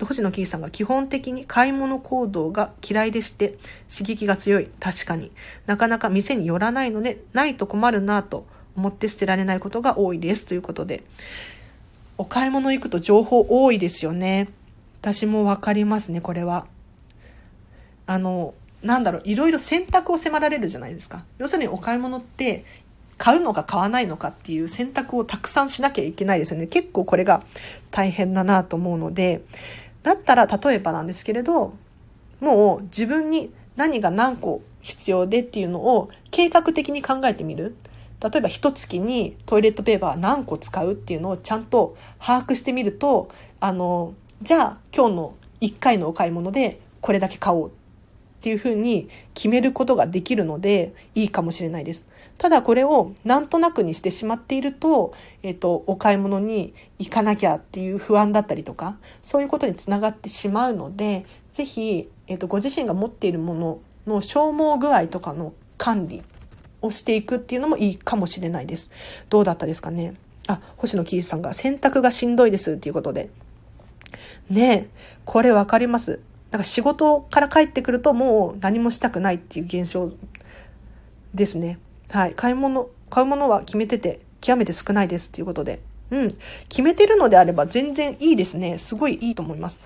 [0.05, 3.57] 星野キーさんが基本的に買い物行動が嫌いでして
[3.93, 4.67] 刺激が強い。
[4.79, 5.31] 確かに。
[5.65, 8.45] なかなか店に寄らないので、ないと困るなと
[8.75, 10.45] 思って捨てられないことが多いです。
[10.45, 11.03] ということで。
[12.17, 14.49] お買い物行くと情報多いですよね。
[15.01, 16.65] 私もわかりますね、これは。
[18.05, 18.53] あの、
[18.83, 21.23] なんだろう、いろいろ選択を迫られるじゃないですか。
[21.37, 22.65] 要するにお買い物って、
[23.17, 26.67] 買うのか買わないのかっていう選択をたくさんしなきゃいけないですよね。
[26.67, 27.43] 結構これが
[27.91, 29.41] 大変だなと思うので、
[30.03, 31.73] だったら例えばなんですけれど、
[32.39, 37.75] もう自分に何が何個必要でっていうのを計画的に考えてみる。
[38.21, 43.29] 例えば一月にトイレットペーパー何個使うっていうのをちゃんと把握してみると、
[43.61, 47.71] あの、じゃあ今日の1回のお買い物でこれだけ買おうっ
[48.41, 52.05] ていうふうに決めることができるのでいいかもしれないです。
[52.39, 55.13] ただこれをなんとなくにしてしまっていると、
[55.43, 66.23] えっと、お買い物に行かなきゃっていう不安だったりとか、そういうことにつながってしまうので、ぜひ、えっと、ご自身が持っているものの消耗具合とかの管理
[66.81, 68.89] をしていくっていうのもいいかもしれないです。
[69.29, 70.15] どうだったですかね？
[70.47, 73.29] あ、星野キーさんが洗濯がしんどいですっていうことで。
[74.49, 74.89] ねえ、
[75.25, 76.21] これわかります。
[76.51, 80.11] なんか仕事から帰ってくるともう何もしたくないっていう現象
[81.33, 81.77] ですね。
[82.09, 82.33] はい。
[82.33, 85.79] 買い物、買うものは決めてて極めて少ないですっていうことで。
[86.11, 86.37] うん。
[86.67, 88.77] 決めてるのであれば全然いいですね。
[88.77, 89.79] すごいいいと思います。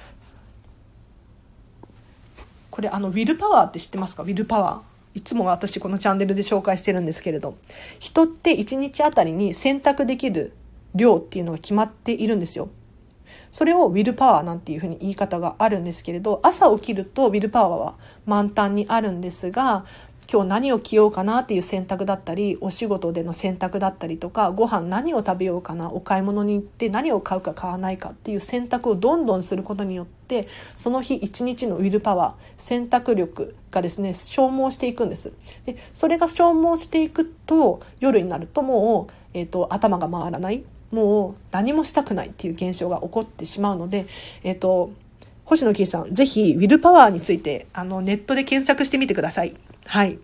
[2.72, 4.24] これあの、ウィルパワーって知ってますか？
[4.24, 5.20] ウィルパワー。
[5.20, 7.56] いつも私このチャンネルで紹介してるんですけれど、
[8.00, 10.54] 人って1日あたりに選択できる
[10.96, 12.70] 量っていうのが決まっているんですよ。
[13.52, 17.94] それをウィルパワーなんていうふうに言い方があるんですけれど、朝起きるとウィルパワーは
[18.26, 19.86] 満タンにあるんですが、
[20.34, 35.32] 今日何を着ようかなっていう選択だったりお仕事での選択だったりとかご飯何を食べようかなお買い物に行って何を買うか買わないかっていう選択をどんどんすることによってその日一日のウィルパワー選択力がですね消耗していくんです
[35.68, 44.08] でそれが消耗していくと夜になるともう、えーと、頭が回らないもう何もしたくないっていう現象が起こってしまうので、
[44.44, 44.92] えっ、ー、と
[45.46, 49.54] 星野キーさん、ぜひ、ウィルパワーについて、あの、ネットで検索してみてください。
[49.86, 50.20] はい。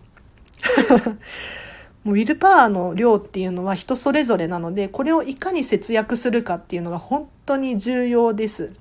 [2.04, 8.72] もうウィルパワーの量っていうのは人それぞれなので、これをいかに節約するかっていうのが本当に重要です。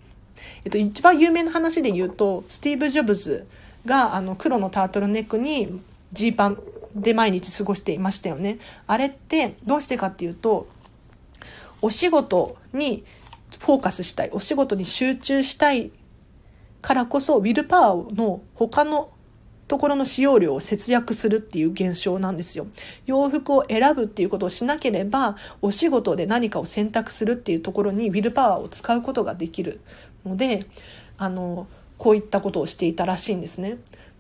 [0.64, 3.46] えっと、一番有名な話で言うと、スティーブ・ジョブズ
[3.86, 5.82] があの黒のタートルネックに
[6.14, 6.62] ジーパン
[6.96, 8.60] で毎日過ごしていましたよね。
[8.88, 10.68] あれってどうしてかっていうと、
[11.82, 13.04] お仕事に
[13.60, 15.92] フォーカスしたい、お仕事に集中したい
[16.82, 19.10] からこそ、ウィルパワーの他の
[19.70, 22.66] ところの使用量を節約するっていう現象なんですよ。
[23.06, 29.80] 洋服を選ぶっていうことをしなければ、お仕事で何かを選択するっていうところにウィルパワーを使うことができる
[30.26, 30.66] ので、
[31.20, 31.68] あの、
[32.00, 33.78] こういったことをしていたらしいんですね。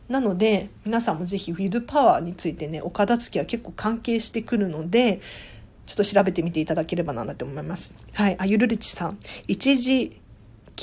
[0.07, 5.19] なので、皆さんもぜひウィルパワーについてね、お片付けは結構関係してくるので、
[5.88, 7.95] ちょっと調べてみていただければなと思います。
[8.13, 8.35] はい。
[8.38, 9.17] あゆるりちさん。
[9.47, 10.21] 一時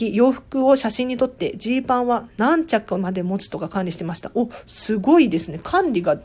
[0.05, 4.31] 洋服を写真に撮ってジーパンは何着まで持つとか管理してました。
[4.35, 5.61] お、すごいですね。
[5.63, 6.19] 管理が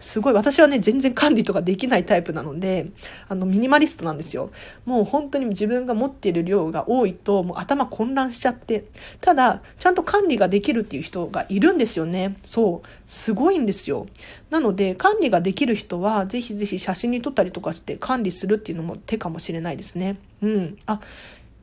[0.00, 0.32] すごい。
[0.32, 2.90] 私はね、全然管理とかできないタイプなので、
[3.28, 4.50] あの、ミニマリストなんですよ。
[4.84, 8.84] もう本当に自分が持っている量が多いと、もう頭混乱しちゃって。
[9.20, 12.36] ただ、ちゃんと管理ができるっていう人がいるんですよね。
[12.44, 12.88] そう。
[13.08, 14.06] すごいんですよ。
[14.50, 20.16] なので、管理ができる人は、ぜひぜひ写真に撮ったりとかして管理するっていうのも手かもしれないですね。
[20.42, 20.78] うん。
[20.86, 21.00] あ、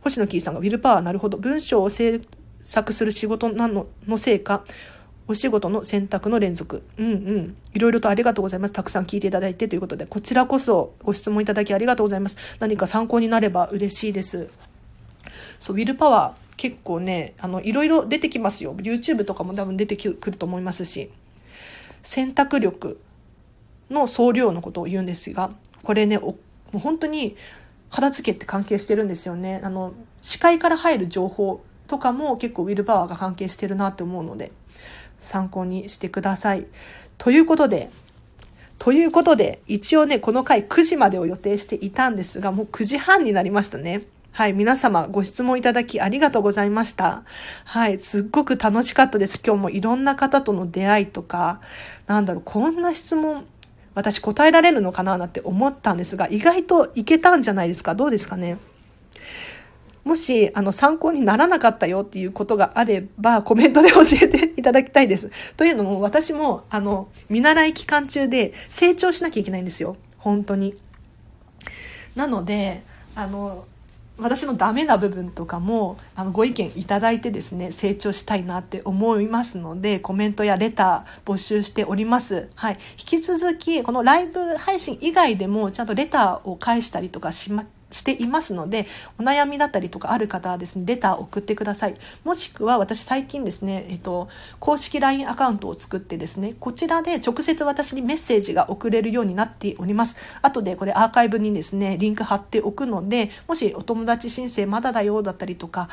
[0.05, 1.39] 星野キーさんがウィルパワーなるほど。
[1.39, 2.21] 文章を制
[2.61, 4.63] 作する仕事なののせいか、
[5.27, 6.83] お仕事の選択の連続。
[6.97, 7.55] うんうん。
[7.73, 8.73] いろいろとありがとうございます。
[8.73, 12.37] たくさん聞いていただいてということで、こちらこそご質問いただきありがとうございます。
[12.59, 14.47] 何か参考になれば嬉しいです。
[15.59, 18.75] そう、ウィルパワー結構ね、あの、いろいろ出てきますよ。
[18.75, 21.09] YouTube とかも多分出てくると思いますし、
[22.03, 22.99] 選択力
[23.89, 25.49] の総量のことを言うんですが、
[25.81, 26.35] これね、も
[26.75, 27.35] う本当に
[27.95, 29.61] 片付けって関係してるんですよね。
[29.63, 34.51] あの、視界から入る情報とかも結構ウィルパワーが関係してるなって思うので、
[35.19, 36.65] 参考にしてください。
[37.17, 37.89] ということで、
[38.79, 44.01] ということで、一応ね、この回9時までを予定していたんですが、もう9時半になりましたね。
[44.33, 47.23] はい、皆様ご質問いただきありがとうございました。
[47.63, 49.39] はい、すっごく楽しかったです。
[49.41, 51.61] 今日もいろんな方との出会いとか、
[52.07, 53.45] なんだろう、こんな質問
[53.95, 57.95] 私答えられるのかななんて思ったんですが、意外といけたんじゃないですか？
[57.95, 58.57] どうですかね？
[60.03, 65.31] もし、あの、参考にならなかったよっていうことがあれば、コメントで教えていただきたいです。
[65.57, 69.97] というのも、私も、あの、見習い期間中で成長しなきゃいけないんですよ。
[70.19, 70.77] 本当に。
[72.15, 72.83] なので、
[73.15, 73.65] あの、
[74.17, 82.49] 私のダメな部分とかもあのご意見いただいてですね成長したいなって思いますのでコメントやレター募集しております。
[82.55, 87.63] はい、引き続きこのライブ配信以外でもちゃんとレターを返したりとかしま
[87.95, 91.95] していますので、お悩みだったりとかある方はですね、レター送ってください。
[92.25, 94.27] もしくは私最近ですね、えっと、
[94.59, 100.17] 公式 LINE アカウントを作ってですね、こちらで直接私にメッセージが送れるようになっております。
[100.41, 105.87] 後でこれアーカイブにですね、リンク貼っておくので、もしお友達申請まだだよだったりとか、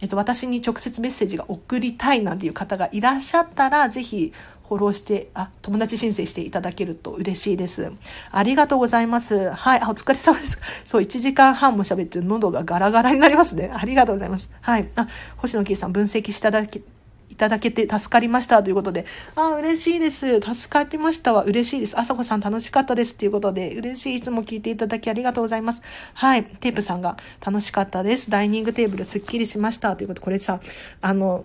[0.00, 4.32] えっと、私に直接メッセージが送りたいなんていう方がいらっしゃったら、ぜひ
[4.72, 7.92] フォローして、あ、友達申請していただけると嬉しいです。
[8.30, 9.50] ありがとうございます。
[9.50, 10.58] はい、あお疲れ様です。
[10.86, 13.70] そう、1時間半も喋って喉がガラガラになりますね。
[13.74, 14.48] ありがとうございます。
[14.62, 14.88] はい。
[14.96, 16.82] あ、星野キーさん分析していただき、
[17.28, 19.04] いただけて助かりましたということで、
[19.36, 20.40] あ、嬉しいです。
[20.40, 21.44] 助かりましたわ。
[21.44, 21.98] 嬉しいです。
[21.98, 24.14] あさこさん楽しかったですっていうことで、嬉しい。
[24.16, 25.82] いつも聞いていただきありがとうございます。
[26.14, 26.44] はい。
[26.44, 28.30] テープさんが楽しかったです。
[28.30, 30.60] ダイニングテーブルすっきりしましたということで、これさ、
[31.02, 31.44] あの、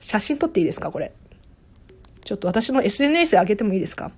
[0.00, 0.90] 写真撮っていいですか？
[0.90, 1.12] これ。
[2.24, 4.12] ちょっと私の SNS 上げてもいいですか？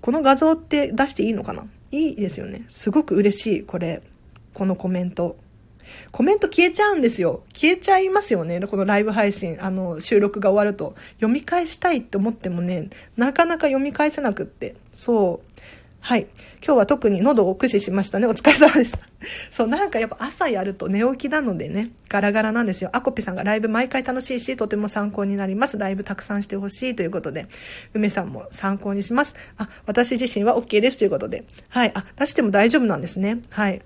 [0.00, 1.66] この画像って出していいのかな？
[1.90, 2.64] いいですよね。
[2.68, 4.02] すごく嬉しい、これ。
[4.54, 5.36] このコメント。
[6.10, 7.42] コメント消えちゃうんですよ。
[7.52, 8.60] 消えちゃいますよね。
[8.60, 10.94] このライブ配信、あの、収録が終わると。
[11.16, 14.74] 読み返したいって思ってもね、なかなか読み返せなくって。
[14.94, 15.52] そう。
[16.00, 16.26] はい。
[16.64, 18.28] 今日は特に喉を駆使しましたね。
[18.28, 18.96] お疲れ様です。
[19.50, 22.90] そう、なんかやっぱ朝やると寝起きなのでね、ガラガラなんですよ。
[22.92, 25.76] アコピさんがライブ毎回楽しいし、とても参考になります。
[25.76, 27.46] ライブたくさんしてほしいということで、
[27.94, 29.34] 梅さんも参考にします。
[29.56, 31.44] あ、私自身は OK ですということで。
[31.68, 31.90] はい。
[31.94, 33.40] あ、出しても大丈夫なんですね。
[33.50, 33.82] はい。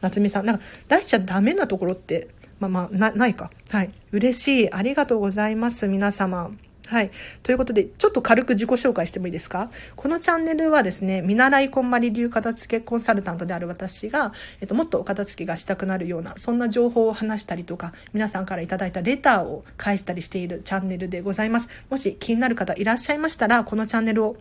[0.00, 2.28] 夏美さん、なんか出しちゃダメなところって、
[2.60, 3.50] まあまあ、な、ないか。
[3.70, 3.90] はい。
[4.12, 4.72] 嬉しい。
[4.72, 5.88] ありがとうございます。
[5.88, 6.52] 皆様。
[6.86, 7.10] はい。
[7.42, 9.70] ということで、ちょっと軽く自己紹介してもいいですか？
[9.96, 21.68] このチャンネルはですね、見習いこんまり流片付けコンサルタントである私が、えっと、もっとお片付けがしたくなるような、そんな情報を話したりとか、皆さんからいただいたレターを返したりしているチャンネルでございます。
[21.90, 24.36] もし気になる方いらっしゃいましたら、このチャンネルを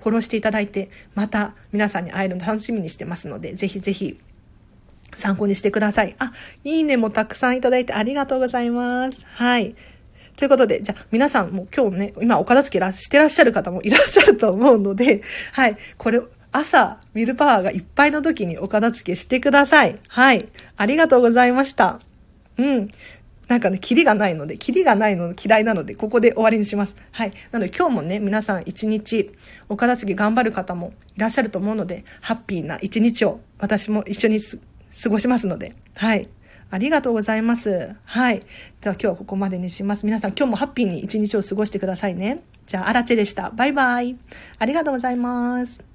[0.00, 4.20] フォローしていただいて、また皆さんに会えるの楽しみにしてますので、ぜひぜひ
[5.14, 6.14] 参考にしてください。
[6.18, 6.32] あ、
[6.64, 9.24] いいねもたくさんいただいてありがとうございます。
[9.24, 9.74] はい。
[10.38, 16.20] ということで、じゃあ皆さんも今日ね、今お片付けしてらっしゃる方もいらっしゃると思うので、 はい、これ、
[16.52, 19.98] 朝、ウィルパワーがいっぱいの時にお片付けしてください。
[20.06, 20.48] はい。
[20.76, 21.98] ありがとうございました。
[22.56, 22.88] うん。
[23.48, 26.94] なんかね、キリがないので、キリがないの嫌いなので、ここで終わりにします。
[27.10, 27.32] はい。
[27.50, 29.32] なので今日もね、皆さん一日、
[29.68, 36.28] お片付け頑張る方もいらっしゃると思うので、ハッピーな一日を私も一緒に過ごしますので、はい。
[36.70, 37.94] ありがとうございます。
[38.04, 38.40] はい。
[38.80, 40.04] では今日はここまでにします。
[40.04, 42.42] 皆さん今日もハッピーに一日を過ごしてくださいね。
[42.66, 43.50] じゃあ、アラチェでした。
[43.50, 44.16] バイバイ。
[44.58, 45.87] ありがとうございます。